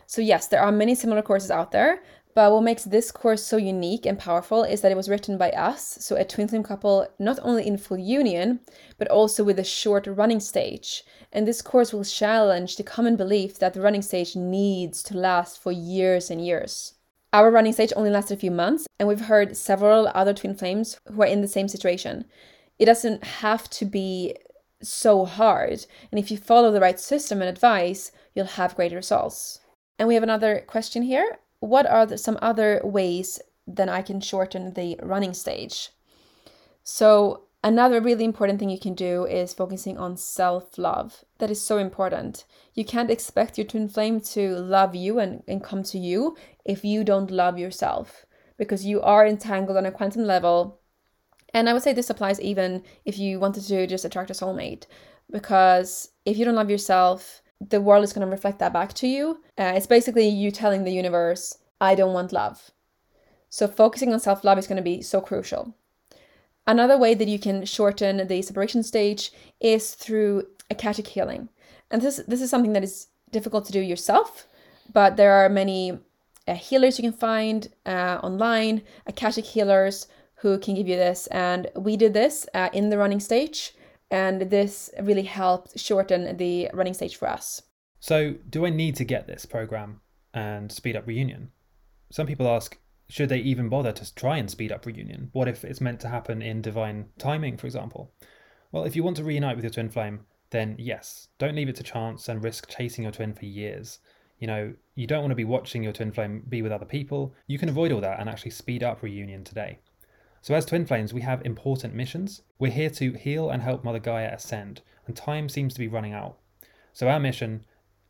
So, 0.07 0.21
yes, 0.21 0.47
there 0.47 0.63
are 0.63 0.71
many 0.71 0.95
similar 0.95 1.23
courses 1.23 1.51
out 1.51 1.73
there, 1.73 2.03
but 2.37 2.53
what 2.53 2.63
makes 2.63 2.85
this 2.85 3.11
course 3.11 3.43
so 3.43 3.57
unique 3.57 4.05
and 4.05 4.19
powerful 4.19 4.63
is 4.63 4.83
that 4.83 4.93
it 4.93 4.97
was 4.97 5.09
written 5.09 5.39
by 5.39 5.51
us, 5.53 5.99
so 6.01 6.17
a 6.17 6.25
twin 6.25 6.49
flame 6.49 6.63
couple, 6.63 7.09
not 7.19 7.39
only 7.43 7.67
in 7.67 7.79
full 7.79 7.97
union, 7.97 8.61
but 8.99 9.09
also 9.09 9.43
with 9.43 9.59
a 9.59 9.65
short 9.65 10.07
running 10.07 10.39
stage. 10.41 11.03
And 11.33 11.49
this 11.49 11.63
course 11.63 11.95
will 11.95 12.05
challenge 12.05 12.77
the 12.77 12.83
common 12.83 13.17
belief 13.17 13.59
that 13.59 13.73
the 13.73 13.81
running 13.81 14.03
stage 14.03 14.37
needs 14.37 15.03
to 15.05 15.17
last 15.17 15.59
for 15.61 15.73
years 15.73 16.31
and 16.31 16.45
years. 16.45 16.93
Our 17.37 17.51
running 17.51 17.75
stage 17.75 17.93
only 17.97 18.09
lasted 18.09 18.39
a 18.39 18.41
few 18.41 18.51
months, 18.51 18.87
and 18.99 19.07
we've 19.07 19.21
heard 19.21 19.59
several 19.59 20.11
other 20.15 20.33
twin 20.33 20.55
flames 20.55 20.99
who 21.13 21.21
are 21.21 21.27
in 21.27 21.43
the 21.43 21.49
same 21.49 21.69
situation. 21.69 22.25
It 22.79 22.87
doesn't 22.87 23.23
have 23.25 23.69
to 23.73 23.85
be 23.85 24.37
so 24.81 25.27
hard, 25.27 25.85
and 26.11 26.19
if 26.19 26.31
you 26.31 26.39
follow 26.39 26.73
the 26.73 26.81
right 26.81 26.99
system 26.99 27.43
and 27.43 27.51
advice, 27.51 28.11
you'll 28.35 28.47
have 28.47 28.75
great 28.75 28.93
results. 28.93 29.61
And 29.99 30.09
we 30.09 30.15
have 30.15 30.23
another 30.23 30.65
question 30.67 31.03
here. 31.03 31.37
What 31.61 31.85
are 31.85 32.07
the, 32.07 32.17
some 32.17 32.39
other 32.41 32.81
ways 32.83 33.39
then 33.67 33.91
I 33.91 34.01
can 34.01 34.23
shorten 34.23 34.73
the 34.73 34.99
running 35.03 35.35
stage? 35.35 35.91
So, 36.85 37.43
Another 37.67 38.01
really 38.01 38.25
important 38.25 38.61
thing 38.61 38.71
you 38.71 38.79
can 38.79 38.95
do 38.95 39.25
is 39.25 39.53
focusing 39.53 39.99
on 39.99 40.17
self 40.17 40.79
love. 40.79 41.25
That 41.39 41.51
is 41.51 41.61
so 41.61 41.79
important. 41.79 42.45
You 42.75 42.85
can't 42.85 43.11
expect 43.11 43.59
your 43.59 43.67
twin 43.67 43.89
flame 43.89 44.21
to 44.21 44.55
love 44.55 44.95
you 44.95 45.19
and, 45.19 45.43
and 45.49 45.65
come 45.65 45.83
to 45.83 45.99
you 45.99 46.37
if 46.65 46.85
you 46.85 47.03
don't 47.03 47.29
love 47.29 47.59
yourself 47.59 48.25
because 48.57 48.87
you 48.87 49.03
are 49.03 49.27
entangled 49.27 49.77
on 49.77 49.85
a 49.85 49.91
quantum 49.91 50.23
level. 50.23 50.79
And 51.53 51.69
I 51.69 51.73
would 51.73 51.83
say 51.83 51.93
this 51.93 52.09
applies 52.09 52.41
even 52.41 52.85
if 53.05 53.19
you 53.19 53.41
wanted 53.41 53.65
to 53.65 53.89
just 53.89 54.05
attract 54.05 54.31
a 54.31 54.35
soulmate 54.35 54.87
because 55.33 56.11
if 56.25 56.39
you 56.39 56.45
don't 56.45 56.55
love 56.55 56.71
yourself, 56.71 57.43
the 57.59 57.81
world 57.81 58.05
is 58.05 58.13
going 58.13 58.25
to 58.25 58.31
reflect 58.31 58.61
that 58.61 58.73
back 58.73 58.93
to 58.93 59.09
you. 59.09 59.43
Uh, 59.59 59.73
it's 59.75 59.89
basically 59.89 60.29
you 60.29 60.53
telling 60.53 60.85
the 60.85 60.93
universe, 60.93 61.59
I 61.81 61.97
don't 61.97 62.15
want 62.15 62.31
love. 62.33 62.71
So, 63.49 63.67
focusing 63.67 64.13
on 64.13 64.21
self 64.21 64.45
love 64.45 64.57
is 64.57 64.69
going 64.69 64.77
to 64.77 64.83
be 64.85 65.03
so 65.03 65.21
crucial. 65.21 65.75
Another 66.67 66.99
way 66.99 67.15
that 67.15 67.29
you 67.29 67.39
can 67.39 67.65
shorten 67.65 68.27
the 68.27 68.43
separation 68.43 68.83
stage 68.83 69.33
is 69.61 69.95
through 69.95 70.47
akashic 70.71 71.07
healing. 71.07 71.49
And 71.91 72.03
this, 72.03 72.21
this 72.27 72.41
is 72.41 72.51
something 72.51 72.73
that 72.73 72.83
is 72.83 73.09
difficult 73.31 73.65
to 73.67 73.73
do 73.73 73.81
yourself, 73.81 74.49
but 74.93 75.17
there 75.17 75.33
are 75.33 75.49
many 75.49 75.99
uh, 76.49 76.55
healers 76.55 76.99
you 76.99 77.03
can 77.03 77.19
find 77.19 77.69
uh, 77.87 78.19
online, 78.23 78.83
akashic 79.07 79.45
healers 79.45 80.09
who 80.37 80.59
can 80.59 80.75
give 80.75 80.89
you 80.89 80.97
this. 80.97 81.27
And 81.29 81.69
we 81.77 81.97
did 81.97 82.15
this 82.15 82.47
uh, 82.55 82.69
in 82.73 82.91
the 82.91 82.99
running 82.99 83.21
stage, 83.21 83.75
and 84.11 84.43
this 84.43 84.91
really 85.01 85.23
helped 85.23 85.79
shorten 85.79 86.37
the 86.37 86.71
running 86.73 86.95
stage 86.95 87.17
for 87.17 87.29
us. 87.29 87.63
So, 88.01 88.35
do 88.49 88.67
I 88.67 88.71
need 88.71 88.97
to 88.97 89.05
get 89.05 89.27
this 89.27 89.47
program 89.47 90.01
and 90.35 90.71
speed 90.71 90.97
up 90.97 91.07
reunion? 91.07 91.51
Some 92.11 92.27
people 92.27 92.47
ask, 92.47 92.79
should 93.09 93.29
they 93.29 93.39
even 93.39 93.69
bother 93.69 93.93
to 93.93 94.15
try 94.15 94.37
and 94.37 94.51
speed 94.51 94.73
up 94.73 94.85
reunion? 94.85 95.31
What 95.33 95.49
if 95.49 95.65
it's 95.65 95.81
meant 95.81 96.01
to 96.01 96.09
happen 96.09 96.43
in 96.43 96.61
divine 96.63 97.07
timing, 97.19 97.57
for 97.57 97.67
example? 97.67 98.13
Well, 98.73 98.85
if 98.85 98.97
you 98.97 99.03
want 99.03 99.17
to 99.19 99.25
reunite 99.25 99.57
with 99.57 99.65
your 99.65 99.71
twin 99.71 99.91
flame, 99.91 100.27
then 100.51 100.77
yes, 100.79 101.29
don't 101.39 101.55
leave 101.55 101.69
it 101.69 101.77
to 101.77 101.83
chance 101.83 102.29
and 102.29 102.43
risk 102.43 102.69
chasing 102.69 103.05
your 103.05 103.13
twin 103.13 103.35
for 103.35 103.47
years. 103.47 103.99
You 104.39 104.47
know, 104.47 104.75
you 104.95 105.07
don't 105.07 105.23
want 105.23 105.31
to 105.31 105.37
be 105.37 105.45
watching 105.45 105.83
your 105.83 105.93
twin 105.93 106.13
flame 106.13 106.45
be 106.49 106.63
with 106.63 106.73
other 106.73 106.85
people. 106.85 107.35
You 107.47 107.59
can 107.59 107.69
avoid 107.69 107.93
all 107.93 108.01
that 108.01 108.21
and 108.21 108.29
actually 108.29 108.51
speed 108.51 108.83
up 108.83 109.03
reunion 109.03 109.45
today. 109.45 109.79
So, 110.43 110.55
as 110.55 110.67
twin 110.67 110.87
flames, 110.87 111.15
we 111.15 111.23
have 111.23 111.45
important 111.45 111.95
missions. 111.95 112.43
We're 112.59 112.71
here 112.71 112.91
to 112.91 113.13
heal 113.13 113.51
and 113.51 113.63
help 113.63 113.83
Mother 113.83 113.99
Gaia 113.99 114.33
ascend, 114.35 114.83
and 115.07 115.17
time 115.17 115.49
seems 115.49 115.75
to 115.75 115.81
be 115.81 115.89
running 115.89 116.13
out. 116.13 116.39
So, 116.93 117.09
our 117.09 117.19
mission 117.19 117.65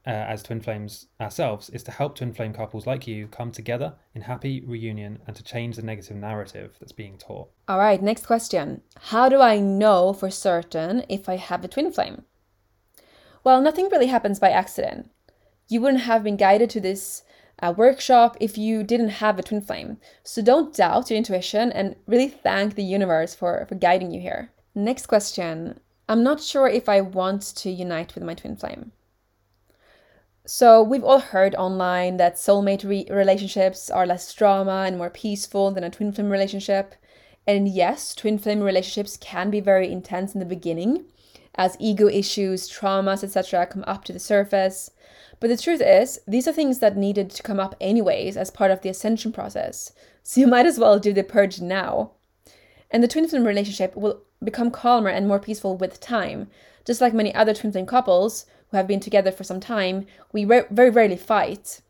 uh, 0.07 0.11
as 0.11 0.42
twin 0.42 0.61
flames 0.61 1.09
ourselves 1.20 1.68
is 1.70 1.82
to 1.82 1.90
help 1.90 2.16
twin 2.16 2.32
flame 2.32 2.52
couples 2.52 2.86
like 2.86 3.07
you 3.07 3.26
come 3.26 3.50
together 3.50 3.94
in 4.14 4.22
happy 4.22 4.62
reunion 4.64 5.18
and 5.26 5.34
to 5.34 5.42
change 5.42 5.76
the 5.76 5.82
negative 5.82 6.16
narrative 6.16 6.76
that's 6.78 6.92
being 6.92 7.18
taught. 7.18 7.50
All 7.66 7.78
right, 7.78 8.00
next 8.00 8.26
question. 8.26 8.82
How 8.96 9.28
do 9.28 9.40
I 9.40 9.59
know 9.59 10.12
for 10.12 10.30
certain 10.30 11.04
if 11.09 11.28
I 11.28 11.36
have 11.36 11.64
a 11.64 11.68
twin 11.68 11.90
flame? 11.90 12.22
Well, 13.42 13.61
nothing 13.61 13.88
really 13.90 14.07
happens 14.07 14.38
by 14.38 14.50
accident. 14.50 15.11
You 15.68 15.80
wouldn't 15.80 16.04
have 16.04 16.22
been 16.22 16.36
guided 16.36 16.70
to 16.70 16.80
this 16.80 17.22
uh, 17.61 17.74
workshop 17.76 18.36
if 18.40 18.57
you 18.57 18.84
didn't 18.84 19.09
have 19.09 19.38
a 19.38 19.42
twin 19.42 19.61
flame. 19.61 19.98
So 20.22 20.42
don't 20.42 20.74
doubt 20.74 21.11
your 21.11 21.16
intuition 21.16 21.72
and 21.72 21.96
really 22.07 22.28
thank 22.28 22.74
the 22.74 22.84
universe 22.84 23.34
for, 23.34 23.66
for 23.68 23.74
guiding 23.74 24.12
you 24.12 24.20
here. 24.20 24.52
Next 24.74 25.07
question. 25.07 25.80
I'm 26.09 26.22
not 26.22 26.40
sure 26.40 26.68
if 26.68 26.88
I 26.88 27.00
want 27.00 27.42
to 27.57 27.70
unite 27.70 28.14
with 28.14 28.22
my 28.22 28.34
twin 28.34 28.57
flame. 28.57 28.92
So, 30.49 30.80
we've 30.80 31.03
all 31.03 31.18
heard 31.18 31.57
online 31.57 32.18
that 32.18 32.36
soulmate 32.36 32.88
re- 32.88 33.09
relationships 33.11 33.90
are 33.90 34.07
less 34.07 34.32
drama 34.32 34.84
and 34.86 34.97
more 34.97 35.11
peaceful 35.11 35.72
than 35.72 35.82
a 35.82 35.90
twin 35.90 36.12
flame 36.12 36.30
relationship. 36.30 36.94
And 37.49 37.66
yes, 37.66 38.14
twin 38.14 38.38
flame 38.38 38.61
relationships 38.61 39.16
can 39.16 39.51
be 39.51 39.59
very 39.59 39.90
intense 39.90 40.34
in 40.34 40.38
the 40.38 40.47
beginning 40.47 41.07
as 41.57 41.76
ego 41.80 42.07
issues, 42.07 42.70
traumas, 42.70 43.24
etc. 43.24 43.66
come 43.66 43.82
up 43.88 44.05
to 44.05 44.12
the 44.12 44.20
surface. 44.20 44.92
But 45.40 45.49
the 45.49 45.57
truth 45.57 45.80
is, 45.80 46.20
these 46.28 46.47
are 46.47 46.53
things 46.53 46.78
that 46.78 46.97
needed 46.97 47.30
to 47.30 47.42
come 47.42 47.59
up 47.59 47.74
anyways 47.80 48.36
as 48.36 48.53
part 48.53 48.70
of 48.70 48.82
the 48.82 48.88
ascension 48.88 49.32
process. 49.32 49.90
So 50.22 50.40
you 50.40 50.47
might 50.55 50.66
as 50.66 50.78
well 50.78 51.01
do 51.01 51.12
the 51.12 51.24
purge 51.24 51.61
now. 51.61 52.12
And 52.92 53.03
the 53.03 53.09
twin 53.09 53.26
flame 53.26 53.44
relationship 53.44 53.97
will 53.97 54.22
become 54.44 54.70
calmer 54.70 55.11
and 55.11 55.26
more 55.26 55.40
peaceful 55.40 55.76
with 55.76 55.99
time. 55.99 56.49
Just 56.84 57.01
like 57.01 57.12
many 57.12 57.34
other 57.34 57.53
twin 57.53 57.72
flame 57.72 57.86
couples, 57.86 58.47
who 58.70 58.76
have 58.76 58.86
been 58.86 59.00
together 59.00 59.32
for 59.32 59.44
some 59.44 59.60
time, 59.60 60.06
we 60.32 60.44
re- 60.44 60.64
very 60.70 60.90
rarely 60.90 61.16
fight. 61.16 61.80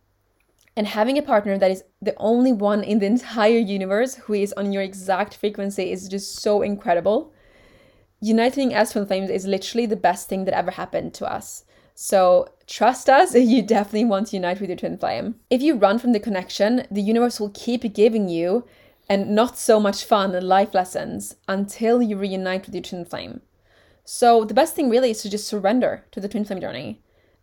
And 0.76 0.86
having 0.86 1.16
a 1.16 1.22
partner 1.22 1.56
that 1.56 1.70
is 1.70 1.84
the 2.02 2.14
only 2.18 2.52
one 2.52 2.84
in 2.84 2.98
the 2.98 3.06
entire 3.06 3.58
universe 3.58 4.16
who 4.16 4.34
is 4.34 4.52
on 4.54 4.72
your 4.72 4.82
exact 4.82 5.34
frequency 5.34 5.90
is 5.90 6.08
just 6.08 6.40
so 6.40 6.60
incredible. 6.60 7.32
Uniting 8.20 8.74
as 8.74 8.92
twin 8.92 9.06
flames 9.06 9.30
is 9.30 9.46
literally 9.46 9.86
the 9.86 9.96
best 9.96 10.28
thing 10.28 10.44
that 10.44 10.54
ever 10.54 10.70
happened 10.70 11.14
to 11.14 11.30
us. 11.30 11.64
So 11.94 12.50
trust 12.66 13.08
us, 13.08 13.34
you 13.34 13.62
definitely 13.62 14.04
want 14.04 14.28
to 14.28 14.36
unite 14.36 14.60
with 14.60 14.68
your 14.68 14.76
twin 14.76 14.98
flame. 14.98 15.36
If 15.48 15.62
you 15.62 15.76
run 15.76 15.98
from 15.98 16.12
the 16.12 16.20
connection, 16.20 16.86
the 16.90 17.00
universe 17.00 17.40
will 17.40 17.50
keep 17.54 17.94
giving 17.94 18.28
you 18.28 18.64
and 19.08 19.34
not 19.34 19.56
so 19.56 19.80
much 19.80 20.04
fun 20.04 20.34
and 20.34 20.46
life 20.46 20.74
lessons 20.74 21.36
until 21.48 22.02
you 22.02 22.18
reunite 22.18 22.66
with 22.66 22.74
your 22.74 22.82
twin 22.82 23.04
flame. 23.04 23.40
So 24.08 24.44
the 24.44 24.54
best 24.54 24.76
thing 24.76 24.88
really 24.88 25.10
is 25.10 25.20
to 25.22 25.30
just 25.30 25.48
surrender 25.48 26.04
to 26.12 26.20
the 26.20 26.28
twin 26.28 26.44
flame 26.44 26.60
journey. 26.60 27.02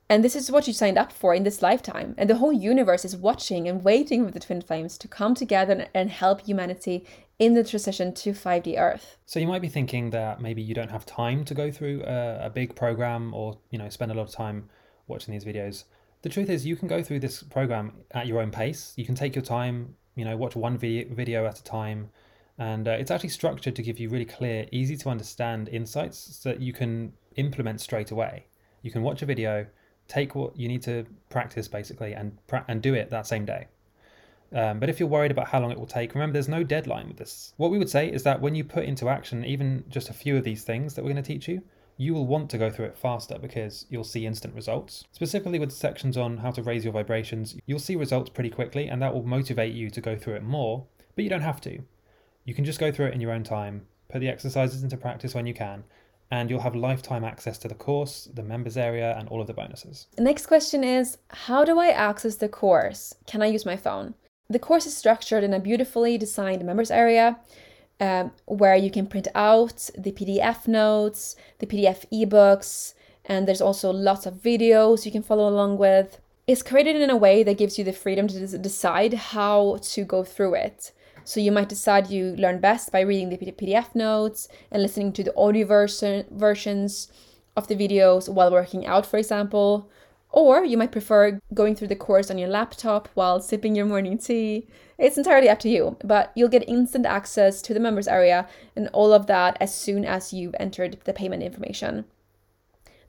And 0.10 0.24
this 0.24 0.34
is 0.36 0.50
what 0.50 0.66
you 0.66 0.72
signed 0.72 0.98
up 0.98 1.12
for 1.12 1.36
in 1.36 1.44
this 1.44 1.62
lifetime. 1.62 2.16
And 2.18 2.30
the 2.30 2.38
whole 2.38 2.54
universe 2.54 3.04
is 3.04 3.18
watching 3.18 3.68
and 3.68 3.84
waiting 3.84 4.26
for 4.26 4.32
the 4.32 4.40
twin 4.40 4.62
flames 4.62 4.98
to 5.00 5.10
come 5.10 5.36
together 5.36 5.88
and 5.94 6.10
help 6.10 6.42
humanity 6.42 7.06
in 7.38 7.54
the 7.54 7.66
transition 7.66 8.14
to 8.14 8.32
5D 8.32 8.80
Earth. 8.80 9.18
So 9.26 9.42
you 9.42 9.48
might 9.48 9.62
be 9.62 9.68
thinking 9.68 10.12
that 10.12 10.40
maybe 10.40 10.62
you 10.62 10.74
don't 10.74 10.92
have 10.92 11.06
time 11.06 11.44
to 11.46 11.54
go 11.54 11.70
through 11.70 12.04
a, 12.04 12.46
a 12.46 12.50
big 12.50 12.76
program 12.76 13.34
or, 13.34 13.58
you 13.70 13.78
know, 13.78 13.90
spend 13.90 14.12
a 14.12 14.16
lot 14.16 14.24
of 14.24 14.32
time 14.32 14.70
watching 15.08 15.34
these 15.34 15.44
videos. 15.44 15.84
The 16.22 16.30
truth 16.30 16.50
is 16.50 16.66
you 16.66 16.78
can 16.78 16.88
go 16.88 17.04
through 17.04 17.20
this 17.20 17.44
program 17.44 17.92
at 18.12 18.26
your 18.26 18.42
own 18.42 18.52
pace. 18.52 18.94
You 18.96 19.06
can 19.06 19.16
take 19.16 19.36
your 19.36 19.44
time, 19.44 19.96
you 20.16 20.24
know, 20.24 20.38
watch 20.38 20.56
one 20.56 20.78
video 20.78 21.46
at 21.46 21.60
a 21.60 21.64
time 21.64 22.10
and 22.58 22.88
uh, 22.88 22.92
it's 22.92 23.12
actually 23.12 23.30
structured 23.30 23.76
to 23.76 23.82
give 23.82 24.00
you 24.00 24.10
really 24.10 24.26
clear, 24.26 24.68
easy 24.72 24.96
to 24.98 25.10
understand 25.10 25.70
insights 25.70 26.40
so 26.42 26.50
that 26.50 26.62
you 26.62 26.74
can 26.74 27.14
implement 27.36 27.82
straight 27.82 28.12
away. 28.12 28.46
You 28.84 28.92
can 28.92 29.02
watch 29.02 29.22
a 29.22 29.26
video, 29.26 29.66
take 30.08 30.36
what 30.36 30.58
you 30.58 30.68
need 30.68 30.84
to 30.84 31.06
practice 31.30 31.68
basically 31.68 32.14
and 32.14 32.38
pra- 32.48 32.66
and 32.68 32.82
do 32.82 32.94
it 32.94 33.10
that 33.10 33.26
same 33.26 33.46
day. 33.46 33.68
Um, 34.54 34.80
but 34.80 34.90
if 34.90 35.00
you're 35.00 35.10
worried 35.10 35.32
about 35.32 35.48
how 35.48 35.60
long 35.60 35.72
it 35.72 35.80
will 35.80 35.88
take, 35.88 36.14
remember 36.14 36.34
there's 36.34 36.48
no 36.48 36.64
deadline 36.64 37.08
with 37.08 37.18
this. 37.18 37.54
What 37.58 37.72
we 37.72 37.80
would 37.80 37.90
say 37.90 38.12
is 38.12 38.22
that 38.24 38.40
when 38.40 38.54
you 38.54 38.64
put 38.64 38.86
into 38.86 39.10
action 39.10 39.44
even 39.44 39.84
just 39.90 40.10
a 40.10 40.14
few 40.14 40.38
of 40.38 40.44
these 40.44 40.64
things 40.64 40.94
that 40.94 41.04
we're 41.04 41.12
going 41.12 41.24
to 41.24 41.28
teach 41.28 41.48
you, 41.48 41.64
you 41.98 42.14
will 42.14 42.28
want 42.28 42.50
to 42.52 42.58
go 42.58 42.70
through 42.70 42.86
it 42.86 42.98
faster 42.98 43.38
because 43.40 43.86
you'll 43.90 44.04
see 44.04 44.28
instant 44.28 44.54
results. 44.54 45.06
Specifically 45.12 45.60
with 45.60 45.72
sections 45.72 46.18
on 46.18 46.38
how 46.38 46.52
to 46.52 46.62
raise 46.62 46.84
your 46.84 46.94
vibrations, 46.94 47.56
you'll 47.66 47.80
see 47.80 47.96
results 47.96 48.30
pretty 48.30 48.50
quickly 48.50 48.88
and 48.88 49.02
that 49.02 49.14
will 49.14 49.24
motivate 49.24 49.74
you 49.74 49.90
to 49.90 50.02
go 50.02 50.16
through 50.16 50.36
it 50.36 50.44
more, 50.44 50.86
but 51.16 51.24
you 51.24 51.30
don't 51.30 51.42
have 51.42 51.62
to. 51.62 51.80
You 52.46 52.54
can 52.54 52.66
just 52.66 52.80
go 52.80 52.92
through 52.92 53.08
it 53.08 53.14
in 53.14 53.22
your 53.22 53.32
own 53.32 53.44
time, 53.44 53.86
put 54.10 54.20
the 54.20 54.30
exercises 54.30 54.84
into 54.84 54.98
practice 54.98 55.34
when 55.34 55.46
you 55.46 55.54
can, 55.54 55.84
and 56.30 56.50
you'll 56.50 56.62
have 56.62 56.76
lifetime 56.76 57.24
access 57.24 57.58
to 57.60 57.68
the 57.68 57.76
course, 57.76 58.28
the 58.34 58.44
members 58.44 58.76
area, 58.76 59.16
and 59.18 59.30
all 59.30 59.40
of 59.40 59.48
the 59.48 59.54
bonuses. 59.54 60.08
The 60.16 60.24
next 60.24 60.48
question 60.48 60.84
is 60.84 61.18
How 61.30 61.64
do 61.64 61.80
I 61.80 61.90
access 61.90 62.36
the 62.36 62.50
course? 62.50 63.14
Can 63.28 63.42
I 63.42 63.48
use 63.48 63.66
my 63.66 63.78
phone? 63.78 64.16
The 64.50 64.60
course 64.60 64.86
is 64.86 64.96
structured 64.96 65.44
in 65.44 65.54
a 65.54 65.60
beautifully 65.60 66.18
designed 66.18 66.64
members 66.66 66.92
area 66.92 67.40
um, 68.00 68.32
where 68.46 68.76
you 68.76 68.92
can 68.92 69.08
print 69.08 69.28
out 69.36 69.90
the 69.98 70.12
PDF 70.12 70.68
notes, 70.68 71.36
the 71.60 71.66
PDF 71.66 72.06
ebooks, 72.12 72.94
and 73.26 73.48
there's 73.48 73.62
also 73.62 73.92
lots 73.92 74.26
of 74.26 74.36
videos 74.36 75.06
you 75.06 75.12
can 75.12 75.24
follow 75.24 75.48
along 75.48 75.78
with. 75.78 76.20
It's 76.46 76.62
created 76.62 76.98
in 76.98 77.10
a 77.10 77.16
way 77.16 77.42
that 77.44 77.58
gives 77.58 77.78
you 77.78 77.86
the 77.86 77.94
freedom 77.94 78.28
to 78.28 78.58
decide 78.58 79.14
how 79.14 79.78
to 79.82 80.04
go 80.04 80.26
through 80.26 80.56
it. 80.56 80.92
So 81.26 81.40
you 81.40 81.52
might 81.52 81.70
decide 81.70 82.10
you 82.10 82.36
learn 82.38 82.60
best 82.60 82.92
by 82.92 83.02
reading 83.02 83.30
the 83.30 83.38
PDF 83.38 83.96
notes 83.96 84.48
and 84.72 84.82
listening 84.82 85.14
to 85.14 85.24
the 85.24 85.36
audio 85.38 85.66
version 85.66 86.26
versions 86.32 87.12
of 87.56 87.68
the 87.68 87.76
videos 87.76 88.28
while 88.28 88.52
working 88.52 88.86
out, 88.86 89.06
for 89.06 89.18
example. 89.18 89.90
Or 90.32 90.66
you 90.66 90.78
might 90.78 90.92
prefer 90.92 91.40
going 91.54 91.76
through 91.76 91.90
the 91.90 91.96
course 91.96 92.32
on 92.32 92.40
your 92.40 92.50
laptop 92.50 93.08
while 93.14 93.40
sipping 93.40 93.76
your 93.76 93.86
morning 93.86 94.18
tea. 94.18 94.68
It's 94.98 95.18
entirely 95.18 95.48
up 95.48 95.60
to 95.60 95.70
you, 95.70 95.96
but 96.04 96.32
you'll 96.36 96.50
get 96.50 96.68
instant 96.68 97.06
access 97.06 97.62
to 97.62 97.74
the 97.74 97.80
members 97.80 98.08
area 98.08 98.48
and 98.76 98.90
all 98.94 99.14
of 99.14 99.28
that 99.28 99.58
as 99.60 99.74
soon 99.74 100.06
as 100.06 100.34
you've 100.34 100.56
entered 100.60 100.98
the 101.04 101.14
payment 101.14 101.44
information. 101.44 102.06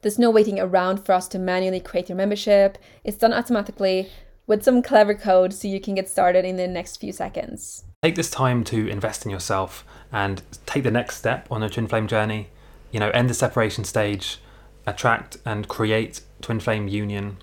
There's 0.03 0.19
no 0.19 0.31
waiting 0.31 0.61
around 0.61 0.99
for 0.99 1.13
us 1.13 1.27
to 1.29 1.39
manually 1.39 1.81
create 1.81 2.11
your 2.11 2.17
membership. 2.17 2.77
It's 3.05 3.17
done 3.17 3.33
automatically 3.33 4.11
with 4.47 4.63
some 4.63 4.83
clever 4.83 5.15
code 5.15 5.53
so 5.53 5.69
you 5.69 5.81
can 5.81 5.95
get 5.95 6.09
started 6.09 6.45
in 6.45 6.57
the 6.57 6.67
next 6.67 6.99
few 6.99 7.13
seconds. 7.13 7.85
Take 8.03 8.17
this 8.17 8.31
time 8.31 8.65
to 8.65 8.89
invest 8.89 9.25
in 9.25 9.31
yourself 9.31 9.85
and 10.13 10.43
take 10.67 10.85
the 10.85 10.91
next 10.91 11.17
step 11.17 11.47
on 11.51 11.61
the 11.61 11.71
twin 11.71 11.87
flame 11.87 12.07
journey. 12.07 12.49
You 12.91 13.01
know, 13.01 13.11
end 13.11 13.31
the 13.31 13.35
separation 13.35 13.85
stage, 13.85 14.39
attract 14.87 15.39
and 15.45 15.67
create 15.67 16.21
twin 16.43 16.61
flame 16.61 16.89
union, 16.89 17.39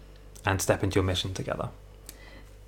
and 0.45 0.61
step 0.61 0.83
into 0.83 0.95
your 0.95 1.03
mission 1.03 1.33
together. 1.33 1.69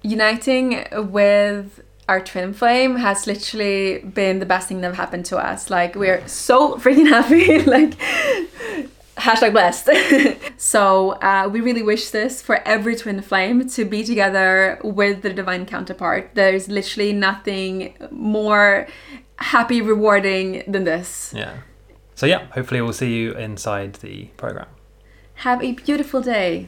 Uniting 0.01 0.85
with 0.91 1.81
our 2.09 2.19
twin 2.19 2.53
flame 2.53 2.97
has 2.97 3.25
literally 3.25 3.99
been 3.99 4.39
the 4.39 4.45
best 4.45 4.67
thing 4.67 4.81
that 4.81 4.95
happened 4.95 5.25
to 5.25 5.37
us. 5.37 5.69
Like 5.69 5.95
we're 5.95 6.27
so 6.27 6.75
freaking 6.77 7.07
happy. 7.07 7.59
like 7.63 7.93
hashtag 9.17 9.51
blessed. 9.51 9.89
so 10.57 11.11
uh, 11.11 11.49
we 11.51 11.61
really 11.61 11.83
wish 11.83 12.09
this 12.09 12.41
for 12.41 12.67
every 12.67 12.95
twin 12.95 13.21
flame 13.21 13.67
to 13.69 13.85
be 13.85 14.03
together 14.03 14.79
with 14.83 15.21
the 15.21 15.33
divine 15.33 15.65
counterpart. 15.65 16.31
There's 16.33 16.67
literally 16.67 17.13
nothing 17.13 17.95
more 18.11 18.87
happy, 19.37 19.81
rewarding 19.81 20.63
than 20.67 20.83
this. 20.83 21.33
Yeah. 21.35 21.57
So 22.15 22.25
yeah, 22.25 22.47
hopefully 22.51 22.81
we'll 22.81 22.93
see 22.93 23.13
you 23.13 23.33
inside 23.33 23.95
the 23.95 24.25
program. 24.37 24.67
Have 25.35 25.63
a 25.63 25.73
beautiful 25.73 26.21
day. 26.21 26.67